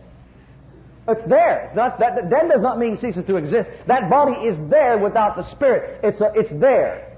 It's 1.08 1.26
there. 1.28 1.62
It's 1.62 1.76
not 1.76 2.00
that 2.00 2.30
dead 2.30 2.50
does 2.50 2.62
not 2.62 2.78
mean 2.78 2.98
ceases 2.98 3.26
to 3.26 3.38
exist. 3.38 3.72
That 3.88 4.10
body 4.10 4.48
is 4.48 4.58
there 4.70 4.98
without 4.98 5.36
the 5.36 5.44
spirit. 5.44 6.00
It's 6.04 6.22
a, 6.22 6.32
it's 6.36 6.52
there, 6.52 7.18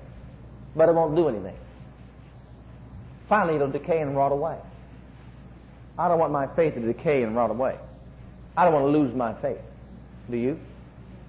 but 0.76 0.90
it 0.90 0.96
won't 0.96 1.16
do 1.16 1.28
anything. 1.28 1.56
Finally, 3.28 3.56
it'll 3.56 3.72
decay 3.72 4.00
and 4.00 4.16
rot 4.16 4.32
away. 4.32 4.58
I 6.00 6.08
don't 6.08 6.20
want 6.20 6.32
my 6.32 6.48
faith 6.56 6.76
to 6.76 6.80
decay 6.80 7.24
and 7.24 7.36
rot 7.36 7.52
away. 7.52 7.78
I 8.56 8.64
don't 8.64 8.74
want 8.74 8.86
to 8.86 8.98
lose 8.98 9.14
my 9.14 9.34
faith. 9.42 9.60
Do 10.30 10.38
you? 10.38 10.60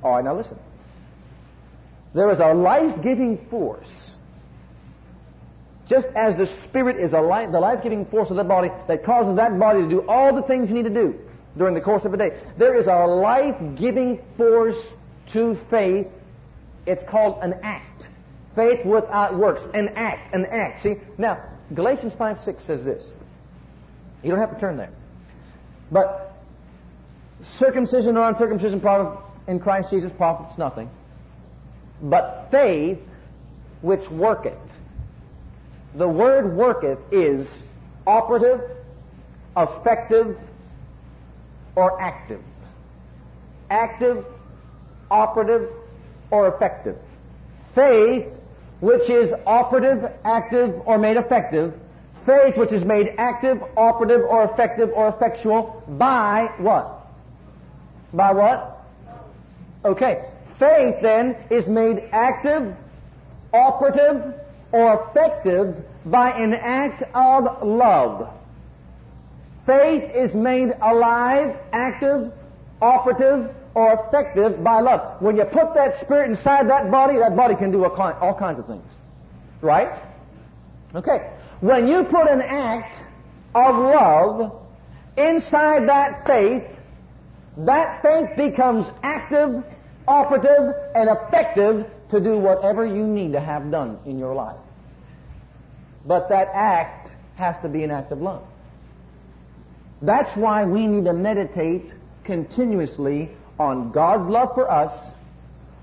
All 0.02 0.14
right, 0.14 0.24
now 0.24 0.34
listen. 0.34 0.58
There 2.14 2.32
is 2.32 2.38
a 2.38 2.54
life-giving 2.54 3.46
force. 3.48 4.16
Just 5.88 6.08
as 6.08 6.36
the 6.36 6.46
Spirit 6.64 6.98
is 6.98 7.12
a 7.12 7.20
life, 7.20 7.50
the 7.50 7.60
life-giving 7.60 8.06
force 8.06 8.30
of 8.30 8.36
that 8.36 8.48
body 8.48 8.70
that 8.88 9.04
causes 9.04 9.36
that 9.36 9.58
body 9.58 9.82
to 9.82 9.88
do 9.88 10.06
all 10.06 10.34
the 10.34 10.42
things 10.42 10.68
you 10.68 10.74
need 10.74 10.84
to 10.84 10.90
do 10.90 11.18
during 11.56 11.74
the 11.74 11.80
course 11.80 12.04
of 12.04 12.12
a 12.12 12.16
day. 12.16 12.40
There 12.58 12.78
is 12.78 12.86
a 12.86 13.06
life-giving 13.06 14.20
force 14.36 14.94
to 15.32 15.56
faith. 15.70 16.08
It's 16.86 17.02
called 17.02 17.42
an 17.42 17.54
act. 17.62 18.08
Faith 18.54 18.84
without 18.84 19.38
works. 19.38 19.66
An 19.74 19.88
act. 19.96 20.34
An 20.34 20.46
act. 20.46 20.80
See? 20.80 20.96
Now, 21.16 21.42
Galatians 21.74 22.14
5 22.14 22.40
6 22.40 22.62
says 22.62 22.84
this. 22.84 23.14
You 24.22 24.30
don't 24.30 24.40
have 24.40 24.50
to 24.50 24.58
turn 24.58 24.76
there. 24.76 24.90
But 25.90 26.32
circumcision 27.58 28.16
or 28.16 28.28
uncircumcision 28.28 28.82
in 29.46 29.60
Christ 29.60 29.90
Jesus 29.90 30.12
profits 30.12 30.58
nothing. 30.58 30.90
But 32.02 32.48
faith 32.50 33.00
which 33.82 34.08
worketh. 34.10 34.58
The 35.94 36.08
word 36.08 36.56
worketh 36.56 37.12
is 37.12 37.60
operative, 38.06 38.60
effective, 39.56 40.38
or 41.74 42.00
active. 42.00 42.42
Active, 43.70 44.24
operative, 45.10 45.70
or 46.30 46.54
effective. 46.54 46.96
Faith 47.74 48.26
which 48.80 49.10
is 49.10 49.32
operative, 49.46 50.12
active, 50.24 50.80
or 50.86 50.98
made 50.98 51.16
effective. 51.16 51.74
Faith 52.24 52.56
which 52.56 52.72
is 52.72 52.84
made 52.84 53.14
active, 53.18 53.62
operative, 53.76 54.22
or 54.22 54.44
effective, 54.44 54.90
or 54.94 55.08
effectual 55.08 55.82
by 55.88 56.52
what? 56.58 57.06
By 58.12 58.32
what? 58.32 58.76
Okay. 59.84 60.24
Faith 60.58 60.96
then 61.02 61.36
is 61.50 61.68
made 61.68 62.08
active, 62.12 62.74
operative, 63.52 64.34
or 64.72 65.08
effective 65.08 65.84
by 66.04 66.30
an 66.30 66.54
act 66.54 67.02
of 67.14 67.62
love. 67.66 68.34
Faith 69.66 70.10
is 70.14 70.34
made 70.34 70.70
alive, 70.80 71.56
active, 71.72 72.32
operative, 72.80 73.54
or 73.74 73.92
effective 73.92 74.62
by 74.64 74.80
love. 74.80 75.22
When 75.22 75.36
you 75.36 75.44
put 75.44 75.74
that 75.74 76.00
spirit 76.00 76.30
inside 76.30 76.68
that 76.68 76.90
body, 76.90 77.18
that 77.18 77.36
body 77.36 77.54
can 77.54 77.70
do 77.70 77.84
all 77.84 78.34
kinds 78.38 78.58
of 78.58 78.66
things. 78.66 78.84
Right? 79.60 80.02
Okay. 80.94 81.30
When 81.60 81.86
you 81.86 82.04
put 82.04 82.28
an 82.28 82.42
act 82.42 83.06
of 83.54 83.76
love 83.76 84.62
inside 85.16 85.88
that 85.88 86.26
faith, 86.26 86.64
that 87.58 88.02
faith 88.02 88.36
becomes 88.36 88.86
active, 89.02 89.64
operative, 90.08 90.74
and 90.94 91.08
effective 91.08 91.86
to 92.10 92.20
do 92.20 92.38
whatever 92.38 92.86
you 92.86 93.06
need 93.06 93.32
to 93.32 93.40
have 93.40 93.70
done 93.70 93.98
in 94.06 94.18
your 94.18 94.34
life. 94.34 94.58
But 96.06 96.30
that 96.30 96.48
act 96.54 97.14
has 97.36 97.58
to 97.58 97.68
be 97.68 97.84
an 97.84 97.90
act 97.90 98.10
of 98.10 98.20
love. 98.20 98.42
That's 100.00 100.34
why 100.36 100.64
we 100.64 100.86
need 100.86 101.04
to 101.04 101.12
meditate 101.12 101.92
continuously 102.24 103.30
on 103.58 103.92
God's 103.92 104.26
love 104.26 104.54
for 104.54 104.70
us, 104.70 105.12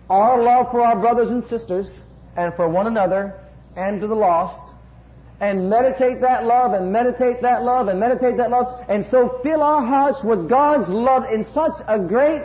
our 0.09 0.41
love 0.41 0.71
for 0.71 0.81
our 0.81 0.99
brothers 0.99 1.29
and 1.29 1.43
sisters, 1.43 1.91
and 2.35 2.53
for 2.55 2.67
one 2.67 2.87
another, 2.87 3.39
and 3.75 4.01
to 4.01 4.07
the 4.07 4.15
lost, 4.15 4.73
and 5.41 5.69
meditate 5.69 6.21
that 6.21 6.45
love, 6.45 6.73
and 6.73 6.91
meditate 6.91 7.41
that 7.41 7.63
love, 7.63 7.87
and 7.87 7.99
meditate 7.99 8.37
that 8.37 8.49
love, 8.49 8.85
and 8.87 9.05
so 9.11 9.39
fill 9.43 9.61
our 9.61 9.85
hearts 9.85 10.23
with 10.23 10.47
God's 10.47 10.87
love 10.87 11.25
in 11.31 11.45
such 11.45 11.73
a 11.87 11.99
great 11.99 12.43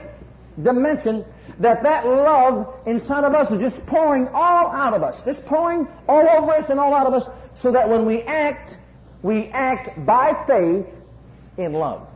dimension 0.60 1.24
that 1.60 1.82
that 1.82 2.06
love 2.06 2.74
inside 2.86 3.24
of 3.24 3.34
us 3.34 3.50
is 3.52 3.60
just 3.60 3.86
pouring 3.86 4.26
all 4.28 4.68
out 4.68 4.94
of 4.94 5.02
us, 5.02 5.22
just 5.24 5.44
pouring 5.44 5.86
all 6.08 6.26
over 6.28 6.52
us 6.52 6.70
and 6.70 6.80
all 6.80 6.94
out 6.94 7.06
of 7.06 7.12
us, 7.12 7.28
so 7.54 7.72
that 7.72 7.88
when 7.88 8.06
we 8.06 8.22
act, 8.22 8.76
we 9.22 9.46
act 9.48 10.04
by 10.06 10.44
faith 10.46 10.86
in 11.58 11.74
love. 11.74 12.08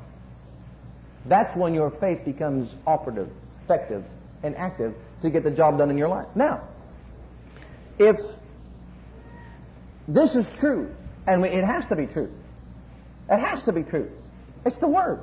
That's 1.27 1.55
when 1.57 1.75
your 1.75 1.91
faith 1.91 2.25
becomes 2.25 2.75
operative, 2.87 3.29
effective, 3.65 4.05
and 4.43 4.57
active 4.57 4.95
to 5.21 5.31
get 5.31 5.45
the 5.45 5.51
job 5.51 5.77
done 5.79 5.91
in 5.91 5.99
your 5.99 6.09
life. 6.09 6.29
Now, 6.35 6.67
if 7.99 8.17
this 10.09 10.35
is 10.35 10.47
true, 10.59 10.95
and 11.27 11.45
it 11.45 11.65
has 11.65 11.87
to 11.89 11.97
be 11.97 12.07
true, 12.07 12.31
it 13.31 13.39
has 13.39 13.65
to 13.65 13.73
be 13.73 13.83
true. 13.83 14.11
It's 14.65 14.79
the 14.79 14.89
Word. 14.89 15.21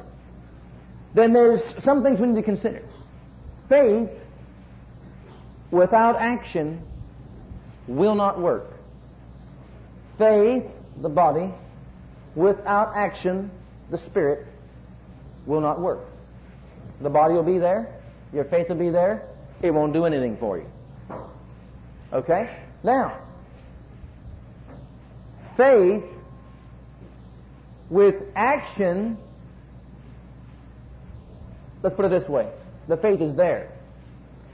Then 1.15 1.33
there's 1.33 1.63
some 1.83 2.03
things 2.03 2.19
we 2.19 2.27
need 2.27 2.35
to 2.35 2.43
consider. 2.43 2.83
Faith 3.71 4.09
without 5.71 6.17
action 6.17 6.85
will 7.87 8.15
not 8.15 8.37
work. 8.37 8.67
Faith, 10.17 10.65
the 11.01 11.07
body, 11.07 11.53
without 12.35 12.97
action, 12.97 13.49
the 13.89 13.97
spirit, 13.97 14.45
will 15.47 15.61
not 15.61 15.79
work. 15.79 16.05
The 16.99 17.09
body 17.09 17.33
will 17.33 17.45
be 17.45 17.59
there, 17.59 17.87
your 18.33 18.43
faith 18.43 18.67
will 18.67 18.75
be 18.75 18.89
there, 18.89 19.25
it 19.61 19.71
won't 19.71 19.93
do 19.93 20.03
anything 20.03 20.35
for 20.35 20.57
you. 20.57 20.69
Okay? 22.11 22.53
Now, 22.83 23.25
faith 25.55 26.03
with 27.89 28.21
action, 28.35 29.17
let's 31.81 31.95
put 31.95 32.03
it 32.03 32.09
this 32.09 32.27
way 32.27 32.51
the 32.91 32.97
faith 32.97 33.21
is 33.21 33.33
there. 33.35 33.69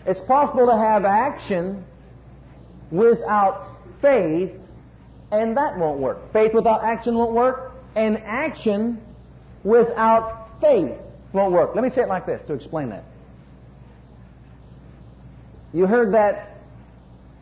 It's 0.05 0.21
possible 0.21 0.67
to 0.67 0.77
have 0.77 1.05
action 1.05 1.83
without 2.91 3.67
faith, 3.99 4.51
and 5.31 5.57
that 5.57 5.75
won't 5.77 5.99
work. 5.99 6.31
Faith 6.31 6.53
without 6.53 6.83
action 6.83 7.15
won't 7.15 7.33
work, 7.33 7.73
and 7.95 8.19
action 8.19 9.01
without 9.63 10.61
faith 10.61 10.99
won't 11.33 11.51
work. 11.51 11.73
Let 11.73 11.83
me 11.83 11.89
say 11.89 12.03
it 12.03 12.09
like 12.09 12.27
this 12.27 12.43
to 12.43 12.53
explain 12.53 12.89
that. 12.89 13.05
You 15.73 15.87
heard 15.87 16.13
that 16.13 16.57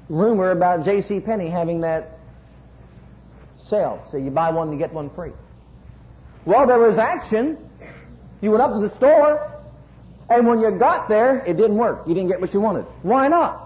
rumor 0.08 0.52
about 0.52 0.86
J.C. 0.86 1.20
Penney 1.20 1.50
having 1.50 1.82
that 1.82 2.20
sale. 3.58 4.02
So 4.10 4.16
you 4.16 4.32
buy 4.32 4.50
one, 4.50 4.72
you 4.72 4.80
get 4.80 4.94
one 4.94 5.10
free. 5.10 5.34
Well, 6.46 6.66
there 6.66 6.80
was 6.80 6.98
action. 6.98 7.58
You 8.40 8.52
went 8.52 8.64
up 8.64 8.72
to 8.72 8.80
the 8.80 8.90
store, 8.90 9.55
and 10.30 10.48
when 10.48 10.60
you 10.60 10.72
got 10.72 11.08
there, 11.08 11.44
it 11.46 11.58
didn't 11.58 11.78
work. 11.78 12.08
You 12.08 12.14
didn't 12.14 12.30
get 12.30 12.42
what 12.42 12.54
you 12.54 12.60
wanted. 12.60 12.86
Why 13.04 13.28
not? 13.28 13.62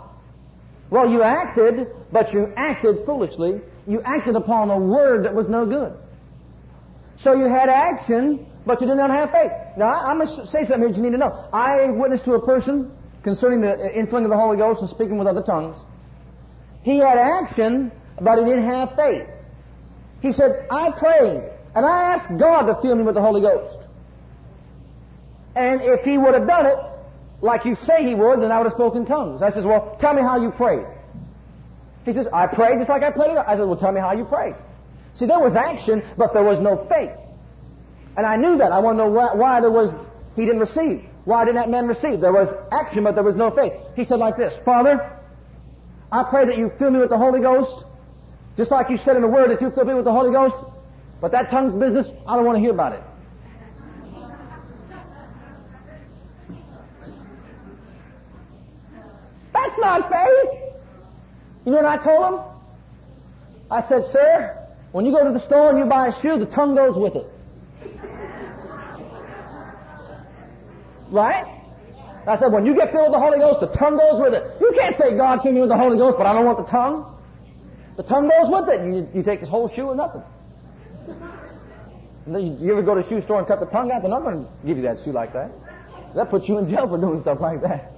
Well, 0.89 1.09
you 1.09 1.21
acted, 1.21 1.87
but 2.11 2.33
you 2.33 2.51
acted 2.55 3.05
foolishly. 3.05 3.61
You 3.87 4.01
acted 4.03 4.35
upon 4.35 4.69
a 4.69 4.77
word 4.77 5.25
that 5.25 5.33
was 5.33 5.47
no 5.47 5.65
good. 5.65 5.95
So 7.19 7.33
you 7.33 7.45
had 7.45 7.69
action, 7.69 8.45
but 8.65 8.81
you 8.81 8.87
did 8.87 8.95
not 8.95 9.09
have 9.09 9.31
faith. 9.31 9.51
Now, 9.77 9.93
I'm 9.93 10.19
going 10.19 10.35
to 10.37 10.47
say 10.47 10.65
something 10.65 10.91
that 10.91 10.97
you 10.97 11.03
need 11.03 11.11
to 11.11 11.17
know. 11.17 11.47
I 11.53 11.91
witnessed 11.91 12.25
to 12.25 12.33
a 12.33 12.45
person 12.45 12.91
concerning 13.23 13.61
the 13.61 13.91
infilling 13.95 14.23
of 14.23 14.29
the 14.29 14.37
Holy 14.37 14.57
Ghost 14.57 14.81
and 14.81 14.89
speaking 14.89 15.17
with 15.17 15.27
other 15.27 15.43
tongues. 15.43 15.77
He 16.83 16.97
had 16.97 17.17
action, 17.17 17.91
but 18.21 18.39
he 18.39 18.45
didn't 18.45 18.65
have 18.65 18.95
faith. 18.95 19.27
He 20.21 20.31
said, 20.31 20.65
I 20.71 20.91
prayed, 20.91 21.43
and 21.75 21.85
I 21.85 22.13
asked 22.13 22.39
God 22.39 22.63
to 22.63 22.81
fill 22.81 22.95
me 22.95 23.03
with 23.03 23.15
the 23.15 23.21
Holy 23.21 23.41
Ghost. 23.41 23.79
And 25.55 25.81
if 25.81 26.01
he 26.01 26.17
would 26.17 26.33
have 26.33 26.47
done 26.47 26.65
it 26.65 26.77
like 27.41 27.65
you 27.65 27.75
say 27.75 28.03
he 28.03 28.15
would, 28.15 28.41
then 28.41 28.51
I 28.51 28.57
would 28.57 28.65
have 28.65 28.73
spoken 28.73 29.05
tongues. 29.05 29.41
I 29.41 29.51
says, 29.51 29.65
well, 29.65 29.97
tell 29.99 30.13
me 30.13 30.21
how 30.21 30.41
you 30.41 30.51
prayed. 30.51 30.85
He 32.05 32.13
says, 32.13 32.27
I 32.33 32.47
prayed 32.47 32.79
just 32.79 32.89
like 32.89 33.03
I 33.03 33.11
prayed. 33.11 33.37
I 33.37 33.55
said, 33.55 33.65
well, 33.65 33.77
tell 33.77 33.91
me 33.91 33.99
how 33.99 34.13
you 34.13 34.25
prayed. 34.25 34.55
See, 35.13 35.25
there 35.25 35.39
was 35.39 35.55
action, 35.55 36.03
but 36.17 36.33
there 36.33 36.43
was 36.43 36.59
no 36.59 36.85
faith. 36.87 37.11
And 38.17 38.25
I 38.25 38.35
knew 38.35 38.57
that. 38.57 38.71
I 38.71 38.79
want 38.79 38.97
to 38.97 39.05
know 39.05 39.11
why, 39.11 39.33
why 39.35 39.61
there 39.61 39.71
was, 39.71 39.93
he 40.35 40.45
didn't 40.45 40.59
receive. 40.59 41.05
Why 41.25 41.45
didn't 41.45 41.57
that 41.57 41.69
man 41.69 41.87
receive? 41.87 42.21
There 42.21 42.33
was 42.33 42.49
action, 42.71 43.03
but 43.03 43.15
there 43.15 43.23
was 43.23 43.35
no 43.35 43.51
faith. 43.51 43.73
He 43.95 44.05
said 44.05 44.19
like 44.19 44.35
this, 44.35 44.53
Father, 44.65 45.15
I 46.11 46.25
pray 46.29 46.45
that 46.45 46.57
you 46.57 46.69
fill 46.69 46.91
me 46.91 46.99
with 46.99 47.09
the 47.09 47.17
Holy 47.17 47.39
Ghost, 47.39 47.85
just 48.57 48.71
like 48.71 48.89
you 48.89 48.97
said 48.97 49.15
in 49.15 49.21
the 49.21 49.27
Word 49.27 49.51
that 49.51 49.61
you 49.61 49.69
fill 49.69 49.85
me 49.85 49.93
with 49.93 50.05
the 50.05 50.11
Holy 50.11 50.31
Ghost. 50.31 50.61
But 51.21 51.31
that 51.31 51.49
tongues 51.49 51.75
business, 51.75 52.07
I 52.25 52.35
don't 52.35 52.45
want 52.45 52.55
to 52.55 52.61
hear 52.61 52.71
about 52.71 52.93
it. 52.93 53.03
That's 59.69 59.81
not 59.81 60.11
faith. 60.11 60.59
You 61.65 61.71
know 61.73 61.81
what 61.81 61.85
I 61.85 61.97
told 61.97 62.33
him? 62.33 62.39
I 63.69 63.87
said, 63.87 64.07
sir, 64.07 64.67
when 64.93 65.05
you 65.05 65.11
go 65.11 65.23
to 65.23 65.31
the 65.31 65.45
store 65.45 65.69
and 65.69 65.77
you 65.77 65.85
buy 65.85 66.07
a 66.07 66.21
shoe, 66.21 66.39
the 66.39 66.47
tongue 66.47 66.73
goes 66.73 66.97
with 66.97 67.15
it. 67.15 67.27
Right? 71.11 71.45
I 72.27 72.37
said, 72.37 72.51
when 72.51 72.65
you 72.65 72.73
get 72.73 72.91
filled 72.91 73.11
with 73.11 73.13
the 73.13 73.19
Holy 73.19 73.37
Ghost, 73.37 73.59
the 73.59 73.67
tongue 73.67 73.97
goes 73.97 74.19
with 74.19 74.33
it. 74.33 74.43
You 74.59 74.73
can't 74.77 74.97
say, 74.97 75.15
God 75.15 75.41
filled 75.41 75.55
me 75.55 75.61
with 75.61 75.69
the 75.69 75.77
Holy 75.77 75.97
Ghost, 75.97 76.17
but 76.17 76.25
I 76.25 76.33
don't 76.33 76.45
want 76.45 76.57
the 76.57 76.65
tongue. 76.65 77.15
The 77.97 78.03
tongue 78.03 78.29
goes 78.29 78.49
with 78.49 78.69
it. 78.69 78.81
You, 78.85 79.19
you 79.19 79.23
take 79.23 79.39
this 79.39 79.49
whole 79.49 79.67
shoe 79.67 79.85
or 79.85 79.95
nothing. 79.95 80.23
And 82.25 82.59
You, 82.59 82.65
you 82.65 82.71
ever 82.71 82.81
go 82.81 82.95
to 82.95 83.01
a 83.01 83.07
shoe 83.07 83.21
store 83.21 83.37
and 83.39 83.47
cut 83.47 83.59
the 83.59 83.65
tongue 83.67 83.91
out? 83.91 84.01
They're 84.01 84.09
not 84.09 84.23
going 84.23 84.45
to 84.45 84.49
give 84.65 84.77
you 84.77 84.83
that 84.83 84.97
shoe 85.03 85.11
like 85.11 85.33
that. 85.33 85.51
That 86.15 86.31
puts 86.31 86.49
you 86.49 86.57
in 86.57 86.67
jail 86.67 86.87
for 86.87 86.97
doing 86.97 87.21
stuff 87.21 87.39
like 87.39 87.61
that. 87.61 87.91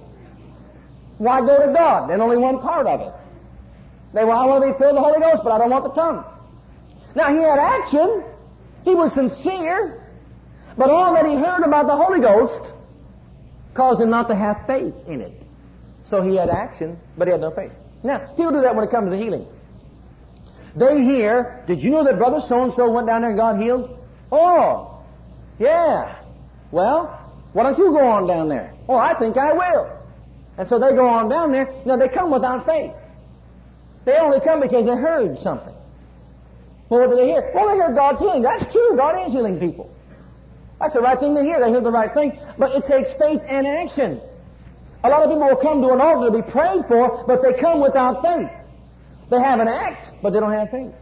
Why 1.18 1.40
go 1.40 1.66
to 1.66 1.72
God? 1.72 2.08
There's 2.08 2.20
only 2.20 2.38
one 2.38 2.60
part 2.60 2.86
of 2.86 3.00
it. 3.00 3.12
They 4.14 4.24
well, 4.24 4.38
I 4.38 4.46
want 4.46 4.64
to 4.64 4.72
be 4.72 4.78
filled 4.78 4.94
with 4.94 5.02
the 5.02 5.08
Holy 5.08 5.20
Ghost, 5.20 5.42
but 5.44 5.52
I 5.52 5.58
don't 5.58 5.70
want 5.70 5.84
the 5.84 5.90
tongue. 5.90 6.24
Now 7.14 7.30
he 7.32 7.42
had 7.42 7.58
action. 7.58 8.24
He 8.84 8.94
was 8.94 9.14
sincere. 9.14 10.02
But 10.76 10.90
all 10.90 11.14
that 11.14 11.26
he 11.26 11.34
heard 11.34 11.64
about 11.64 11.86
the 11.86 11.96
Holy 11.96 12.20
Ghost 12.20 12.72
caused 13.74 14.00
him 14.00 14.10
not 14.10 14.28
to 14.28 14.34
have 14.34 14.66
faith 14.66 14.94
in 15.06 15.20
it. 15.20 15.32
So 16.04 16.22
he 16.22 16.36
had 16.36 16.50
action, 16.50 16.98
but 17.16 17.28
he 17.28 17.32
had 17.32 17.40
no 17.40 17.50
faith. 17.50 17.72
Now, 18.02 18.18
people 18.36 18.52
do 18.52 18.60
that 18.60 18.74
when 18.74 18.84
it 18.84 18.90
comes 18.90 19.10
to 19.10 19.16
healing. 19.16 19.46
They 20.74 21.02
hear, 21.04 21.62
did 21.66 21.82
you 21.82 21.90
know 21.90 22.04
that 22.04 22.18
brother 22.18 22.40
so-and-so 22.46 22.90
went 22.90 23.06
down 23.06 23.20
there 23.20 23.30
and 23.30 23.38
got 23.38 23.60
healed? 23.60 23.98
Oh, 24.30 25.04
yeah. 25.58 26.22
Well, 26.70 27.18
why 27.52 27.62
don't 27.62 27.78
you 27.78 27.90
go 27.92 28.06
on 28.06 28.26
down 28.26 28.48
there? 28.48 28.74
Oh, 28.88 28.96
I 28.96 29.18
think 29.18 29.36
I 29.36 29.52
will. 29.52 30.01
And 30.58 30.68
so 30.68 30.78
they 30.78 30.94
go 30.94 31.08
on 31.08 31.28
down 31.28 31.52
there. 31.52 31.72
Now, 31.86 31.96
they 31.96 32.08
come 32.08 32.30
without 32.30 32.66
faith. 32.66 32.92
They 34.04 34.16
only 34.16 34.40
come 34.40 34.60
because 34.60 34.84
they 34.86 34.96
heard 34.96 35.38
something. 35.38 35.74
Well, 36.88 37.00
what 37.00 37.10
did 37.10 37.18
they 37.18 37.28
hear? 37.28 37.50
Well, 37.54 37.68
they 37.68 37.78
heard 37.78 37.94
God's 37.94 38.20
healing. 38.20 38.42
That's 38.42 38.70
true. 38.70 38.96
God 38.96 39.26
is 39.26 39.32
healing 39.32 39.58
people. 39.58 39.90
That's 40.78 40.94
the 40.94 41.00
right 41.00 41.18
thing 41.18 41.34
to 41.36 41.42
hear. 41.42 41.60
They 41.60 41.70
heard 41.70 41.84
the 41.84 41.90
right 41.90 42.12
thing. 42.12 42.38
But 42.58 42.72
it 42.72 42.84
takes 42.84 43.12
faith 43.12 43.40
and 43.48 43.66
action. 43.66 44.20
A 45.04 45.08
lot 45.08 45.22
of 45.22 45.30
people 45.30 45.48
will 45.48 45.56
come 45.56 45.80
to 45.82 45.88
an 45.88 46.00
altar 46.00 46.30
to 46.30 46.42
be 46.42 46.50
prayed 46.50 46.84
for, 46.86 47.24
but 47.26 47.42
they 47.42 47.54
come 47.54 47.80
without 47.80 48.22
faith. 48.22 48.50
They 49.30 49.40
have 49.40 49.60
an 49.60 49.68
act, 49.68 50.12
but 50.22 50.30
they 50.30 50.40
don't 50.40 50.52
have 50.52 50.70
faith. 50.70 50.94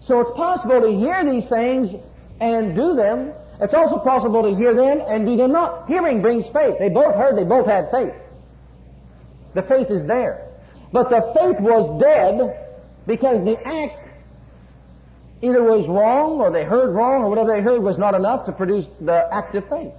So 0.00 0.20
it's 0.20 0.30
possible 0.30 0.80
to 0.80 0.88
hear 0.88 1.24
these 1.24 1.48
things 1.48 1.94
and 2.40 2.74
do 2.74 2.94
them. 2.94 3.32
It's 3.60 3.74
also 3.74 3.98
possible 3.98 4.42
to 4.42 4.56
hear 4.56 4.74
them 4.74 5.02
and 5.06 5.24
do 5.24 5.36
them 5.36 5.52
not. 5.52 5.86
Hearing 5.86 6.22
brings 6.22 6.46
faith. 6.48 6.76
They 6.78 6.88
both 6.88 7.14
heard, 7.14 7.36
they 7.36 7.44
both 7.44 7.66
had 7.66 7.90
faith. 7.90 8.14
The 9.54 9.62
faith 9.62 9.90
is 9.90 10.04
there. 10.06 10.48
But 10.92 11.10
the 11.10 11.20
faith 11.34 11.60
was 11.60 12.00
dead 12.00 12.68
because 13.06 13.44
the 13.44 13.56
act 13.66 14.10
either 15.42 15.62
was 15.62 15.86
wrong 15.86 16.40
or 16.40 16.50
they 16.50 16.64
heard 16.64 16.94
wrong 16.94 17.22
or 17.22 17.28
whatever 17.28 17.48
they 17.52 17.60
heard 17.60 17.82
was 17.82 17.98
not 17.98 18.14
enough 18.14 18.46
to 18.46 18.52
produce 18.52 18.86
the 19.00 19.28
active 19.32 19.68
faith. 19.68 19.92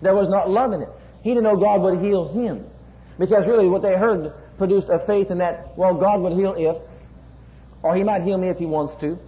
There 0.00 0.14
was 0.14 0.28
not 0.28 0.48
love 0.48 0.72
in 0.72 0.82
it. 0.82 0.88
He 1.22 1.30
didn't 1.30 1.44
know 1.44 1.56
God 1.56 1.82
would 1.82 2.00
heal 2.00 2.28
him. 2.28 2.66
Because 3.18 3.46
really 3.46 3.68
what 3.68 3.82
they 3.82 3.96
heard 3.96 4.32
produced 4.58 4.88
a 4.88 4.98
faith 5.06 5.30
in 5.30 5.38
that, 5.38 5.76
well, 5.76 5.94
God 5.94 6.20
would 6.20 6.34
heal 6.34 6.54
if, 6.56 6.76
or 7.82 7.94
He 7.94 8.02
might 8.02 8.22
heal 8.22 8.38
me 8.38 8.48
if 8.48 8.58
He 8.58 8.66
wants 8.66 8.94
to. 8.96 9.18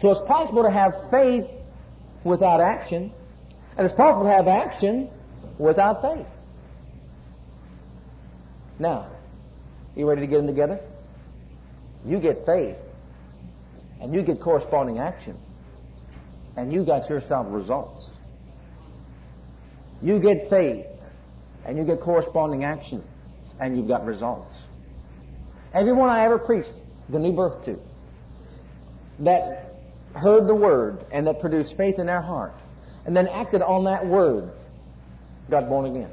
So 0.00 0.10
it's 0.10 0.20
possible 0.22 0.62
to 0.62 0.70
have 0.70 0.94
faith 1.10 1.46
without 2.24 2.60
action, 2.60 3.12
and 3.76 3.84
it's 3.84 3.94
possible 3.94 4.24
to 4.24 4.30
have 4.30 4.48
action 4.48 5.10
without 5.58 6.02
faith. 6.02 6.26
Now, 8.78 9.10
you 9.96 10.08
ready 10.08 10.20
to 10.20 10.26
get 10.26 10.36
them 10.38 10.46
together? 10.46 10.80
You 12.04 12.20
get 12.20 12.46
faith, 12.46 12.76
and 14.00 14.14
you 14.14 14.22
get 14.22 14.40
corresponding 14.40 14.98
action, 14.98 15.36
and 16.56 16.72
you 16.72 16.84
got 16.84 17.08
yourself 17.10 17.46
results. 17.50 18.14
You 20.00 20.20
get 20.20 20.48
faith, 20.48 20.86
and 21.64 21.76
you 21.76 21.84
get 21.84 22.00
corresponding 22.00 22.64
action, 22.64 23.02
and 23.60 23.76
you've 23.76 23.88
got 23.88 24.04
results. 24.04 24.58
Everyone 25.74 26.08
I 26.08 26.24
ever 26.24 26.38
preached 26.38 26.76
the 27.08 27.18
new 27.18 27.32
birth 27.32 27.64
to, 27.64 27.78
that 29.20 29.67
heard 30.14 30.46
the 30.46 30.54
word 30.54 31.04
and 31.12 31.26
that 31.26 31.40
produced 31.40 31.76
faith 31.76 31.98
in 31.98 32.06
their 32.06 32.22
heart, 32.22 32.52
and 33.06 33.16
then 33.16 33.28
acted 33.28 33.62
on 33.62 33.84
that 33.84 34.06
word, 34.06 34.50
got 35.50 35.68
born 35.68 35.86
again. 35.86 36.10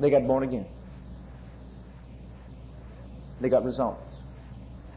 They 0.00 0.10
got 0.10 0.26
born 0.26 0.42
again. 0.42 0.66
They 3.40 3.48
got 3.48 3.64
results. 3.64 4.16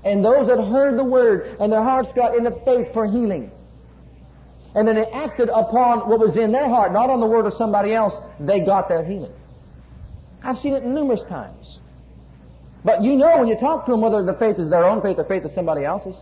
And 0.03 0.23
those 0.23 0.47
that 0.47 0.57
heard 0.57 0.97
the 0.97 1.03
word 1.03 1.57
and 1.59 1.71
their 1.71 1.83
hearts 1.83 2.09
got 2.13 2.35
into 2.35 2.51
faith 2.63 2.93
for 2.93 3.05
healing. 3.05 3.51
And 4.75 4.87
then 4.87 4.95
they 4.95 5.05
acted 5.07 5.49
upon 5.49 6.07
what 6.07 6.19
was 6.19 6.35
in 6.35 6.51
their 6.51 6.69
heart, 6.69 6.93
not 6.93 7.09
on 7.09 7.19
the 7.19 7.25
word 7.25 7.45
of 7.45 7.53
somebody 7.53 7.93
else, 7.93 8.17
they 8.39 8.59
got 8.59 8.87
their 8.87 9.03
healing. 9.03 9.33
I've 10.43 10.59
seen 10.59 10.73
it 10.73 10.85
numerous 10.85 11.23
times. 11.23 11.79
But 12.85 13.01
you 13.01 13.15
know 13.15 13.39
when 13.39 13.47
you 13.47 13.57
talk 13.57 13.85
to 13.85 13.91
them 13.91 14.01
whether 14.01 14.23
the 14.23 14.35
faith 14.35 14.59
is 14.59 14.69
their 14.69 14.85
own 14.85 15.01
faith 15.01 15.17
or 15.17 15.25
faith 15.25 15.43
is 15.45 15.53
somebody 15.53 15.83
else's. 15.83 16.15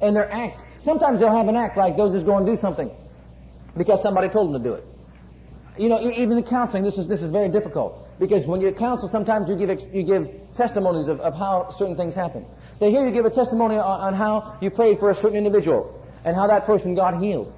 And 0.00 0.14
their 0.14 0.30
act. 0.30 0.64
Sometimes 0.84 1.20
they'll 1.20 1.34
have 1.34 1.48
an 1.48 1.56
act 1.56 1.76
like 1.76 1.96
they'll 1.96 2.12
just 2.12 2.26
go 2.26 2.36
and 2.36 2.46
do 2.46 2.56
something 2.56 2.90
because 3.76 4.02
somebody 4.02 4.28
told 4.28 4.52
them 4.52 4.62
to 4.62 4.68
do 4.68 4.74
it. 4.74 4.84
You 5.78 5.88
know, 5.88 6.00
even 6.00 6.38
in 6.38 6.44
counseling, 6.44 6.84
this 6.84 6.96
is, 6.96 7.06
this 7.08 7.20
is 7.22 7.30
very 7.30 7.50
difficult. 7.50 8.06
Because 8.18 8.46
when 8.46 8.60
you 8.60 8.72
counsel, 8.72 9.08
sometimes 9.08 9.48
you 9.48 9.56
give, 9.56 9.78
you 9.92 10.02
give 10.02 10.28
testimonies 10.54 11.08
of, 11.08 11.20
of 11.20 11.34
how 11.34 11.68
certain 11.70 11.96
things 11.96 12.14
happen. 12.14 12.46
They 12.80 12.90
hear 12.90 13.04
you 13.04 13.12
give 13.12 13.26
a 13.26 13.30
testimony 13.30 13.76
on, 13.76 14.00
on 14.00 14.14
how 14.14 14.58
you 14.62 14.70
prayed 14.70 14.98
for 14.98 15.10
a 15.10 15.14
certain 15.14 15.36
individual 15.36 16.02
and 16.24 16.34
how 16.34 16.46
that 16.46 16.64
person 16.64 16.94
got 16.94 17.18
healed. 17.20 17.52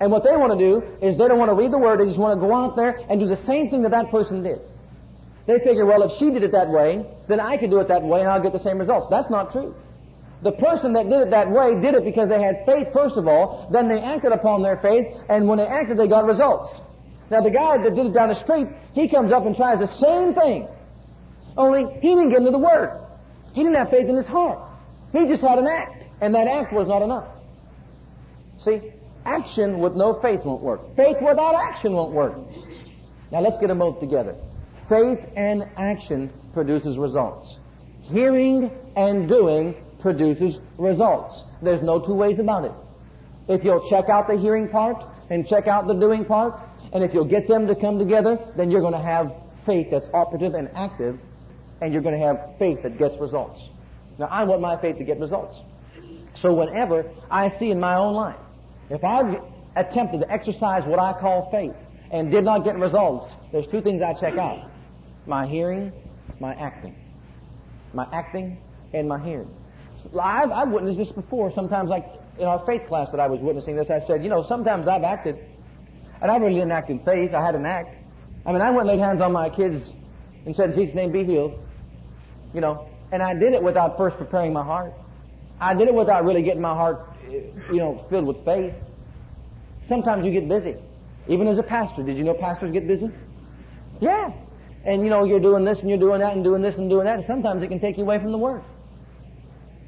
And 0.00 0.10
what 0.10 0.24
they 0.24 0.36
want 0.36 0.52
to 0.52 0.58
do 0.58 0.82
is 1.00 1.16
they 1.16 1.28
don't 1.28 1.38
want 1.38 1.50
to 1.50 1.54
read 1.54 1.70
the 1.70 1.78
word, 1.78 2.00
they 2.00 2.06
just 2.06 2.18
want 2.18 2.38
to 2.38 2.46
go 2.46 2.52
out 2.52 2.74
there 2.76 2.98
and 3.08 3.20
do 3.20 3.26
the 3.26 3.36
same 3.36 3.70
thing 3.70 3.82
that 3.82 3.90
that 3.90 4.10
person 4.10 4.42
did. 4.42 4.58
They 5.46 5.58
figure, 5.60 5.86
well, 5.86 6.02
if 6.02 6.18
she 6.18 6.30
did 6.30 6.42
it 6.42 6.52
that 6.52 6.68
way, 6.68 7.06
then 7.28 7.38
I 7.38 7.56
could 7.56 7.70
do 7.70 7.78
it 7.80 7.88
that 7.88 8.02
way 8.02 8.20
and 8.20 8.28
I'll 8.28 8.42
get 8.42 8.52
the 8.52 8.58
same 8.58 8.78
results. 8.78 9.08
That's 9.10 9.30
not 9.30 9.52
true. 9.52 9.74
The 10.44 10.52
person 10.52 10.92
that 10.92 11.08
did 11.08 11.20
it 11.22 11.30
that 11.30 11.50
way 11.50 11.80
did 11.80 11.94
it 11.94 12.04
because 12.04 12.28
they 12.28 12.40
had 12.40 12.66
faith 12.66 12.92
first 12.92 13.16
of 13.16 13.26
all, 13.26 13.66
then 13.72 13.88
they 13.88 13.98
acted 13.98 14.30
upon 14.30 14.62
their 14.62 14.76
faith, 14.76 15.06
and 15.30 15.48
when 15.48 15.56
they 15.56 15.66
acted, 15.66 15.96
they 15.96 16.06
got 16.06 16.26
results. 16.26 16.82
Now 17.30 17.40
the 17.40 17.50
guy 17.50 17.78
that 17.78 17.94
did 17.94 18.06
it 18.06 18.12
down 18.12 18.28
the 18.28 18.34
street, 18.34 18.68
he 18.92 19.08
comes 19.08 19.32
up 19.32 19.46
and 19.46 19.56
tries 19.56 19.78
the 19.78 19.88
same 19.88 20.34
thing. 20.34 20.68
Only 21.56 21.90
he 22.00 22.08
didn't 22.10 22.28
get 22.28 22.40
into 22.40 22.50
the 22.50 22.58
Word. 22.58 22.90
He 23.54 23.62
didn't 23.62 23.76
have 23.76 23.88
faith 23.88 24.06
in 24.06 24.16
his 24.16 24.26
heart. 24.26 24.68
He 25.12 25.26
just 25.26 25.42
had 25.42 25.58
an 25.58 25.66
act, 25.66 26.04
and 26.20 26.34
that 26.34 26.46
act 26.46 26.74
was 26.74 26.88
not 26.88 27.00
enough. 27.00 27.28
See, 28.60 28.92
action 29.24 29.78
with 29.78 29.94
no 29.94 30.20
faith 30.20 30.44
won't 30.44 30.62
work. 30.62 30.94
Faith 30.94 31.16
without 31.22 31.54
action 31.54 31.94
won't 31.94 32.12
work. 32.12 32.36
Now 33.32 33.40
let's 33.40 33.58
get 33.60 33.68
them 33.68 33.78
both 33.78 33.98
together. 33.98 34.36
Faith 34.90 35.20
and 35.36 35.64
action 35.78 36.30
produces 36.52 36.98
results. 36.98 37.60
Hearing 38.02 38.70
and 38.94 39.26
doing 39.26 39.74
produces 40.04 40.60
results. 40.76 41.44
There's 41.62 41.82
no 41.82 41.98
two 41.98 42.14
ways 42.14 42.38
about 42.38 42.66
it. 42.66 42.72
If 43.48 43.64
you'll 43.64 43.88
check 43.88 44.10
out 44.10 44.28
the 44.28 44.36
hearing 44.36 44.68
part 44.68 45.02
and 45.30 45.48
check 45.48 45.66
out 45.66 45.86
the 45.86 45.94
doing 45.94 46.26
part, 46.26 46.60
and 46.92 47.02
if 47.02 47.14
you'll 47.14 47.24
get 47.24 47.48
them 47.48 47.66
to 47.66 47.74
come 47.74 47.98
together, 47.98 48.38
then 48.54 48.70
you're 48.70 48.82
going 48.82 48.92
to 48.92 49.00
have 49.00 49.32
faith 49.64 49.88
that's 49.90 50.10
operative 50.12 50.52
and 50.52 50.68
active, 50.74 51.18
and 51.80 51.90
you're 51.90 52.02
going 52.02 52.20
to 52.20 52.24
have 52.24 52.50
faith 52.58 52.82
that 52.82 52.98
gets 52.98 53.16
results. 53.16 53.70
Now, 54.18 54.26
I 54.26 54.44
want 54.44 54.60
my 54.60 54.78
faith 54.78 54.98
to 54.98 55.04
get 55.04 55.18
results. 55.18 55.62
So 56.34 56.52
whenever 56.52 57.10
I 57.30 57.48
see 57.48 57.70
in 57.70 57.80
my 57.80 57.96
own 57.96 58.12
life, 58.12 58.36
if 58.90 59.02
I've 59.04 59.40
attempted 59.74 60.20
to 60.20 60.30
exercise 60.30 60.84
what 60.84 60.98
I 60.98 61.14
call 61.14 61.50
faith 61.50 61.74
and 62.10 62.30
did 62.30 62.44
not 62.44 62.62
get 62.62 62.76
results, 62.78 63.32
there's 63.52 63.66
two 63.66 63.80
things 63.80 64.02
I 64.02 64.12
check 64.12 64.36
out. 64.36 64.70
My 65.26 65.46
hearing, 65.46 65.94
my 66.40 66.52
acting. 66.56 66.94
My 67.94 68.06
acting 68.12 68.58
and 68.92 69.08
my 69.08 69.18
hearing. 69.24 69.50
I've, 70.20 70.50
I've 70.50 70.70
witnessed 70.70 70.98
this 70.98 71.10
before. 71.10 71.52
Sometimes, 71.52 71.88
like 71.88 72.06
in 72.38 72.44
our 72.44 72.64
faith 72.66 72.86
class 72.86 73.10
that 73.10 73.20
I 73.20 73.26
was 73.26 73.40
witnessing 73.40 73.76
this, 73.76 73.90
I 73.90 74.00
said, 74.06 74.22
you 74.22 74.28
know, 74.28 74.44
sometimes 74.46 74.88
I've 74.88 75.04
acted, 75.04 75.38
and 76.20 76.30
I 76.30 76.36
really 76.36 76.54
didn't 76.54 76.72
act 76.72 76.90
in 76.90 76.98
faith. 77.04 77.34
I 77.34 77.44
had 77.44 77.54
an 77.54 77.66
act. 77.66 77.96
I 78.46 78.52
mean, 78.52 78.60
I 78.60 78.70
went 78.70 78.88
and 78.88 78.98
laid 78.98 79.00
hands 79.00 79.20
on 79.20 79.32
my 79.32 79.48
kids 79.48 79.92
and 80.44 80.54
said, 80.54 80.70
in 80.70 80.76
Jesus' 80.76 80.94
name, 80.94 81.12
be 81.12 81.24
healed. 81.24 81.58
You 82.52 82.60
know, 82.60 82.88
and 83.10 83.22
I 83.22 83.34
did 83.34 83.52
it 83.52 83.62
without 83.62 83.96
first 83.96 84.16
preparing 84.16 84.52
my 84.52 84.62
heart. 84.62 84.92
I 85.60 85.74
did 85.74 85.88
it 85.88 85.94
without 85.94 86.24
really 86.24 86.42
getting 86.42 86.62
my 86.62 86.74
heart, 86.74 87.00
you 87.28 87.76
know, 87.76 88.04
filled 88.10 88.26
with 88.26 88.44
faith. 88.44 88.74
Sometimes 89.88 90.24
you 90.24 90.32
get 90.32 90.48
busy. 90.48 90.76
Even 91.26 91.46
as 91.48 91.58
a 91.58 91.62
pastor, 91.62 92.02
did 92.02 92.16
you 92.16 92.24
know 92.24 92.34
pastors 92.34 92.70
get 92.70 92.86
busy? 92.86 93.10
Yeah. 94.00 94.30
And 94.84 95.02
you 95.02 95.08
know, 95.08 95.24
you're 95.24 95.40
doing 95.40 95.64
this 95.64 95.78
and 95.78 95.88
you're 95.88 95.98
doing 95.98 96.20
that 96.20 96.34
and 96.34 96.44
doing 96.44 96.60
this 96.60 96.76
and 96.76 96.90
doing 96.90 97.04
that, 97.04 97.16
and 97.16 97.24
sometimes 97.24 97.62
it 97.62 97.68
can 97.68 97.80
take 97.80 97.96
you 97.96 98.04
away 98.04 98.18
from 98.18 98.32
the 98.32 98.38
Word. 98.38 98.62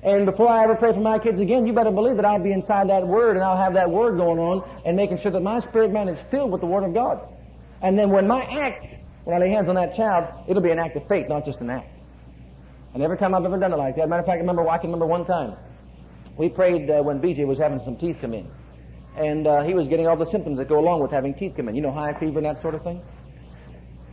And 0.03 0.26
before 0.26 0.49
I 0.49 0.64
ever 0.64 0.74
pray 0.74 0.92
for 0.92 1.01
my 1.01 1.18
kids 1.18 1.40
again, 1.40 1.66
you 1.66 1.72
better 1.72 1.90
believe 1.90 2.16
that 2.16 2.24
I'll 2.24 2.42
be 2.42 2.53
inside 2.53 2.88
that 2.90 3.07
Word 3.07 3.36
and 3.36 3.44
I'll 3.44 3.57
have 3.57 3.74
that 3.74 3.90
Word 3.90 4.16
going 4.16 4.38
on 4.38 4.68
and 4.84 4.97
making 4.97 5.18
sure 5.18 5.32
that 5.32 5.42
my 5.42 5.59
spirit 5.61 5.90
man 5.92 6.09
is 6.09 6.18
filled 6.30 6.53
with 6.53 6.61
the 6.61 6.66
Word 6.66 6.84
of 6.84 6.94
God. 6.94 7.26
And 7.82 7.99
then 7.99 8.11
when 8.11 8.26
my 8.26 8.44
act, 8.44 8.94
when 9.24 9.36
I 9.36 9.38
lay 9.40 9.51
hands 9.51 9.68
on 9.68 9.74
that 9.74 9.97
child, 9.97 10.32
it'll 10.49 10.62
be 10.62 10.70
an 10.70 10.78
act 10.78 10.97
of 10.97 11.07
faith, 11.09 11.28
not 11.28 11.44
just 11.44 11.61
an 11.61 11.70
act. 11.70 11.90
And 12.94 13.03
every 13.03 13.16
time 13.16 13.34
I've 13.34 13.44
ever 13.44 13.59
done 13.59 13.72
it 13.72 13.76
like 13.76 13.97
that, 13.97 14.09
matter 14.09 14.20
of 14.20 14.26
fact, 14.26 14.36
I 14.36 14.40
remember, 14.40 14.68
I 14.68 14.78
can 14.78 14.88
remember 14.90 15.07
one 15.07 15.24
time. 15.24 15.55
We 16.36 16.49
prayed 16.49 16.90
uh, 16.90 17.03
when 17.03 17.20
BJ 17.20 17.47
was 17.47 17.59
having 17.59 17.80
some 17.80 17.97
teeth 17.97 18.18
come 18.20 18.34
in. 18.34 18.51
And 19.16 19.47
uh, 19.47 19.62
he 19.62 19.74
was 19.74 19.88
getting 19.88 20.07
all 20.07 20.16
the 20.16 20.26
symptoms 20.26 20.59
that 20.59 20.68
go 20.68 20.78
along 20.78 21.01
with 21.01 21.11
having 21.11 21.34
teeth 21.34 21.57
come 21.57 21.68
in. 21.68 21.74
You 21.74 21.82
know, 21.82 21.90
high 21.90 22.12
fever 22.12 22.38
and 22.38 22.47
that 22.47 22.59
sort 22.59 22.74
of 22.74 22.82
thing. 22.82 23.03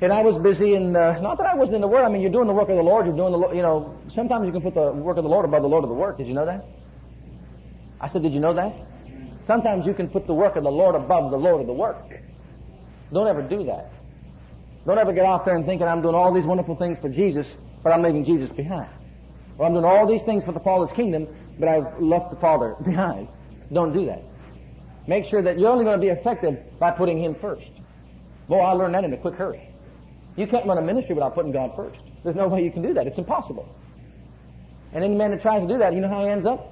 And 0.01 0.11
I 0.11 0.21
was 0.21 0.37
busy, 0.37 0.75
and 0.75 0.97
uh, 0.97 1.19
not 1.19 1.37
that 1.37 1.47
I 1.47 1.55
wasn't 1.55 1.75
in 1.75 1.81
the 1.81 1.87
Word. 1.87 2.03
I 2.03 2.09
mean, 2.09 2.21
you're 2.21 2.31
doing 2.31 2.47
the 2.47 2.53
work 2.53 2.69
of 2.69 2.75
the 2.75 2.83
Lord. 2.83 3.05
You're 3.05 3.15
doing 3.15 3.31
the, 3.31 3.55
you 3.55 3.61
know, 3.61 3.97
sometimes 4.13 4.45
you 4.45 4.51
can 4.51 4.61
put 4.61 4.73
the 4.73 4.91
work 4.91 5.17
of 5.17 5.23
the 5.23 5.29
Lord 5.29 5.45
above 5.45 5.61
the 5.61 5.69
Lord 5.69 5.83
of 5.83 5.89
the 5.89 5.95
work. 5.95 6.17
Did 6.17 6.27
you 6.27 6.33
know 6.33 6.45
that? 6.45 6.65
I 8.01 8.09
said, 8.09 8.21
did 8.21 8.33
you 8.33 8.41
know 8.41 8.53
that? 8.53 8.75
Sometimes 9.45 9.85
you 9.85 9.93
can 9.93 10.09
put 10.09 10.27
the 10.27 10.33
work 10.33 10.55
of 10.55 10.63
the 10.63 10.71
Lord 10.71 10.95
above 10.95 11.31
the 11.31 11.37
Lord 11.37 11.61
of 11.61 11.67
the 11.67 11.73
work. 11.73 11.97
Don't 13.13 13.27
ever 13.27 13.41
do 13.41 13.63
that. 13.65 13.91
Don't 14.85 14.97
ever 14.97 15.13
get 15.13 15.25
off 15.25 15.45
there 15.45 15.55
and 15.55 15.65
thinking 15.65 15.87
I'm 15.87 16.01
doing 16.01 16.15
all 16.15 16.33
these 16.33 16.45
wonderful 16.45 16.75
things 16.75 16.97
for 16.99 17.07
Jesus, 17.07 17.55
but 17.81 17.93
I'm 17.93 18.01
leaving 18.01 18.25
Jesus 18.25 18.51
behind. 18.51 18.89
Or 19.57 19.65
I'm 19.65 19.73
doing 19.73 19.85
all 19.85 20.07
these 20.07 20.21
things 20.23 20.43
for 20.43 20.51
the 20.51 20.59
Father's 20.59 20.91
kingdom, 20.91 21.27
but 21.59 21.69
I've 21.69 21.99
left 22.01 22.31
the 22.31 22.37
Father 22.37 22.75
behind. 22.83 23.27
Don't 23.71 23.93
do 23.93 24.05
that. 24.07 24.23
Make 25.07 25.25
sure 25.25 25.41
that 25.41 25.59
you're 25.59 25.69
only 25.69 25.85
going 25.85 25.99
to 25.99 26.05
be 26.05 26.09
effective 26.09 26.59
by 26.79 26.91
putting 26.91 27.21
Him 27.21 27.35
first. 27.35 27.69
Boy, 28.47 28.59
I 28.59 28.71
learned 28.71 28.95
that 28.95 29.03
in 29.03 29.13
a 29.13 29.17
quick 29.17 29.35
hurry. 29.35 29.69
You 30.35 30.47
can't 30.47 30.65
run 30.65 30.77
a 30.77 30.81
ministry 30.81 31.13
without 31.13 31.35
putting 31.35 31.51
God 31.51 31.75
first. 31.75 32.01
There's 32.23 32.35
no 32.35 32.47
way 32.47 32.63
you 32.63 32.71
can 32.71 32.81
do 32.81 32.93
that. 32.93 33.05
It's 33.05 33.17
impossible. 33.17 33.67
And 34.93 35.03
any 35.03 35.15
man 35.15 35.31
that 35.31 35.41
tries 35.41 35.61
to 35.61 35.67
do 35.67 35.77
that, 35.79 35.93
you 35.93 36.01
know 36.01 36.07
how 36.07 36.23
he 36.23 36.29
ends 36.29 36.45
up? 36.45 36.71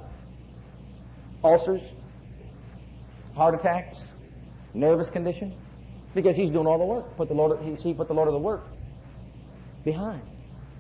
Ulcers, 1.44 1.82
heart 3.36 3.56
attacks, 3.56 4.06
nervous 4.74 5.10
condition, 5.10 5.54
because 6.14 6.36
he's 6.36 6.52
doing 6.52 6.68
all 6.68 6.78
the 6.78 6.86
work. 6.86 7.16
Put 7.18 7.28
the 7.28 7.34
Lord, 7.34 7.60
he, 7.62 7.74
he 7.76 7.94
put 7.94 8.08
the 8.08 8.14
Lord 8.14 8.28
of 8.28 8.34
the 8.34 8.40
work 8.40 8.64
behind, 9.84 10.22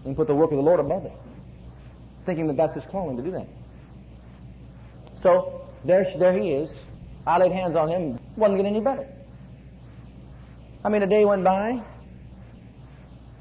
and 0.05 0.15
put 0.15 0.27
the 0.27 0.35
work 0.35 0.51
of 0.51 0.57
the 0.57 0.63
Lord 0.63 0.79
above 0.79 1.05
it, 1.05 1.13
thinking 2.25 2.47
that 2.47 2.57
that's 2.57 2.75
his 2.75 2.85
calling 2.85 3.17
to 3.17 3.23
do 3.23 3.31
that. 3.31 3.47
So 5.15 5.67
there, 5.83 6.05
there 6.17 6.33
he 6.33 6.51
is. 6.51 6.75
I 7.25 7.37
laid 7.37 7.51
hands 7.51 7.75
on 7.75 7.89
him. 7.89 8.19
Wasn't 8.35 8.57
getting 8.57 8.75
any 8.75 8.83
better. 8.83 9.07
I 10.83 10.89
mean, 10.89 11.03
a 11.03 11.07
day 11.07 11.25
went 11.25 11.43
by 11.43 11.83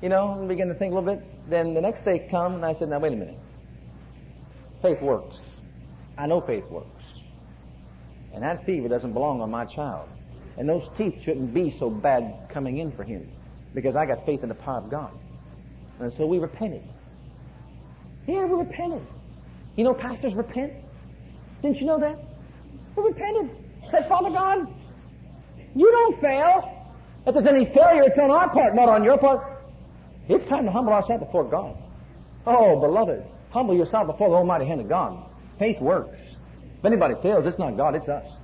you 0.02 0.08
know, 0.08 0.32
and 0.32 0.48
begin 0.48 0.68
to 0.68 0.74
think 0.74 0.92
a 0.92 0.98
little 0.98 1.16
bit. 1.16 1.24
Then 1.48 1.74
the 1.74 1.80
next 1.80 2.04
day 2.04 2.26
come, 2.30 2.54
and 2.54 2.64
I 2.64 2.72
said, 2.72 2.88
now 2.88 2.98
wait 2.98 3.12
a 3.12 3.16
minute. 3.16 3.38
Faith 4.82 5.02
works. 5.02 5.44
I 6.16 6.26
know 6.26 6.40
faith 6.40 6.68
works. 6.70 7.02
And 8.32 8.42
that 8.42 8.64
fever 8.64 8.88
doesn't 8.88 9.12
belong 9.12 9.40
on 9.40 9.50
my 9.50 9.64
child. 9.64 10.08
And 10.56 10.68
those 10.68 10.88
teeth 10.96 11.22
shouldn't 11.22 11.52
be 11.52 11.70
so 11.70 11.90
bad 11.90 12.48
coming 12.48 12.78
in 12.78 12.92
for 12.92 13.04
him 13.04 13.30
because 13.74 13.96
I 13.96 14.06
got 14.06 14.24
faith 14.26 14.42
in 14.42 14.48
the 14.48 14.54
power 14.54 14.78
of 14.78 14.90
God. 14.90 15.12
And 15.98 16.12
so 16.12 16.26
we 16.26 16.38
repented. 16.38 16.82
Yeah, 18.26 18.44
we 18.44 18.58
repented. 18.58 19.06
You 19.76 19.84
know, 19.84 19.94
pastors 19.94 20.34
repent. 20.34 20.72
Didn't 21.62 21.78
you 21.78 21.86
know 21.86 21.98
that? 21.98 22.18
We 22.96 23.04
repented. 23.04 23.50
Said, 23.88 24.08
Father 24.08 24.30
God, 24.30 24.66
you 25.74 25.90
don't 25.90 26.20
fail. 26.20 26.76
If 27.26 27.34
there's 27.34 27.46
any 27.46 27.66
failure, 27.66 28.04
it's 28.04 28.18
on 28.18 28.30
our 28.30 28.48
part, 28.50 28.74
not 28.74 28.88
on 28.88 29.04
your 29.04 29.18
part. 29.18 29.59
It's 30.30 30.44
time 30.44 30.64
to 30.64 30.70
humble 30.70 30.92
ourselves 30.92 31.24
before 31.24 31.42
God. 31.42 31.76
Oh, 32.46 32.78
beloved, 32.78 33.24
humble 33.50 33.74
yourself 33.74 34.06
before 34.06 34.28
the 34.28 34.36
almighty 34.36 34.64
hand 34.64 34.80
of 34.80 34.88
God. 34.88 35.28
Faith 35.58 35.80
works. 35.80 36.18
If 36.78 36.84
anybody 36.84 37.14
fails, 37.20 37.46
it's 37.46 37.58
not 37.58 37.76
God, 37.76 37.96
it's 37.96 38.08
us. 38.08 38.38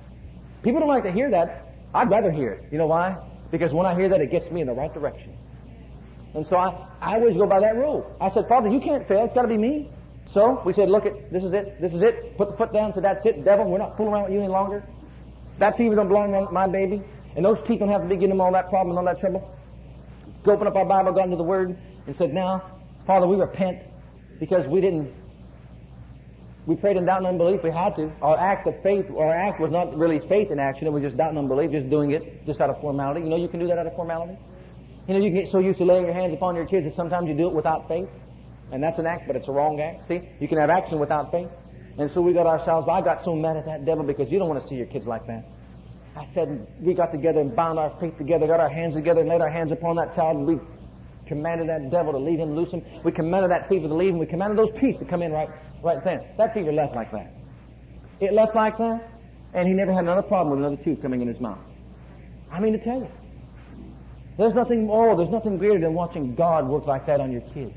People 0.63 0.81
don't 0.81 0.89
like 0.89 1.03
to 1.03 1.11
hear 1.11 1.31
that. 1.31 1.65
I'd 1.93 2.09
rather 2.09 2.29
hear 2.29 2.51
it. 2.51 2.65
You 2.73 2.77
know 2.77 2.87
why? 2.87 3.17
Because 3.51 3.73
when 3.73 3.85
I 3.85 3.95
hear 3.95 4.09
that, 4.09 4.19
it 4.19 4.29
gets 4.29 4.51
me 4.51 4.59
in 4.59 4.67
the 4.67 4.73
right 4.73 4.93
direction. 4.93 5.33
And 6.33 6.45
so 6.45 6.57
I, 6.57 6.87
I 6.99 7.15
always 7.15 7.37
go 7.37 7.47
by 7.47 7.61
that 7.61 7.77
rule. 7.77 8.15
I 8.19 8.29
said, 8.29 8.47
Father, 8.49 8.67
you 8.67 8.81
can't 8.81 9.07
fail. 9.07 9.23
It's 9.23 9.33
got 9.33 9.43
to 9.43 9.47
be 9.47 9.57
me. 9.57 9.89
So 10.33 10.61
we 10.65 10.73
said, 10.73 10.89
look, 10.89 11.05
it, 11.05 11.31
this 11.31 11.45
is 11.45 11.53
it. 11.53 11.79
This 11.79 11.93
is 11.93 12.03
it. 12.03 12.35
Put 12.37 12.49
the 12.51 12.57
foot 12.57 12.73
down. 12.73 12.91
Said, 12.91 13.05
that's 13.05 13.25
it. 13.25 13.45
Devil, 13.45 13.71
we're 13.71 13.77
not 13.77 13.95
fooling 13.95 14.13
around 14.13 14.23
with 14.23 14.33
you 14.33 14.39
any 14.39 14.49
longer. 14.49 14.83
That 15.57 15.77
fever 15.77 15.95
don't 15.95 16.09
belong 16.09 16.35
on 16.35 16.53
my 16.53 16.67
baby. 16.67 17.01
And 17.37 17.45
those 17.45 17.61
teeth 17.61 17.79
don't 17.79 17.89
have 17.89 18.01
to 18.01 18.09
be 18.09 18.15
giving 18.15 18.29
them 18.29 18.41
all 18.41 18.51
that 18.51 18.67
problem 18.67 18.97
and 18.97 18.99
all 18.99 19.13
that 19.13 19.21
trouble 19.21 19.56
opened 20.45 20.67
up 20.67 20.75
our 20.75 20.85
Bible, 20.85 21.11
got 21.13 21.25
into 21.25 21.37
the 21.37 21.43
Word, 21.43 21.77
and 22.05 22.15
said, 22.15 22.33
Now, 22.33 22.79
Father, 23.05 23.27
we 23.27 23.35
repent 23.35 23.83
because 24.39 24.67
we 24.67 24.81
didn't, 24.81 25.13
we 26.65 26.75
prayed 26.75 26.97
in 26.97 27.05
doubt 27.05 27.19
and 27.19 27.27
unbelief. 27.27 27.63
We 27.63 27.71
had 27.71 27.95
to. 27.95 28.11
Our 28.21 28.37
act 28.37 28.67
of 28.67 28.81
faith, 28.83 29.09
our 29.11 29.33
act 29.33 29.59
was 29.59 29.71
not 29.71 29.95
really 29.97 30.19
faith 30.19 30.51
in 30.51 30.59
action. 30.59 30.87
It 30.87 30.91
was 30.91 31.03
just 31.03 31.17
doubt 31.17 31.29
and 31.29 31.37
unbelief, 31.37 31.71
just 31.71 31.89
doing 31.89 32.11
it 32.11 32.45
just 32.45 32.59
out 32.59 32.69
of 32.69 32.81
formality. 32.81 33.21
You 33.21 33.29
know, 33.29 33.37
you 33.37 33.47
can 33.47 33.59
do 33.59 33.67
that 33.67 33.77
out 33.77 33.87
of 33.87 33.95
formality. 33.95 34.37
You 35.07 35.13
know, 35.13 35.23
you 35.23 35.29
get 35.29 35.47
so 35.47 35.59
used 35.59 35.77
to 35.79 35.85
laying 35.85 36.05
your 36.05 36.13
hands 36.13 36.33
upon 36.33 36.55
your 36.55 36.65
kids 36.65 36.85
that 36.85 36.93
sometimes 36.93 37.29
you 37.29 37.33
do 37.33 37.47
it 37.47 37.53
without 37.53 37.87
faith. 37.87 38.09
And 38.73 38.83
that's 38.83 38.99
an 38.99 39.07
act, 39.07 39.23
but 39.27 39.37
it's 39.37 39.47
a 39.47 39.51
wrong 39.53 39.79
act. 39.79 40.03
See, 40.03 40.27
you 40.41 40.47
can 40.49 40.57
have 40.57 40.69
action 40.69 40.99
without 40.99 41.31
faith. 41.31 41.49
And 41.97 42.11
so 42.11 42.21
we 42.21 42.33
got 42.33 42.45
ourselves, 42.45 42.87
I 42.89 43.01
got 43.01 43.23
so 43.23 43.33
mad 43.33 43.55
at 43.55 43.65
that 43.65 43.85
devil 43.85 44.03
because 44.03 44.29
you 44.29 44.37
don't 44.37 44.49
want 44.49 44.59
to 44.59 44.67
see 44.67 44.75
your 44.75 44.85
kids 44.85 45.07
like 45.07 45.25
that. 45.27 45.45
I 46.17 46.25
said, 46.33 46.67
we 46.79 46.93
got 46.93 47.11
together 47.11 47.41
and 47.41 47.55
bound 47.55 47.77
our 47.77 47.97
feet 47.99 48.17
together, 48.17 48.47
got 48.47 48.59
our 48.59 48.69
hands 48.69 48.95
together 48.95 49.21
and 49.21 49.29
laid 49.29 49.41
our 49.41 49.49
hands 49.49 49.71
upon 49.71 49.95
that 49.97 50.15
child 50.15 50.37
and 50.37 50.47
we 50.47 50.59
commanded 51.27 51.69
that 51.69 51.91
devil 51.91 52.11
to 52.11 52.17
leave 52.17 52.39
him, 52.39 52.55
loose 52.55 52.71
him. 52.71 52.83
We 53.03 53.11
commanded 53.11 53.51
that 53.51 53.69
fever 53.69 53.87
to 53.87 53.93
leave 53.93 54.13
him. 54.13 54.19
We 54.19 54.25
commanded 54.25 54.57
those 54.57 54.71
teeth 54.79 54.97
to 54.99 55.05
come 55.05 55.21
in 55.21 55.31
right, 55.31 55.49
right 55.83 56.03
then. 56.03 56.25
That 56.37 56.53
fever 56.53 56.71
left 56.71 56.95
like 56.95 57.11
that. 57.11 57.33
It 58.19 58.33
left 58.33 58.55
like 58.55 58.77
that 58.77 59.11
and 59.53 59.67
he 59.67 59.73
never 59.73 59.93
had 59.93 60.03
another 60.03 60.21
problem 60.21 60.57
with 60.57 60.65
another 60.65 60.83
tooth 60.83 61.01
coming 61.01 61.21
in 61.21 61.27
his 61.27 61.39
mouth. 61.39 61.63
I 62.51 62.59
mean 62.59 62.73
to 62.73 62.79
tell 62.79 62.99
you. 62.99 63.11
There's 64.37 64.53
nothing 64.53 64.85
more, 64.85 65.15
there's 65.15 65.29
nothing 65.29 65.57
greater 65.57 65.79
than 65.79 65.93
watching 65.93 66.35
God 66.35 66.67
work 66.67 66.85
like 66.85 67.05
that 67.07 67.19
on 67.19 67.31
your 67.31 67.41
kids. 67.41 67.75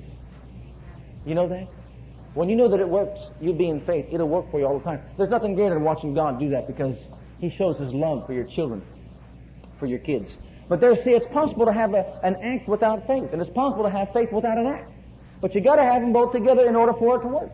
You 1.25 1.35
know 1.35 1.49
that? 1.49 1.69
When 2.35 2.49
you 2.49 2.57
know 2.57 2.69
that 2.69 2.81
it 2.81 2.89
works, 2.89 3.31
you'll 3.41 3.55
be 3.55 3.69
in 3.69 3.81
faith, 3.81 4.07
it'll 4.11 4.29
work 4.29 4.51
for 4.51 4.61
you 4.61 4.67
all 4.67 4.79
the 4.79 4.85
time. 4.85 5.03
There's 5.17 5.31
nothing 5.31 5.55
greater 5.55 5.75
than 5.75 5.83
watching 5.83 6.15
God 6.15 6.39
do 6.39 6.51
that 6.51 6.67
because 6.67 6.97
he 7.41 7.51
shows 7.51 7.79
his 7.79 7.93
love 7.93 8.27
for 8.27 8.33
your 8.33 8.45
children, 8.45 8.83
for 9.79 9.87
your 9.87 9.99
kids. 9.99 10.31
But 10.69 10.81
there, 10.81 10.95
see, 11.03 11.11
it's 11.11 11.27
possible 11.27 11.67
to 11.67 11.73
have 11.73 11.95
a, 11.95 12.21
an 12.23 12.37
act 12.37 12.69
without 12.69 13.07
faith, 13.07 13.33
and 13.33 13.41
it's 13.41 13.51
possible 13.51 13.83
to 13.85 13.91
have 13.91 14.13
faith 14.13 14.31
without 14.31 14.59
an 14.59 14.67
act. 14.67 14.91
But 15.41 15.55
you 15.55 15.61
got 15.61 15.77
to 15.77 15.83
have 15.83 16.03
them 16.03 16.13
both 16.13 16.33
together 16.33 16.69
in 16.69 16.77
order 16.77 16.93
for 16.93 17.19
it 17.19 17.23
to 17.23 17.29
work. 17.29 17.51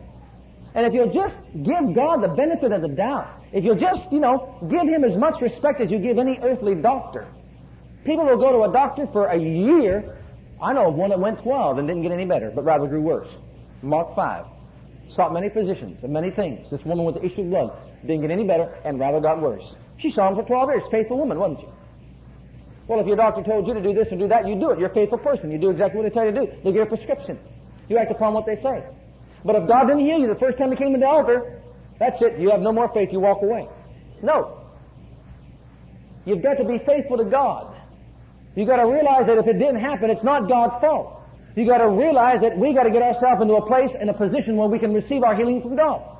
And 0.75 0.85
if 0.85 0.93
you'll 0.93 1.13
just 1.13 1.35
give 1.63 1.95
God 1.95 2.17
the 2.17 2.27
benefit 2.27 2.71
of 2.71 2.81
the 2.81 2.89
doubt, 2.89 3.41
if 3.51 3.63
you'll 3.63 3.77
just, 3.77 4.11
you 4.11 4.19
know, 4.19 4.59
give 4.69 4.87
Him 4.87 5.03
as 5.03 5.15
much 5.15 5.41
respect 5.41 5.79
as 5.81 5.89
you 5.89 5.97
give 5.97 6.19
any 6.19 6.37
earthly 6.39 6.75
doctor, 6.75 7.25
people 8.03 8.25
will 8.25 8.37
go 8.37 8.51
to 8.51 8.69
a 8.69 8.73
doctor 8.73 9.07
for 9.07 9.27
a 9.27 9.37
year. 9.37 10.17
I 10.61 10.73
know 10.73 10.89
of 10.89 10.95
one 10.95 11.09
that 11.09 11.19
went 11.19 11.39
12 11.39 11.77
and 11.77 11.87
didn't 11.87 12.03
get 12.03 12.11
any 12.11 12.25
better, 12.25 12.51
but 12.53 12.65
rather 12.65 12.87
grew 12.87 13.01
worse. 13.01 13.39
Mark 13.81 14.15
5. 14.15 14.45
Sought 15.09 15.33
many 15.33 15.49
physicians 15.49 16.03
and 16.03 16.11
many 16.11 16.29
things. 16.29 16.69
This 16.69 16.83
woman 16.83 17.05
with 17.05 17.15
the 17.15 17.25
issue 17.25 17.41
of 17.41 17.49
blood 17.49 17.79
didn't 18.07 18.21
get 18.21 18.31
any 18.31 18.43
better 18.43 18.77
and 18.83 18.99
rather 18.99 19.19
got 19.19 19.41
worse. 19.41 19.77
She 19.97 20.09
saw 20.11 20.29
him 20.29 20.35
for 20.35 20.43
12 20.43 20.69
years. 20.69 20.83
Faithful 20.89 21.17
woman, 21.17 21.37
wasn't 21.39 21.61
she? 21.61 21.67
Well, 22.87 22.99
if 22.99 23.07
your 23.07 23.17
doctor 23.17 23.43
told 23.43 23.67
you 23.67 23.73
to 23.73 23.81
do 23.81 23.93
this 23.93 24.09
and 24.09 24.19
do 24.19 24.27
that, 24.27 24.47
you 24.47 24.55
do 24.55 24.69
it. 24.71 24.79
You're 24.79 24.89
a 24.89 24.93
faithful 24.93 25.17
person. 25.17 25.51
You 25.51 25.57
do 25.57 25.69
exactly 25.69 26.01
what 26.01 26.09
they 26.09 26.13
tell 26.13 26.25
you 26.25 26.31
to 26.31 26.45
do. 26.45 26.61
They 26.63 26.71
give 26.71 26.83
a 26.83 26.85
prescription. 26.85 27.37
You 27.89 27.97
act 27.97 28.11
upon 28.11 28.33
what 28.33 28.45
they 28.45 28.55
say. 28.55 28.83
But 29.43 29.55
if 29.55 29.67
God 29.67 29.85
didn't 29.87 30.05
heal 30.05 30.19
you 30.19 30.27
the 30.27 30.35
first 30.35 30.57
time 30.57 30.71
He 30.71 30.77
came 30.77 30.93
to 30.93 30.99
the 30.99 31.07
altar, 31.07 31.61
that's 31.99 32.21
it. 32.21 32.39
You 32.39 32.49
have 32.51 32.61
no 32.61 32.71
more 32.71 32.87
faith. 32.89 33.11
You 33.11 33.19
walk 33.19 33.41
away. 33.41 33.67
No. 34.21 34.61
You've 36.25 36.41
got 36.41 36.55
to 36.55 36.65
be 36.65 36.79
faithful 36.79 37.17
to 37.17 37.25
God. 37.25 37.75
You've 38.55 38.67
got 38.67 38.77
to 38.77 38.87
realize 38.87 39.27
that 39.27 39.37
if 39.37 39.47
it 39.47 39.59
didn't 39.59 39.79
happen, 39.79 40.09
it's 40.09 40.23
not 40.23 40.47
God's 40.47 40.75
fault. 40.81 41.21
You've 41.55 41.67
got 41.67 41.79
to 41.79 41.89
realize 41.89 42.41
that 42.41 42.57
we 42.57 42.73
got 42.73 42.83
to 42.83 42.91
get 42.91 43.01
ourselves 43.01 43.41
into 43.41 43.55
a 43.55 43.65
place 43.65 43.91
and 43.99 44.09
a 44.09 44.13
position 44.13 44.57
where 44.57 44.67
we 44.67 44.79
can 44.79 44.93
receive 44.93 45.23
our 45.23 45.35
healing 45.35 45.61
from 45.61 45.75
God. 45.75 46.16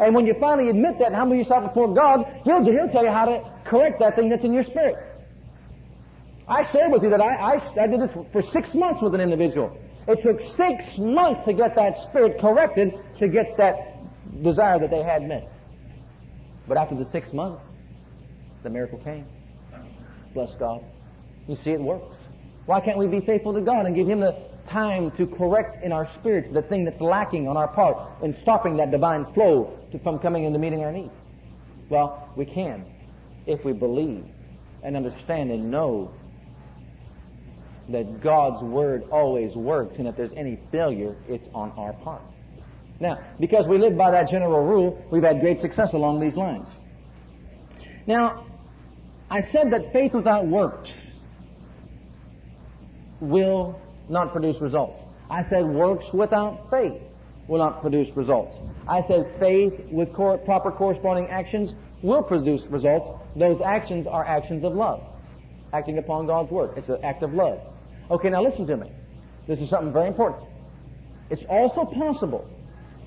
And 0.00 0.14
when 0.14 0.26
you 0.26 0.34
finally 0.38 0.68
admit 0.68 0.98
that 0.98 1.08
and 1.08 1.16
humble 1.16 1.36
yourself 1.36 1.64
before 1.64 1.92
God, 1.92 2.24
He'll, 2.44 2.64
he'll 2.64 2.88
tell 2.88 3.04
you 3.04 3.10
how 3.10 3.26
to 3.26 3.50
correct 3.64 3.98
that 4.00 4.16
thing 4.16 4.28
that's 4.28 4.44
in 4.44 4.52
your 4.52 4.64
spirit. 4.64 4.96
I 6.46 6.70
shared 6.70 6.92
with 6.92 7.02
you 7.02 7.10
that 7.10 7.20
I, 7.20 7.34
I, 7.34 7.82
I 7.82 7.86
did 7.86 8.00
this 8.00 8.10
for 8.32 8.42
six 8.42 8.74
months 8.74 9.02
with 9.02 9.14
an 9.14 9.20
individual. 9.20 9.76
It 10.06 10.22
took 10.22 10.40
six 10.40 10.96
months 10.96 11.44
to 11.44 11.52
get 11.52 11.74
that 11.74 11.98
spirit 11.98 12.40
corrected 12.40 12.94
to 13.18 13.28
get 13.28 13.56
that 13.58 13.76
desire 14.42 14.78
that 14.78 14.90
they 14.90 15.02
had 15.02 15.28
met. 15.28 15.50
But 16.66 16.78
after 16.78 16.94
the 16.94 17.04
six 17.04 17.32
months, 17.34 17.62
the 18.62 18.70
miracle 18.70 18.98
came. 18.98 19.26
Bless 20.32 20.56
God. 20.56 20.82
You 21.46 21.54
see, 21.54 21.70
it 21.70 21.80
works. 21.80 22.16
Why 22.66 22.80
can't 22.80 22.98
we 22.98 23.06
be 23.06 23.20
faithful 23.20 23.52
to 23.54 23.60
God 23.60 23.86
and 23.86 23.94
give 23.94 24.06
Him 24.06 24.20
the 24.20 24.47
time 24.68 25.10
to 25.12 25.26
correct 25.26 25.82
in 25.82 25.92
our 25.92 26.06
spirit 26.12 26.52
the 26.52 26.62
thing 26.62 26.84
that's 26.84 27.00
lacking 27.00 27.48
on 27.48 27.56
our 27.56 27.68
part 27.68 28.22
in 28.22 28.32
stopping 28.34 28.76
that 28.76 28.90
divine 28.90 29.24
flow 29.32 29.78
to, 29.90 29.98
from 29.98 30.18
coming 30.18 30.44
into 30.44 30.58
meeting 30.58 30.84
our 30.84 30.92
needs? 30.92 31.12
Well, 31.88 32.30
we 32.36 32.44
can 32.44 32.84
if 33.46 33.64
we 33.64 33.72
believe 33.72 34.24
and 34.82 34.96
understand 34.96 35.50
and 35.50 35.70
know 35.70 36.12
that 37.88 38.20
God's 38.20 38.62
Word 38.62 39.04
always 39.10 39.56
works, 39.56 39.98
and 39.98 40.06
if 40.06 40.16
there's 40.16 40.34
any 40.34 40.58
failure, 40.70 41.16
it's 41.26 41.48
on 41.54 41.72
our 41.72 41.94
part. 41.94 42.22
Now, 43.00 43.18
because 43.40 43.66
we 43.66 43.78
live 43.78 43.96
by 43.96 44.10
that 44.10 44.30
general 44.30 44.64
rule, 44.66 45.02
we've 45.10 45.22
had 45.22 45.40
great 45.40 45.60
success 45.60 45.94
along 45.94 46.20
these 46.20 46.36
lines. 46.36 46.70
Now, 48.06 48.44
I 49.30 49.40
said 49.40 49.70
that 49.72 49.92
faith 49.92 50.14
without 50.14 50.46
works 50.46 50.90
will 53.20 53.80
not 54.08 54.32
produce 54.32 54.60
results. 54.60 55.00
I 55.30 55.42
said 55.42 55.66
works 55.66 56.06
without 56.12 56.70
faith 56.70 57.00
will 57.46 57.58
not 57.58 57.80
produce 57.80 58.14
results. 58.16 58.54
I 58.86 59.02
said 59.02 59.34
faith 59.38 59.86
with 59.90 60.12
cor- 60.12 60.38
proper 60.38 60.70
corresponding 60.70 61.28
actions 61.28 61.74
will 62.02 62.22
produce 62.22 62.66
results. 62.66 63.08
Those 63.36 63.60
actions 63.60 64.06
are 64.06 64.24
actions 64.24 64.64
of 64.64 64.74
love, 64.74 65.02
acting 65.72 65.98
upon 65.98 66.26
God's 66.26 66.50
word. 66.50 66.76
It's 66.76 66.88
an 66.88 67.02
act 67.02 67.22
of 67.22 67.32
love. 67.32 67.60
Okay, 68.10 68.30
now 68.30 68.42
listen 68.42 68.66
to 68.66 68.76
me. 68.76 68.90
This 69.46 69.60
is 69.60 69.70
something 69.70 69.92
very 69.92 70.08
important. 70.08 70.46
It's 71.30 71.44
also 71.48 71.84
possible 71.84 72.48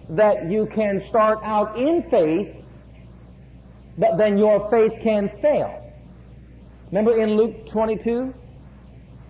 that 0.10 0.49
you 0.49 0.66
can 0.68 1.04
start 1.08 1.39
out 1.43 1.78
in 1.78 2.04
faith, 2.10 2.56
but 3.97 4.18
then 4.18 4.38
your 4.38 4.70
faith 4.70 4.93
can 5.02 5.30
fail. 5.41 5.78
Remember 6.88 7.16
in 7.16 7.36
Luke 7.36 7.68
22, 7.68 8.34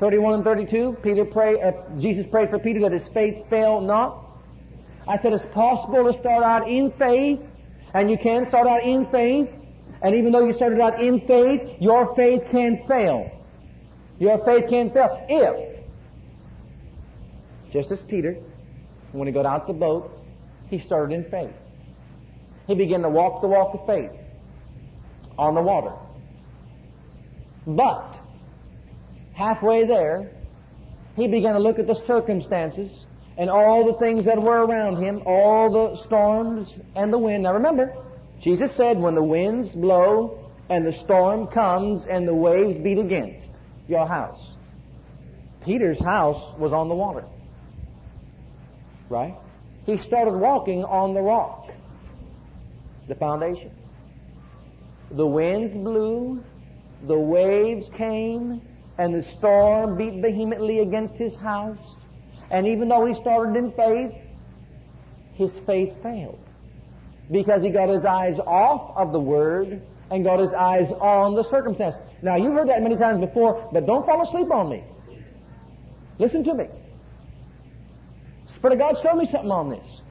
31 0.02 0.34
and 0.34 0.44
32, 0.44 0.98
Peter 1.04 1.24
pray, 1.24 1.62
uh, 1.62 1.74
Jesus 2.00 2.26
prayed 2.26 2.50
for 2.50 2.58
Peter 2.58 2.80
that 2.80 2.92
his 2.92 3.08
faith 3.10 3.48
fail 3.52 3.82
not. 3.82 4.26
I 5.08 5.20
said 5.20 5.32
it's 5.32 5.46
possible 5.54 6.12
to 6.12 6.20
start 6.20 6.44
out 6.44 6.68
in 6.68 6.90
faith, 6.94 7.40
and 7.94 8.10
you 8.10 8.18
can 8.18 8.46
start 8.46 8.66
out 8.66 8.82
in 8.82 9.06
faith, 9.12 9.48
and 10.02 10.16
even 10.16 10.32
though 10.32 10.44
you 10.44 10.54
started 10.54 10.80
out 10.80 11.00
in 11.00 11.22
faith, 11.28 11.78
your 11.80 12.16
faith 12.16 12.48
can 12.50 12.84
fail. 12.88 13.30
Your 14.18 14.44
faith 14.44 14.70
can 14.70 14.90
fail 14.90 15.24
if, 15.30 15.84
just 17.72 17.92
as 17.92 18.02
Peter, 18.02 18.38
when 19.12 19.28
he 19.28 19.32
got 19.32 19.46
out 19.46 19.68
the 19.68 19.74
boat, 19.74 20.12
he 20.72 20.80
started 20.80 21.14
in 21.14 21.30
faith. 21.30 21.54
He 22.66 22.74
began 22.74 23.04
to 23.04 23.10
walk 23.10 23.42
the 23.42 23.48
walk 23.48 23.76
of 23.76 23.86
faith 23.86 24.12
on 25.38 25.54
the 25.54 25.62
water. 25.62 25.94
But, 27.68 28.16
halfway 29.34 29.86
there, 29.86 30.32
he 31.16 31.28
began 31.28 31.54
to 31.54 31.60
look 31.60 31.80
at 31.80 31.88
the 31.88 31.96
circumstances 31.96 33.06
and 33.38 33.50
all 33.50 33.86
the 33.86 33.98
things 33.98 34.26
that 34.26 34.42
were 34.42 34.66
around 34.66 35.02
him, 35.02 35.22
all 35.26 35.72
the 35.72 36.02
storms 36.04 36.74
and 36.96 37.12
the 37.12 37.18
wind. 37.18 37.44
Now 37.44 37.54
remember, 37.54 37.94
Jesus 38.42 38.76
said, 38.76 39.00
when 39.00 39.16
the 39.16 39.24
winds 39.24 39.70
blow 39.70 40.50
and 40.70 40.86
the 40.86 40.94
storm 40.94 41.48
comes 41.48 42.06
and 42.06 42.28
the 42.28 42.36
waves 42.36 42.82
beat 42.82 43.00
against 43.00 43.62
your 43.88 44.08
house. 44.08 44.58
Peter's 45.64 46.00
house 46.00 46.58
was 46.60 46.74
on 46.74 46.88
the 46.88 46.96
water. 46.96 47.26
Right? 49.10 49.36
He 49.86 49.98
started 49.98 50.34
walking 50.34 50.84
on 50.84 51.14
the 51.14 51.22
rock, 51.22 51.72
the 53.08 53.16
foundation. 53.16 53.72
The 55.12 55.28
winds 55.28 55.74
blew, 55.74 56.44
the 57.08 57.20
waves 57.20 57.90
came, 57.90 58.62
and 58.98 59.14
the 59.14 59.24
storm 59.24 59.98
beat 59.98 60.22
vehemently 60.22 60.80
against 60.80 61.16
his 61.16 61.36
house. 61.36 62.00
And 62.50 62.68
even 62.68 62.90
though 62.90 63.06
he 63.06 63.14
started 63.14 63.56
in 63.56 63.72
faith, 63.72 64.14
his 65.34 65.58
faith 65.66 66.02
failed. 66.04 66.40
Because 67.32 67.62
he 67.62 67.70
got 67.70 67.90
his 67.90 68.04
eyes 68.04 68.38
off 68.40 68.96
of 68.98 69.14
the 69.14 69.20
Word 69.20 69.82
and 70.12 70.24
got 70.26 70.40
his 70.40 70.52
eyes 70.52 70.92
on 71.00 71.36
the 71.36 71.44
circumstance. 71.44 71.96
Now, 72.22 72.36
you've 72.36 72.54
heard 72.54 72.68
that 72.68 72.82
many 72.84 72.98
times 72.98 73.20
before, 73.20 73.70
but 73.72 73.86
don't 73.86 74.06
fall 74.06 74.22
asleep 74.22 74.52
on 74.52 74.70
me. 74.70 74.84
Listen 76.20 76.44
to 76.44 76.54
me. 76.54 76.68
Spirit 78.46 78.74
of 78.74 78.80
God 78.80 79.02
show 79.02 79.16
me 79.16 79.26
something 79.32 79.50
on 79.50 79.70
this. 79.70 80.02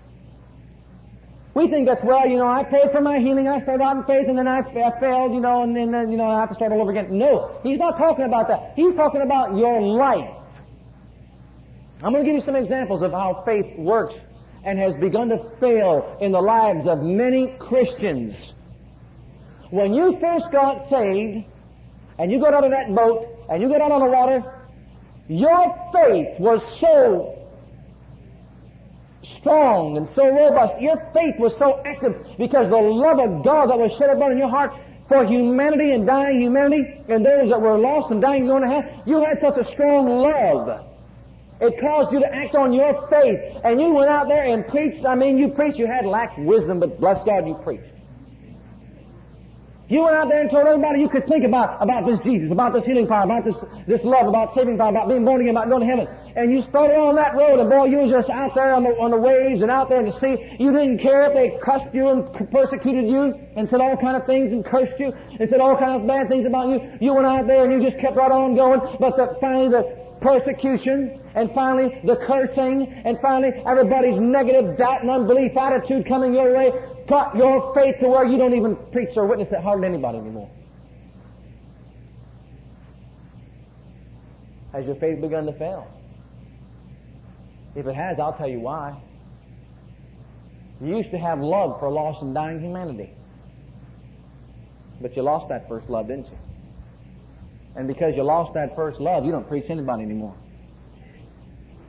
We 1.52 1.68
think 1.68 1.86
that's, 1.86 2.04
well, 2.04 2.28
you 2.28 2.36
know, 2.36 2.46
I 2.46 2.62
prayed 2.62 2.92
for 2.92 3.00
my 3.00 3.18
healing, 3.18 3.48
I 3.48 3.60
started 3.60 3.82
out 3.82 3.96
in 3.96 4.04
faith, 4.04 4.28
and 4.28 4.38
then 4.38 4.46
I, 4.46 4.60
I 4.60 5.00
failed, 5.00 5.34
you 5.34 5.40
know, 5.40 5.62
and 5.62 5.74
then, 5.74 5.92
uh, 5.92 6.02
you 6.02 6.16
know, 6.16 6.28
I 6.28 6.40
have 6.40 6.48
to 6.50 6.54
start 6.54 6.70
all 6.70 6.80
over 6.80 6.92
again. 6.92 7.18
No, 7.18 7.58
he's 7.64 7.78
not 7.78 7.96
talking 7.96 8.24
about 8.24 8.46
that. 8.48 8.74
He's 8.76 8.94
talking 8.94 9.20
about 9.20 9.56
your 9.56 9.80
life. 9.80 10.30
I'm 12.02 12.12
going 12.12 12.24
to 12.24 12.28
give 12.28 12.36
you 12.36 12.40
some 12.40 12.54
examples 12.54 13.02
of 13.02 13.10
how 13.10 13.42
faith 13.44 13.76
works 13.76 14.14
and 14.64 14.78
has 14.78 14.96
begun 14.96 15.28
to 15.30 15.50
fail 15.58 16.16
in 16.20 16.30
the 16.32 16.40
lives 16.40 16.86
of 16.86 17.02
many 17.02 17.56
Christians. 17.58 18.54
When 19.70 19.92
you 19.92 20.18
first 20.20 20.52
got 20.52 20.88
saved, 20.88 21.46
and 22.18 22.30
you 22.30 22.38
got 22.38 22.54
out 22.54 22.64
of 22.64 22.70
that 22.70 22.94
boat, 22.94 23.26
and 23.48 23.60
you 23.60 23.68
got 23.68 23.80
out 23.80 23.90
on 23.90 24.00
the 24.00 24.10
water, 24.10 24.44
your 25.28 25.90
faith 25.92 26.38
was 26.38 26.78
so 26.78 27.39
strong 29.40 29.96
and 29.96 30.08
so 30.08 30.28
robust. 30.28 30.80
Your 30.80 30.96
faith 31.12 31.38
was 31.38 31.56
so 31.56 31.82
active 31.84 32.16
because 32.38 32.70
the 32.70 32.76
love 32.76 33.18
of 33.18 33.44
God 33.44 33.70
that 33.70 33.78
was 33.78 33.92
shed 33.92 34.10
abroad 34.10 34.32
in 34.32 34.38
your 34.38 34.48
heart 34.48 34.72
for 35.08 35.24
humanity 35.24 35.92
and 35.92 36.06
dying 36.06 36.40
humanity 36.40 37.02
and 37.08 37.24
those 37.24 37.50
that 37.50 37.60
were 37.60 37.76
lost 37.76 38.12
and 38.12 38.22
dying 38.22 38.46
going 38.46 38.62
to 38.62 38.68
hell, 38.68 39.02
you 39.06 39.24
had 39.24 39.40
such 39.40 39.56
a 39.56 39.64
strong 39.64 40.06
love 40.06 40.86
it 41.60 41.78
caused 41.78 42.12
you 42.12 42.20
to 42.20 42.34
act 42.34 42.54
on 42.54 42.72
your 42.72 43.06
faith. 43.08 43.38
And 43.64 43.80
you 43.80 43.92
went 43.92 44.08
out 44.08 44.28
there 44.28 44.44
and 44.44 44.66
preached. 44.66 45.04
I 45.04 45.14
mean, 45.14 45.36
you 45.36 45.48
preached. 45.48 45.78
You 45.78 45.86
had 45.86 46.06
lacked 46.06 46.38
wisdom, 46.38 46.80
but 46.80 46.98
bless 46.98 47.22
God, 47.22 47.46
you 47.46 47.54
preached. 47.54 47.92
You 49.90 50.02
went 50.02 50.14
out 50.14 50.28
there 50.28 50.40
and 50.40 50.48
told 50.48 50.68
everybody 50.68 51.00
you 51.00 51.08
could 51.08 51.26
think 51.26 51.42
about, 51.44 51.82
about 51.82 52.06
this 52.06 52.20
Jesus, 52.20 52.52
about 52.52 52.72
this 52.72 52.84
healing 52.84 53.08
power, 53.08 53.24
about 53.24 53.44
this, 53.44 53.64
this 53.88 54.04
love, 54.04 54.28
about 54.28 54.54
saving 54.54 54.78
power, 54.78 54.90
about 54.90 55.08
being 55.08 55.24
born 55.24 55.40
again, 55.40 55.56
about 55.56 55.68
going 55.68 55.80
to 55.80 55.86
heaven. 55.86 56.06
And 56.36 56.52
you 56.52 56.62
started 56.62 56.96
on 56.96 57.16
that 57.16 57.34
road, 57.34 57.58
and 57.58 57.68
boy, 57.68 57.86
you 57.86 57.98
was 57.98 58.10
just 58.12 58.30
out 58.30 58.54
there 58.54 58.72
on 58.72 58.84
the, 58.84 58.90
on 59.00 59.10
the 59.10 59.18
waves 59.18 59.62
and 59.62 59.70
out 59.70 59.88
there 59.88 59.98
in 59.98 60.06
the 60.06 60.12
sea. 60.12 60.56
You 60.60 60.70
didn't 60.70 60.98
care 60.98 61.26
if 61.26 61.34
they 61.34 61.58
cussed 61.60 61.92
you 61.92 62.06
and 62.06 62.50
persecuted 62.52 63.10
you 63.10 63.34
and 63.56 63.68
said 63.68 63.80
all 63.80 63.96
kind 63.96 64.16
of 64.16 64.26
things 64.26 64.52
and 64.52 64.64
cursed 64.64 65.00
you 65.00 65.12
and 65.40 65.50
said 65.50 65.58
all 65.58 65.76
kind 65.76 66.00
of 66.00 66.06
bad 66.06 66.28
things 66.28 66.46
about 66.46 66.68
you. 66.68 66.96
You 67.00 67.12
went 67.14 67.26
out 67.26 67.48
there 67.48 67.64
and 67.64 67.72
you 67.72 67.82
just 67.82 68.00
kept 68.00 68.16
right 68.16 68.30
on 68.30 68.54
going. 68.54 68.78
But 69.00 69.16
the, 69.16 69.36
finally 69.40 69.70
the 69.70 70.00
persecution 70.20 71.20
and 71.34 71.50
finally 71.52 72.00
the 72.04 72.16
cursing, 72.16 72.86
and 73.04 73.18
finally 73.20 73.52
everybody's 73.66 74.18
negative 74.20 74.76
doubt 74.76 75.02
and 75.02 75.10
unbelief 75.10 75.56
attitude 75.56 76.06
coming 76.06 76.34
your 76.34 76.52
way, 76.54 76.72
got 77.10 77.36
your 77.36 77.74
faith 77.74 77.98
to 78.00 78.08
where 78.08 78.24
you 78.24 78.38
don't 78.38 78.54
even 78.54 78.76
preach 78.92 79.10
or 79.16 79.26
witness 79.26 79.48
to 79.50 79.60
hardly 79.60 79.86
anybody 79.86 80.18
anymore. 80.18 80.50
Has 84.72 84.86
your 84.86 84.96
faith 84.96 85.20
begun 85.20 85.44
to 85.46 85.52
fail? 85.52 85.92
If 87.74 87.86
it 87.86 87.94
has, 87.94 88.18
I'll 88.18 88.32
tell 88.32 88.48
you 88.48 88.60
why. 88.60 88.96
You 90.80 90.96
used 90.96 91.10
to 91.10 91.18
have 91.18 91.40
love 91.40 91.78
for 91.80 91.90
lost 91.90 92.22
and 92.22 92.34
dying 92.34 92.60
humanity. 92.60 93.10
But 95.00 95.16
you 95.16 95.22
lost 95.22 95.48
that 95.48 95.68
first 95.68 95.90
love, 95.90 96.08
didn't 96.08 96.26
you? 96.26 96.38
And 97.76 97.86
because 97.86 98.16
you 98.16 98.22
lost 98.22 98.54
that 98.54 98.74
first 98.74 99.00
love, 99.00 99.24
you 99.24 99.32
don't 99.32 99.46
preach 99.46 99.68
anybody 99.68 100.04
anymore. 100.04 100.36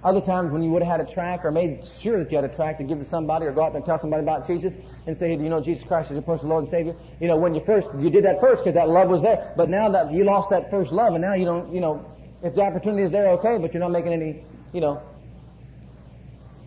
Other 0.04 0.22
times 0.22 0.52
when 0.52 0.64
you 0.64 0.72
would 0.72 0.82
have 0.82 0.99
had 0.99 1.08
a 1.08 1.14
track 1.14 1.45
or 1.45 1.52
made 1.52 1.86
sure 1.86 2.18
that 2.18 2.32
you 2.32 2.38
had 2.38 2.49
a 2.49 2.54
track 2.54 2.80
to 2.80 2.84
give 2.84 2.97
to 2.97 3.06
somebody 3.06 3.45
or 3.45 3.52
go 3.52 3.64
out 3.64 3.74
there 3.74 3.78
and 3.78 3.86
tell 3.86 3.99
somebody 3.99 4.24
about 4.24 4.47
Jesus 4.47 4.74
and 5.06 5.16
say, 5.16 5.36
do 5.36 5.43
you 5.43 5.49
know 5.49 5.62
Jesus 5.62 5.84
Christ 5.84 6.10
is 6.10 6.16
your 6.16 6.24
personal 6.24 6.56
Lord 6.56 6.64
and 6.64 6.72
Savior? 6.72 6.95
You 7.20 7.28
know, 7.28 7.38
when 7.38 7.54
you 7.54 7.62
first, 7.64 7.88
you 7.99 8.10
did 8.10 8.26
that 8.26 8.41
first 8.41 8.64
because 8.64 8.74
that 8.74 8.89
love 8.89 9.10
was 9.10 9.22
there. 9.22 9.54
But 9.56 9.70
now 9.70 9.89
that 9.89 10.12
you 10.12 10.24
lost 10.24 10.49
that 10.49 10.72
first 10.72 10.91
love 10.91 11.14
and 11.14 11.22
now 11.22 11.36
you 11.36 11.45
don't, 11.45 11.72
you 11.72 11.82
know, 11.82 12.04
if 12.41 12.56
the 12.56 12.62
opportunity 12.62 13.04
is 13.04 13.12
there, 13.12 13.28
okay, 13.34 13.60
but 13.60 13.74
you're 13.74 13.82
not 13.82 13.91
making 13.91 14.14
any, 14.14 14.43
you 14.74 14.82
know, 14.82 14.99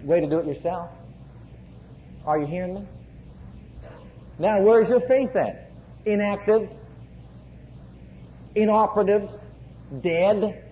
way 0.04 0.20
to 0.20 0.28
do 0.28 0.38
it 0.38 0.46
yourself. 0.46 0.90
Are 2.24 2.38
you 2.38 2.46
hearing 2.46 2.74
me? 2.74 2.86
Now, 4.38 4.60
where's 4.62 4.88
your 4.88 5.00
faith 5.00 5.34
at? 5.34 5.70
Inactive, 6.06 6.68
inoperative, 8.54 9.28
dead. 10.02 10.62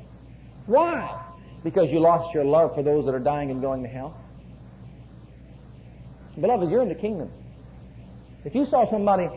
Why? 0.67 1.22
Because 1.65 1.91
you 1.91 2.01
lost 2.01 2.35
your 2.35 2.45
love 2.45 2.75
for 2.75 2.83
those 2.83 3.05
that 3.07 3.15
are 3.15 3.21
dying 3.21 3.51
and 3.51 3.61
going 3.61 3.83
to 3.83 3.89
hell? 3.89 4.17
Beloved, 6.41 6.71
you're 6.71 6.83
in 6.83 6.89
the 6.89 6.95
kingdom. 6.95 7.31
If 8.45 8.55
you 8.55 8.65
saw 8.65 8.89
somebody, 8.91 9.29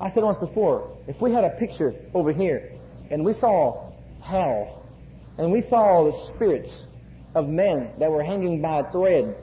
I 0.00 0.10
said 0.10 0.22
once 0.22 0.36
before, 0.36 0.96
if 1.08 1.20
we 1.20 1.32
had 1.32 1.44
a 1.44 1.50
picture 1.50 1.94
over 2.12 2.32
here 2.32 2.72
and 3.10 3.24
we 3.24 3.32
saw 3.32 3.90
hell 4.20 4.86
and 5.38 5.50
we 5.50 5.62
saw 5.62 6.04
the 6.04 6.34
spirits 6.34 6.86
of 7.34 7.48
men 7.48 7.90
that 7.98 8.10
were 8.10 8.22
hanging 8.22 8.62
by 8.62 8.80
a 8.80 8.92
thread, 8.92 9.36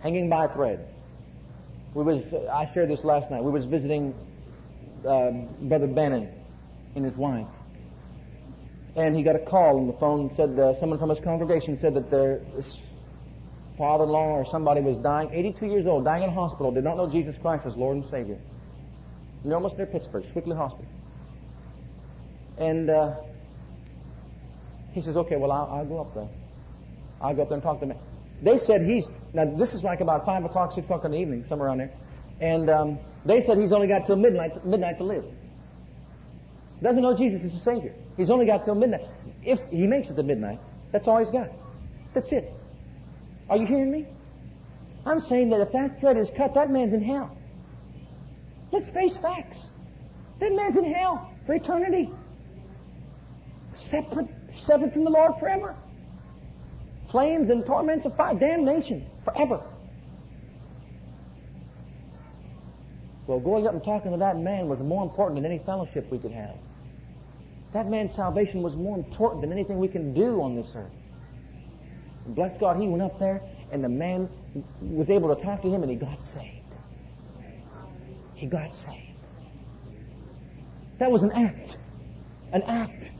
hanging 0.00 0.28
by 0.28 0.44
a 0.44 0.48
thread. 0.48 0.86
We 1.94 2.04
was, 2.04 2.22
I 2.50 2.70
shared 2.72 2.88
this 2.88 3.04
last 3.04 3.30
night. 3.30 3.42
We 3.42 3.50
was 3.50 3.64
visiting 3.64 4.14
uh, 5.06 5.30
Brother 5.62 5.88
Bannon 5.88 6.32
and 6.94 7.04
his 7.04 7.16
wife 7.16 7.48
and 8.96 9.16
he 9.16 9.22
got 9.22 9.36
a 9.36 9.40
call 9.40 9.78
on 9.78 9.86
the 9.86 9.92
phone. 9.94 10.34
Said 10.36 10.58
uh, 10.58 10.78
someone 10.78 10.98
from 10.98 11.10
his 11.10 11.20
congregation 11.20 11.76
said 11.78 11.94
that 11.94 12.10
their 12.10 12.40
father-in-law 13.78 14.36
or 14.36 14.44
somebody 14.44 14.80
was 14.80 14.96
dying, 14.98 15.30
82 15.32 15.66
years 15.66 15.86
old, 15.86 16.04
dying 16.04 16.22
in 16.22 16.28
a 16.28 16.32
hospital, 16.32 16.70
did 16.70 16.84
not 16.84 16.96
know 16.96 17.08
Jesus 17.08 17.36
Christ 17.38 17.66
as 17.66 17.76
Lord 17.76 17.96
and 17.96 18.04
Savior. 18.06 18.38
They're 19.44 19.54
almost 19.54 19.76
near 19.76 19.86
Pittsburgh, 19.86 20.24
Sewickley 20.32 20.56
Hospital. 20.56 20.86
And 22.58 22.90
uh, 22.90 23.14
he 24.92 25.02
says, 25.02 25.16
okay, 25.16 25.36
well, 25.36 25.50
I'll, 25.50 25.78
I'll 25.78 25.86
go 25.86 26.00
up 26.00 26.14
there. 26.14 26.28
I'll 27.20 27.34
go 27.34 27.42
up 27.42 27.48
there 27.48 27.56
and 27.56 27.62
talk 27.62 27.80
to 27.80 27.86
him. 27.86 27.98
They 28.42 28.58
said 28.58 28.82
he's, 28.82 29.10
now 29.32 29.46
this 29.56 29.72
is 29.72 29.82
like 29.82 30.00
about 30.00 30.26
5 30.26 30.44
o'clock, 30.44 30.72
6 30.72 30.84
o'clock 30.84 31.04
in 31.04 31.12
the 31.12 31.18
evening, 31.18 31.44
somewhere 31.48 31.68
around 31.68 31.78
there. 31.78 31.92
And 32.40 32.68
um, 32.68 32.98
they 33.24 33.44
said 33.44 33.58
he's 33.58 33.72
only 33.72 33.86
got 33.86 34.06
till 34.06 34.16
midnight, 34.16 34.64
midnight 34.66 34.98
to 34.98 35.04
live. 35.04 35.24
Doesn't 36.82 37.02
know 37.02 37.16
Jesus 37.16 37.42
is 37.44 37.52
the 37.52 37.60
Savior. 37.60 37.94
He's 38.16 38.30
only 38.30 38.46
got 38.46 38.64
till 38.64 38.74
midnight. 38.74 39.06
If 39.44 39.58
he 39.70 39.86
makes 39.86 40.10
it 40.10 40.14
to 40.14 40.22
midnight, 40.22 40.60
that's 40.92 41.08
all 41.08 41.18
he's 41.18 41.30
got. 41.30 41.50
That's 42.14 42.30
it. 42.32 42.52
Are 43.48 43.56
you 43.56 43.66
hearing 43.66 43.90
me? 43.90 44.06
I'm 45.04 45.18
saying 45.18 45.50
that 45.50 45.60
if 45.60 45.72
that 45.72 45.98
thread 45.98 46.16
is 46.16 46.30
cut, 46.36 46.54
that 46.54 46.70
man's 46.70 46.92
in 46.92 47.02
hell. 47.02 47.36
Let's 48.70 48.88
face 48.90 49.16
facts. 49.18 49.70
That 50.40 50.52
man's 50.52 50.76
in 50.76 50.92
hell 50.92 51.32
for 51.46 51.54
eternity. 51.54 52.10
Separate, 53.74 54.28
separate 54.54 54.92
from 54.92 55.04
the 55.04 55.10
Lord 55.10 55.32
forever. 55.40 55.74
Flames 57.10 57.50
and 57.50 57.64
torments 57.66 58.04
of 58.04 58.16
fire, 58.16 58.34
damnation 58.34 59.06
forever. 59.24 59.62
Well, 63.26 63.40
going 63.40 63.66
up 63.66 63.74
and 63.74 63.84
talking 63.84 64.12
to 64.12 64.18
that 64.18 64.38
man 64.38 64.68
was 64.68 64.80
more 64.80 65.02
important 65.02 65.42
than 65.42 65.50
any 65.50 65.62
fellowship 65.64 66.10
we 66.10 66.18
could 66.18 66.32
have. 66.32 66.56
That 67.72 67.88
man's 67.88 68.14
salvation 68.14 68.62
was 68.62 68.76
more 68.76 68.96
important 68.96 69.40
than 69.40 69.52
anything 69.52 69.78
we 69.78 69.88
can 69.88 70.12
do 70.12 70.42
on 70.42 70.54
this 70.54 70.74
earth. 70.76 70.92
And 72.26 72.34
bless 72.34 72.56
God, 72.58 72.76
he 72.76 72.86
went 72.86 73.02
up 73.02 73.18
there, 73.18 73.42
and 73.70 73.82
the 73.82 73.88
man 73.88 74.28
was 74.82 75.08
able 75.08 75.34
to 75.34 75.42
talk 75.42 75.62
to 75.62 75.70
him, 75.70 75.82
and 75.82 75.90
he 75.90 75.96
got 75.96 76.22
saved. 76.22 76.58
He 78.34 78.46
got 78.46 78.74
saved. 78.74 78.98
That 80.98 81.10
was 81.10 81.22
an 81.22 81.32
act. 81.32 81.76
An 82.52 82.62
act. 82.62 83.10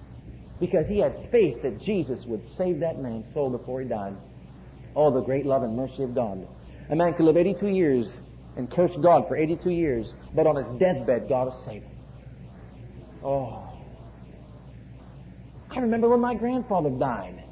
Because 0.60 0.86
he 0.86 0.98
had 0.98 1.30
faith 1.30 1.62
that 1.62 1.80
Jesus 1.80 2.26
would 2.26 2.46
save 2.46 2.80
that 2.80 3.00
man's 3.00 3.32
soul 3.32 3.50
before 3.50 3.80
he 3.80 3.88
died. 3.88 4.14
Oh, 4.94 5.10
the 5.10 5.22
great 5.22 5.46
love 5.46 5.62
and 5.62 5.74
mercy 5.74 6.02
of 6.02 6.14
God. 6.14 6.46
A 6.90 6.94
man 6.94 7.14
could 7.14 7.24
live 7.24 7.36
82 7.38 7.68
years 7.68 8.20
and 8.56 8.70
curse 8.70 8.94
God 9.02 9.26
for 9.26 9.36
82 9.36 9.70
years, 9.70 10.14
but 10.34 10.46
on 10.46 10.56
his 10.56 10.68
deathbed, 10.72 11.26
God 11.28 11.44
will 11.44 11.52
save 11.52 11.82
him. 11.82 11.92
Oh. 13.24 13.71
I 15.74 15.80
remember 15.80 16.08
when 16.08 16.20
my 16.20 16.34
grandfather 16.34 16.90
died. 16.90 17.42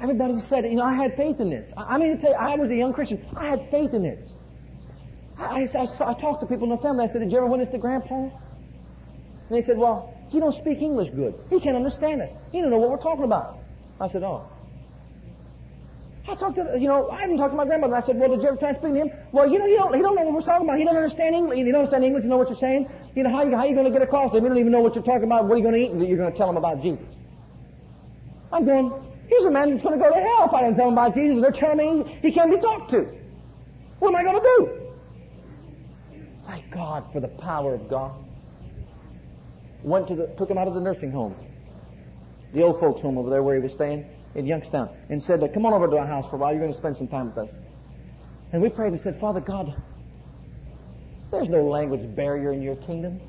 Everybody 0.00 0.40
said, 0.40 0.64
you 0.64 0.76
know, 0.76 0.82
I 0.82 0.94
had 0.94 1.16
faith 1.16 1.40
in 1.40 1.50
this. 1.50 1.72
I, 1.76 1.94
I 1.94 1.98
mean, 1.98 2.16
to 2.16 2.20
tell 2.20 2.30
you, 2.30 2.36
I 2.36 2.56
was 2.56 2.70
a 2.70 2.74
young 2.74 2.92
Christian. 2.92 3.24
I 3.36 3.50
had 3.50 3.70
faith 3.70 3.92
in 3.94 4.02
this. 4.02 4.30
I, 5.38 5.62
I, 5.62 5.86
I, 6.10 6.14
talked 6.14 6.40
to 6.40 6.46
people 6.46 6.64
in 6.64 6.70
the 6.70 6.82
family. 6.82 7.04
I 7.04 7.12
said, 7.12 7.20
did 7.20 7.30
you 7.30 7.38
ever 7.38 7.46
witness 7.46 7.68
to 7.70 7.78
Grandpa? 7.78 8.14
And 8.14 8.32
they 9.50 9.62
said, 9.62 9.78
well, 9.78 10.14
he 10.28 10.40
don't 10.40 10.54
speak 10.54 10.80
English 10.82 11.10
good. 11.10 11.34
He 11.50 11.60
can't 11.60 11.76
understand 11.76 12.22
us. 12.22 12.30
He 12.50 12.60
don't 12.60 12.70
know 12.70 12.78
what 12.78 12.90
we're 12.90 12.98
talking 12.98 13.24
about. 13.24 13.58
I 14.00 14.08
said, 14.08 14.22
oh. 14.22 14.50
I 16.30 16.36
talked 16.36 16.56
to, 16.56 16.78
you 16.78 16.86
know, 16.86 17.08
I 17.08 17.24
even 17.24 17.36
talked 17.36 17.52
to 17.52 17.56
my 17.56 17.64
grandmother. 17.64 17.94
And 17.94 18.02
I 18.02 18.06
said, 18.06 18.16
well, 18.16 18.30
did 18.30 18.42
you 18.42 18.48
ever 18.48 18.56
try 18.56 18.72
to 18.72 18.78
speak 18.78 18.92
to 18.92 18.98
him? 18.98 19.10
Well, 19.32 19.50
you 19.50 19.58
know, 19.58 19.66
he 19.66 19.74
don't, 19.74 19.94
he 19.94 20.00
don't 20.00 20.14
know 20.14 20.22
what 20.22 20.34
we're 20.34 20.42
talking 20.42 20.66
about. 20.66 20.78
He 20.78 20.84
don't 20.84 20.96
understand 20.96 21.34
English. 21.34 21.56
He 21.58 21.64
don't 21.64 21.74
understand 21.74 22.04
English. 22.04 22.22
You 22.22 22.30
know 22.30 22.36
what 22.36 22.48
you're 22.48 22.58
saying? 22.58 22.88
You 23.16 23.24
know, 23.24 23.30
how 23.30 23.42
you, 23.42 23.56
how 23.56 23.64
you 23.64 23.74
going 23.74 23.86
to 23.86 23.92
get 23.92 24.02
across 24.02 24.30
to 24.30 24.38
him? 24.38 24.44
You 24.44 24.50
don't 24.50 24.58
even 24.58 24.72
know 24.72 24.80
what 24.80 24.94
you're 24.94 25.04
talking 25.04 25.24
about. 25.24 25.46
What 25.46 25.54
are 25.54 25.56
you 25.58 25.62
going 25.64 25.74
to 25.74 25.80
eat? 25.80 25.90
And 25.90 26.06
you're 26.06 26.18
going 26.18 26.30
to 26.30 26.38
tell 26.38 26.48
him 26.48 26.56
about 26.56 26.80
Jesus. 26.82 27.08
I'm 28.52 28.64
going, 28.64 28.92
here's 29.28 29.44
a 29.44 29.50
man 29.50 29.70
that's 29.70 29.82
going 29.82 29.98
to 29.98 30.04
go 30.04 30.12
to 30.12 30.20
hell 30.20 30.46
if 30.46 30.54
I 30.54 30.62
don't 30.62 30.76
tell 30.76 30.88
him 30.88 30.94
about 30.94 31.14
Jesus. 31.14 31.42
They're 31.42 31.50
telling 31.50 32.04
me 32.04 32.18
he 32.22 32.30
can't 32.32 32.50
be 32.50 32.58
talked 32.58 32.90
to. 32.90 33.12
What 33.98 34.08
am 34.08 34.16
I 34.16 34.22
going 34.22 34.36
to 34.36 34.42
do? 34.58 34.92
Thank 36.46 36.70
God 36.70 37.12
for 37.12 37.20
the 37.20 37.28
power 37.28 37.74
of 37.74 37.88
God. 37.88 38.14
Went 39.82 40.08
to 40.08 40.14
the, 40.14 40.26
took 40.36 40.50
him 40.50 40.58
out 40.58 40.68
of 40.68 40.74
the 40.74 40.80
nursing 40.80 41.10
home. 41.10 41.34
The 42.52 42.62
old 42.62 42.78
folks 42.78 43.00
home 43.00 43.18
over 43.18 43.30
there 43.30 43.42
where 43.42 43.56
he 43.56 43.62
was 43.62 43.72
staying 43.72 44.06
in 44.34 44.46
Youngstown 44.46 44.90
and 45.08 45.22
said, 45.22 45.40
come 45.52 45.66
on 45.66 45.72
over 45.72 45.88
to 45.88 45.98
our 45.98 46.06
house 46.06 46.28
for 46.30 46.36
a 46.36 46.38
while. 46.38 46.52
You're 46.52 46.60
going 46.60 46.72
to 46.72 46.78
spend 46.78 46.96
some 46.96 47.08
time 47.08 47.26
with 47.26 47.38
us. 47.38 47.50
And 48.52 48.62
we 48.62 48.68
prayed 48.68 48.92
and 48.92 49.00
said, 49.00 49.18
Father 49.20 49.40
God, 49.40 49.74
there's 51.30 51.48
no 51.48 51.62
language 51.64 52.14
barrier 52.14 52.52
in 52.52 52.62
your 52.62 52.76
kingdom. 52.76 53.20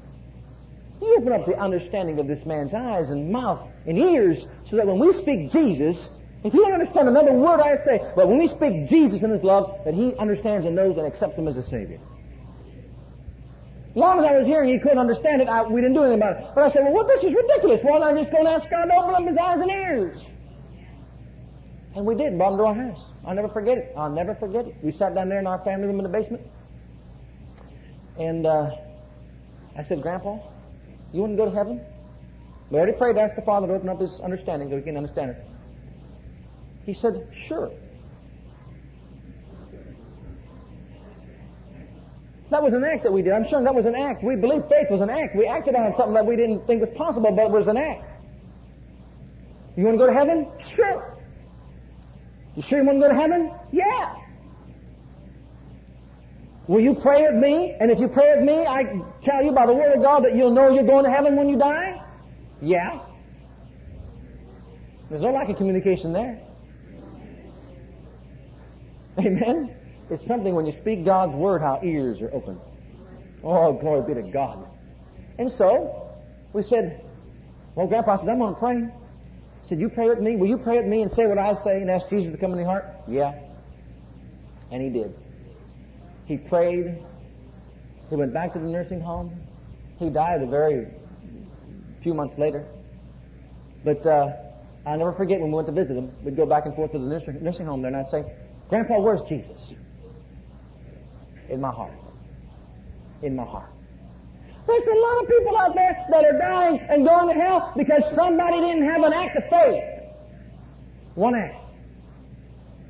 You 1.01 1.17
open 1.17 1.33
up 1.33 1.45
the 1.45 1.57
understanding 1.57 2.19
of 2.19 2.27
this 2.27 2.45
man's 2.45 2.73
eyes 2.73 3.09
and 3.09 3.31
mouth 3.31 3.67
and 3.85 3.97
ears 3.97 4.45
so 4.69 4.75
that 4.77 4.85
when 4.85 4.99
we 4.99 5.11
speak 5.13 5.51
Jesus, 5.51 6.09
if 6.43 6.53
he 6.53 6.59
don't 6.59 6.73
understand 6.73 7.07
another 7.07 7.33
word 7.33 7.59
I 7.59 7.77
say, 7.83 7.99
but 8.15 8.27
when 8.27 8.37
we 8.37 8.47
speak 8.47 8.87
Jesus 8.87 9.21
and 9.21 9.31
his 9.31 9.43
love, 9.43 9.79
that 9.85 9.93
he 9.93 10.15
understands 10.15 10.65
and 10.65 10.75
knows 10.75 10.97
and 10.97 11.05
accepts 11.05 11.37
him 11.37 11.47
as 11.47 11.57
a 11.57 11.63
Savior. 11.63 11.99
As 13.91 13.95
long 13.95 14.19
as 14.19 14.25
I 14.25 14.37
was 14.37 14.47
hearing 14.47 14.69
he 14.69 14.79
couldn't 14.79 14.99
understand 14.99 15.41
it, 15.41 15.49
I, 15.49 15.63
we 15.63 15.81
didn't 15.81 15.95
do 15.95 16.03
anything 16.03 16.19
about 16.19 16.37
it. 16.37 16.45
But 16.55 16.63
I 16.63 16.71
said, 16.71 16.83
well, 16.85 16.93
what, 16.93 17.07
this 17.07 17.23
is 17.23 17.33
ridiculous. 17.33 17.81
Why 17.83 17.99
don't 17.99 18.03
I 18.03 18.19
just 18.19 18.31
go 18.31 18.37
and 18.37 18.47
ask 18.47 18.69
God 18.69 18.85
to 18.85 18.95
open 18.95 19.15
up 19.15 19.27
his 19.27 19.37
eyes 19.37 19.59
and 19.59 19.69
ears? 19.69 20.25
And 21.93 22.05
we 22.05 22.15
did, 22.15 22.37
brought 22.37 22.53
him 22.53 22.57
to 22.59 22.65
our 22.65 22.73
house. 22.73 23.13
I'll 23.25 23.35
never 23.35 23.49
forget 23.49 23.77
it. 23.77 23.93
I'll 23.97 24.09
never 24.09 24.33
forget 24.35 24.65
it. 24.65 24.75
We 24.81 24.91
sat 24.91 25.13
down 25.13 25.27
there 25.27 25.39
in 25.39 25.47
our 25.47 25.59
family 25.59 25.87
room 25.87 25.99
in 25.99 26.03
the 26.03 26.09
basement. 26.09 26.41
And 28.17 28.45
uh, 28.45 28.71
I 29.77 29.83
said, 29.83 30.01
Grandpa, 30.01 30.39
you 31.11 31.21
want 31.21 31.33
to 31.33 31.37
go 31.37 31.45
to 31.45 31.55
heaven? 31.55 31.81
We 32.69 32.77
already 32.77 32.93
prayed, 32.93 33.17
asked 33.17 33.35
the 33.35 33.41
Father 33.41 33.67
to 33.67 33.73
open 33.73 33.89
up 33.89 33.99
his 33.99 34.21
understanding 34.21 34.69
so 34.69 34.77
he 34.77 34.81
can 34.81 34.95
understand 34.95 35.31
it. 35.31 35.45
He 36.85 36.93
said, 36.93 37.27
sure. 37.33 37.71
That 42.49 42.63
was 42.63 42.73
an 42.73 42.83
act 42.83 43.03
that 43.03 43.11
we 43.11 43.21
did. 43.21 43.33
I'm 43.33 43.47
sure 43.47 43.61
that 43.61 43.75
was 43.75 43.85
an 43.85 43.95
act. 43.95 44.23
We 44.23 44.35
believed 44.35 44.69
faith 44.69 44.89
was 44.89 45.01
an 45.01 45.09
act. 45.09 45.35
We 45.35 45.45
acted 45.45 45.75
on 45.75 45.95
something 45.95 46.13
that 46.13 46.25
we 46.25 46.35
didn't 46.35 46.65
think 46.67 46.81
was 46.81 46.89
possible, 46.91 47.31
but 47.31 47.45
it 47.45 47.51
was 47.51 47.67
an 47.67 47.77
act. 47.77 48.05
You 49.75 49.85
want 49.85 49.95
to 49.95 49.99
go 49.99 50.07
to 50.07 50.13
heaven? 50.13 50.47
Sure. 50.59 51.10
You 52.61 52.67
sure 52.67 52.77
you 52.77 52.85
want 52.85 53.01
to 53.01 53.07
go 53.07 53.07
to 53.07 53.19
heaven? 53.19 53.51
Yeah. 53.71 54.17
Will 56.67 56.79
you 56.79 56.93
pray 56.93 57.23
with 57.23 57.41
me? 57.41 57.75
And 57.79 57.89
if 57.89 57.97
you 57.97 58.07
pray 58.07 58.35
with 58.35 58.45
me, 58.45 58.67
I 58.67 59.01
tell 59.23 59.43
you 59.43 59.51
by 59.51 59.65
the 59.65 59.73
Word 59.73 59.95
of 59.95 60.03
God 60.03 60.23
that 60.25 60.35
you'll 60.35 60.51
know 60.51 60.69
you're 60.69 60.83
going 60.83 61.03
to 61.05 61.09
heaven 61.09 61.35
when 61.35 61.49
you 61.49 61.57
die? 61.57 61.99
Yeah. 62.61 62.99
There's 65.09 65.21
no 65.21 65.31
lack 65.31 65.49
of 65.49 65.57
communication 65.57 66.13
there. 66.13 66.39
Amen? 69.17 69.75
It's 70.11 70.23
something 70.27 70.53
when 70.53 70.67
you 70.67 70.71
speak 70.71 71.03
God's 71.03 71.33
Word, 71.33 71.63
how 71.63 71.79
ears 71.81 72.21
are 72.21 72.31
open. 72.31 72.59
Oh, 73.43 73.73
glory 73.73 74.13
be 74.13 74.21
to 74.21 74.29
God. 74.29 74.67
And 75.39 75.49
so, 75.49 76.15
we 76.53 76.61
said, 76.61 77.03
well, 77.73 77.87
Grandpa 77.87 78.17
said, 78.17 78.29
I'm 78.29 78.37
going 78.37 78.53
to 78.53 78.59
pray 78.59 79.00
said, 79.63 79.79
You 79.79 79.89
pray 79.89 80.07
with 80.07 80.19
me? 80.19 80.35
Will 80.35 80.47
you 80.47 80.57
pray 80.57 80.77
with 80.77 80.87
me 80.87 81.01
and 81.01 81.11
say 81.11 81.27
what 81.27 81.37
I 81.37 81.53
say 81.53 81.81
and 81.81 81.89
ask 81.89 82.09
Jesus 82.09 82.31
to 82.31 82.37
come 82.37 82.51
in 82.51 82.59
your 82.59 82.67
heart? 82.67 82.85
Yeah. 83.07 83.39
And 84.71 84.81
he 84.81 84.89
did. 84.89 85.13
He 86.25 86.37
prayed. 86.37 86.97
He 88.09 88.15
went 88.15 88.33
back 88.33 88.53
to 88.53 88.59
the 88.59 88.67
nursing 88.67 89.01
home. 89.01 89.31
He 89.99 90.09
died 90.09 90.41
a 90.41 90.47
very 90.47 90.87
few 92.01 92.13
months 92.13 92.37
later. 92.37 92.65
But 93.83 94.05
uh, 94.05 94.33
I'll 94.85 94.97
never 94.97 95.11
forget 95.11 95.39
when 95.39 95.49
we 95.49 95.55
went 95.55 95.67
to 95.67 95.73
visit 95.73 95.95
him. 95.95 96.11
We'd 96.23 96.35
go 96.35 96.45
back 96.45 96.65
and 96.65 96.75
forth 96.75 96.91
to 96.93 96.99
the 96.99 97.39
nursing 97.41 97.65
home 97.65 97.81
there, 97.81 97.89
and 97.89 97.97
I'd 97.97 98.07
say, 98.07 98.23
Grandpa, 98.69 98.99
where's 98.99 99.21
Jesus? 99.21 99.73
In 101.49 101.61
my 101.61 101.71
heart. 101.71 101.93
In 103.21 103.35
my 103.35 103.43
heart. 103.43 103.69
There's 104.67 104.87
a 104.87 104.95
lot 104.95 105.23
of 105.23 105.29
people 105.29 105.57
out 105.57 105.75
there 105.75 106.05
that 106.09 106.25
are 106.25 106.37
dying 106.37 106.79
and 106.79 107.05
going 107.05 107.35
to 107.35 107.41
hell 107.41 107.73
because 107.75 108.03
somebody 108.13 108.59
didn't 108.59 108.83
have 108.83 109.03
an 109.03 109.13
act 109.13 109.35
of 109.35 109.49
faith. 109.49 109.83
One 111.15 111.35
act. 111.35 111.55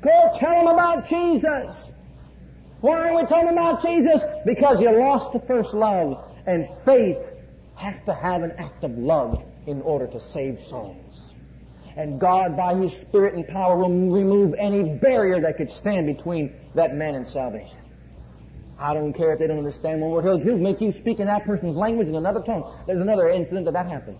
Go 0.02 0.36
tell 0.38 0.54
them 0.54 0.66
about 0.66 1.06
Jesus. 1.06 1.88
Why 2.80 3.08
are 3.08 3.16
we 3.16 3.24
telling 3.26 3.46
them 3.46 3.58
about 3.58 3.80
Jesus? 3.80 4.22
Because 4.44 4.80
you 4.80 4.90
lost 4.90 5.32
the 5.32 5.40
first 5.40 5.72
love. 5.72 6.28
And 6.46 6.68
faith 6.84 7.32
has 7.76 8.02
to 8.04 8.14
have 8.14 8.42
an 8.42 8.52
act 8.58 8.82
of 8.84 8.90
love 8.98 9.42
in 9.66 9.80
order 9.82 10.06
to 10.08 10.20
save 10.20 10.60
souls. 10.68 11.32
And 11.96 12.20
God, 12.20 12.56
by 12.56 12.74
His 12.74 12.92
Spirit 13.00 13.34
and 13.34 13.46
power, 13.46 13.76
will 13.76 14.10
remove 14.10 14.54
any 14.58 14.98
barrier 14.98 15.40
that 15.40 15.56
could 15.56 15.70
stand 15.70 16.06
between 16.06 16.54
that 16.74 16.94
man 16.94 17.14
and 17.14 17.26
salvation. 17.26 17.78
I 18.82 18.94
don't 18.94 19.12
care 19.12 19.32
if 19.32 19.38
they 19.38 19.46
don't 19.46 19.58
understand 19.58 20.00
one 20.00 20.10
word. 20.10 20.42
He'll, 20.42 20.58
make 20.58 20.80
you 20.80 20.90
speak 20.92 21.20
in 21.20 21.26
that 21.26 21.44
person's 21.44 21.76
language 21.76 22.08
in 22.08 22.16
another 22.16 22.42
tongue. 22.42 22.74
There's 22.86 23.00
another 23.00 23.28
incident 23.28 23.66
that 23.66 23.72
that 23.72 23.86
happened. 23.86 24.18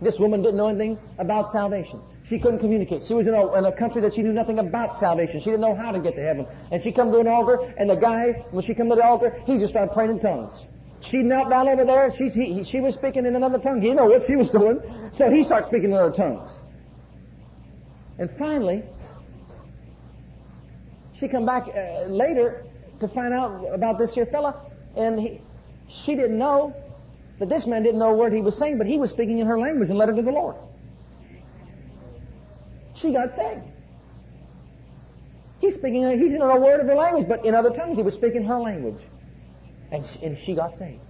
This 0.00 0.18
woman 0.18 0.42
didn't 0.42 0.58
know 0.58 0.68
anything 0.68 0.98
about 1.18 1.50
salvation. 1.50 2.00
She 2.28 2.38
couldn't 2.38 2.60
communicate. 2.60 3.02
She 3.02 3.14
was 3.14 3.26
in 3.26 3.34
a, 3.34 3.54
in 3.56 3.64
a 3.64 3.72
country 3.72 4.00
that 4.02 4.14
she 4.14 4.22
knew 4.22 4.32
nothing 4.32 4.58
about 4.58 4.96
salvation. 4.96 5.40
She 5.40 5.46
didn't 5.46 5.62
know 5.62 5.74
how 5.74 5.90
to 5.90 5.98
get 6.00 6.14
to 6.16 6.22
heaven. 6.22 6.46
And 6.70 6.82
she 6.82 6.92
come 6.92 7.10
to 7.12 7.18
an 7.18 7.26
altar, 7.26 7.72
and 7.78 7.88
the 7.88 7.96
guy, 7.96 8.44
when 8.50 8.64
she 8.64 8.74
come 8.74 8.88
to 8.90 8.94
the 8.94 9.04
altar, 9.04 9.40
he 9.46 9.58
just 9.58 9.70
started 9.70 9.92
praying 9.92 10.10
in 10.10 10.20
tongues. 10.20 10.64
She 11.00 11.18
knelt 11.18 11.50
down 11.50 11.68
over 11.68 11.84
there. 11.84 12.14
She, 12.14 12.28
he, 12.28 12.64
she 12.64 12.80
was 12.80 12.94
speaking 12.94 13.26
in 13.26 13.36
another 13.36 13.58
tongue. 13.58 13.80
He 13.80 13.92
know 13.92 14.06
what 14.06 14.26
she 14.26 14.36
was 14.36 14.50
doing. 14.50 14.80
So 15.12 15.30
he 15.30 15.44
starts 15.44 15.66
speaking 15.66 15.90
in 15.90 15.96
other 15.96 16.14
tongues. 16.14 16.60
And 18.18 18.30
finally, 18.38 18.82
she 21.18 21.28
come 21.28 21.46
back 21.46 21.68
uh, 21.68 22.06
later 22.08 22.65
to 23.00 23.08
find 23.08 23.32
out 23.32 23.64
about 23.72 23.98
this 23.98 24.14
here 24.14 24.26
fella, 24.26 24.60
and 24.96 25.20
he, 25.20 25.40
she 25.88 26.14
didn't 26.14 26.38
know 26.38 26.74
that 27.38 27.48
this 27.48 27.66
man 27.66 27.82
didn't 27.82 27.98
know 27.98 28.10
a 28.10 28.16
word 28.16 28.32
he 28.32 28.40
was 28.40 28.56
saying, 28.56 28.78
but 28.78 28.86
he 28.86 28.98
was 28.98 29.10
speaking 29.10 29.38
in 29.38 29.46
her 29.46 29.58
language 29.58 29.88
and 29.90 29.98
led 29.98 30.08
her 30.08 30.14
to 30.14 30.22
the 30.22 30.30
Lord. 30.30 30.56
She 32.94 33.12
got 33.12 33.34
saved. 33.36 33.62
He's 35.58 35.74
speaking, 35.74 36.08
he 36.10 36.16
didn't 36.16 36.38
know 36.38 36.50
a 36.50 36.60
word 36.60 36.80
of 36.80 36.86
her 36.86 36.94
language, 36.94 37.28
but 37.28 37.44
in 37.44 37.54
other 37.54 37.70
tongues 37.70 37.96
he 37.96 38.02
was 38.02 38.14
speaking 38.14 38.44
her 38.44 38.58
language. 38.58 39.02
And 39.90 40.04
she, 40.04 40.18
and 40.24 40.38
she 40.38 40.54
got 40.54 40.76
saved. 40.76 41.00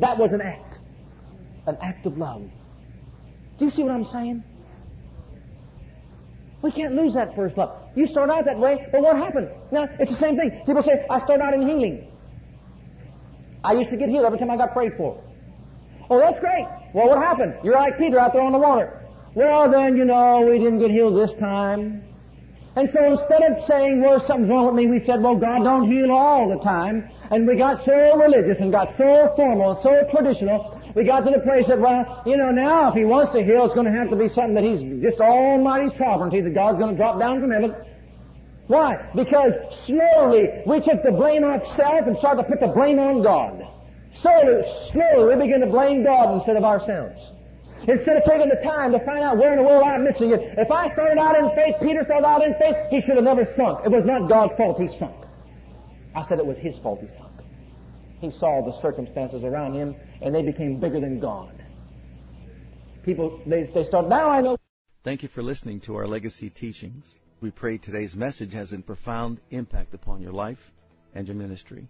That 0.00 0.18
was 0.18 0.32
an 0.32 0.40
act. 0.40 0.78
An 1.66 1.76
act 1.82 2.06
of 2.06 2.16
love. 2.16 2.48
Do 3.58 3.64
you 3.64 3.70
see 3.70 3.82
what 3.82 3.92
I'm 3.92 4.04
saying? 4.04 4.44
We 6.62 6.72
can't 6.72 6.94
lose 6.94 7.14
that 7.14 7.36
first 7.36 7.56
love. 7.56 7.76
You 7.94 8.06
start 8.06 8.30
out 8.30 8.44
that 8.46 8.58
way, 8.58 8.88
but 8.90 9.00
what 9.00 9.16
happened? 9.16 9.48
Now, 9.70 9.88
it's 9.98 10.10
the 10.10 10.16
same 10.16 10.36
thing. 10.36 10.62
People 10.66 10.82
say, 10.82 11.06
I 11.08 11.18
start 11.20 11.40
out 11.40 11.54
in 11.54 11.62
healing. 11.62 12.10
I 13.62 13.74
used 13.74 13.90
to 13.90 13.96
get 13.96 14.08
healed 14.08 14.24
every 14.24 14.38
time 14.38 14.50
I 14.50 14.56
got 14.56 14.72
prayed 14.72 14.94
for. 14.96 15.22
Oh, 16.10 16.18
that's 16.18 16.38
great. 16.40 16.66
Well, 16.94 17.08
what 17.08 17.18
happened? 17.18 17.54
You're 17.62 17.74
like 17.74 17.98
Peter 17.98 18.18
out 18.18 18.32
there 18.32 18.42
on 18.42 18.52
the 18.52 18.58
water. 18.58 19.04
Well, 19.34 19.70
then, 19.70 19.96
you 19.96 20.04
know, 20.04 20.46
we 20.46 20.58
didn't 20.58 20.80
get 20.80 20.90
healed 20.90 21.16
this 21.16 21.38
time. 21.38 22.02
And 22.74 22.88
so 22.90 23.12
instead 23.12 23.42
of 23.42 23.64
saying, 23.64 24.00
well, 24.00 24.20
something's 24.20 24.48
wrong 24.50 24.66
with 24.66 24.74
me, 24.74 24.86
we 24.86 25.00
said, 25.00 25.20
well, 25.22 25.36
God 25.36 25.64
don't 25.64 25.90
heal 25.90 26.10
all 26.12 26.48
the 26.48 26.58
time. 26.58 27.10
And 27.30 27.46
we 27.46 27.56
got 27.56 27.84
so 27.84 28.16
religious 28.16 28.58
and 28.58 28.72
got 28.72 28.96
so 28.96 29.32
formal, 29.36 29.70
and 29.70 29.78
so 29.80 30.08
traditional, 30.10 30.77
we 30.94 31.04
got 31.04 31.24
to 31.24 31.30
the 31.30 31.40
place 31.40 31.66
that, 31.68 31.78
well, 31.78 32.22
you 32.26 32.36
know, 32.36 32.50
now 32.50 32.88
if 32.88 32.94
He 32.94 33.04
wants 33.04 33.32
to 33.32 33.42
heal, 33.42 33.64
it's 33.64 33.74
going 33.74 33.86
to 33.86 33.92
have 33.92 34.10
to 34.10 34.16
be 34.16 34.28
something 34.28 34.54
that 34.54 34.64
He's 34.64 34.80
just 35.02 35.20
Almighty's 35.20 35.96
sovereignty, 35.98 36.40
that 36.40 36.54
God's 36.54 36.78
going 36.78 36.90
to 36.90 36.96
drop 36.96 37.18
down 37.18 37.40
from 37.40 37.50
heaven. 37.50 37.74
Why? 38.68 39.10
Because 39.14 39.54
slowly 39.86 40.62
we 40.66 40.80
took 40.80 41.02
the 41.02 41.12
blame 41.12 41.44
off 41.44 41.64
self 41.74 42.06
and 42.06 42.18
started 42.18 42.42
to 42.42 42.48
put 42.48 42.60
the 42.60 42.68
blame 42.68 42.98
on 42.98 43.22
God. 43.22 43.66
Slowly, 44.20 44.62
slowly 44.92 45.36
we 45.36 45.46
begin 45.46 45.60
to 45.60 45.66
blame 45.66 46.04
God 46.04 46.34
instead 46.34 46.56
of 46.56 46.64
ourselves. 46.64 47.32
Instead 47.86 48.16
of 48.16 48.24
taking 48.24 48.48
the 48.48 48.60
time 48.62 48.92
to 48.92 48.98
find 49.04 49.20
out 49.20 49.38
where 49.38 49.52
in 49.52 49.58
the 49.58 49.62
world 49.64 49.82
I'm 49.84 50.04
missing 50.04 50.32
it. 50.32 50.40
If 50.58 50.70
I 50.70 50.92
started 50.92 51.16
out 51.16 51.38
in 51.38 51.48
faith, 51.54 51.76
Peter 51.80 52.04
started 52.04 52.26
out 52.26 52.42
in 52.42 52.54
faith, 52.54 52.76
he 52.90 53.00
should 53.00 53.16
have 53.16 53.24
never 53.24 53.44
sunk. 53.56 53.86
It 53.86 53.90
was 53.90 54.04
not 54.04 54.28
God's 54.28 54.54
fault 54.54 54.78
he 54.78 54.88
sunk. 54.88 55.14
I 56.14 56.22
said 56.22 56.38
it 56.38 56.46
was 56.46 56.58
his 56.58 56.76
fault 56.78 57.00
he 57.00 57.08
sunk. 57.16 57.27
He 58.20 58.30
saw 58.30 58.62
the 58.64 58.72
circumstances 58.72 59.44
around 59.44 59.74
him 59.74 59.94
and 60.20 60.34
they 60.34 60.42
became 60.42 60.80
bigger 60.80 61.00
than 61.00 61.20
God. 61.20 61.52
People, 63.04 63.40
they, 63.46 63.64
they 63.64 63.84
start, 63.84 64.08
now 64.08 64.28
I 64.28 64.40
know. 64.40 64.56
Thank 65.04 65.22
you 65.22 65.28
for 65.28 65.42
listening 65.42 65.80
to 65.82 65.96
our 65.96 66.06
legacy 66.06 66.50
teachings. 66.50 67.06
We 67.40 67.50
pray 67.50 67.78
today's 67.78 68.16
message 68.16 68.52
has 68.52 68.72
a 68.72 68.78
profound 68.78 69.40
impact 69.50 69.94
upon 69.94 70.20
your 70.20 70.32
life 70.32 70.58
and 71.14 71.26
your 71.26 71.36
ministry. 71.36 71.88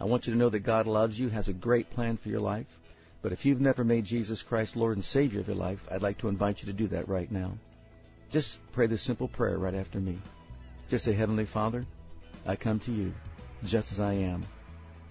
I 0.00 0.04
want 0.04 0.26
you 0.26 0.32
to 0.32 0.38
know 0.38 0.50
that 0.50 0.60
God 0.60 0.86
loves 0.86 1.18
you, 1.18 1.28
has 1.28 1.48
a 1.48 1.52
great 1.52 1.90
plan 1.90 2.16
for 2.16 2.28
your 2.28 2.40
life. 2.40 2.66
But 3.22 3.32
if 3.32 3.46
you've 3.46 3.60
never 3.60 3.84
made 3.84 4.04
Jesus 4.04 4.42
Christ 4.42 4.76
Lord 4.76 4.96
and 4.96 5.04
Savior 5.04 5.40
of 5.40 5.46
your 5.46 5.56
life, 5.56 5.78
I'd 5.90 6.02
like 6.02 6.18
to 6.18 6.28
invite 6.28 6.60
you 6.60 6.66
to 6.66 6.72
do 6.72 6.88
that 6.88 7.08
right 7.08 7.30
now. 7.30 7.56
Just 8.30 8.58
pray 8.72 8.86
this 8.86 9.02
simple 9.02 9.28
prayer 9.28 9.56
right 9.56 9.74
after 9.74 10.00
me. 10.00 10.18
Just 10.90 11.04
say, 11.04 11.14
Heavenly 11.14 11.46
Father, 11.46 11.86
I 12.44 12.56
come 12.56 12.80
to 12.80 12.90
you 12.90 13.14
just 13.64 13.92
as 13.92 14.00
I 14.00 14.14
am. 14.14 14.44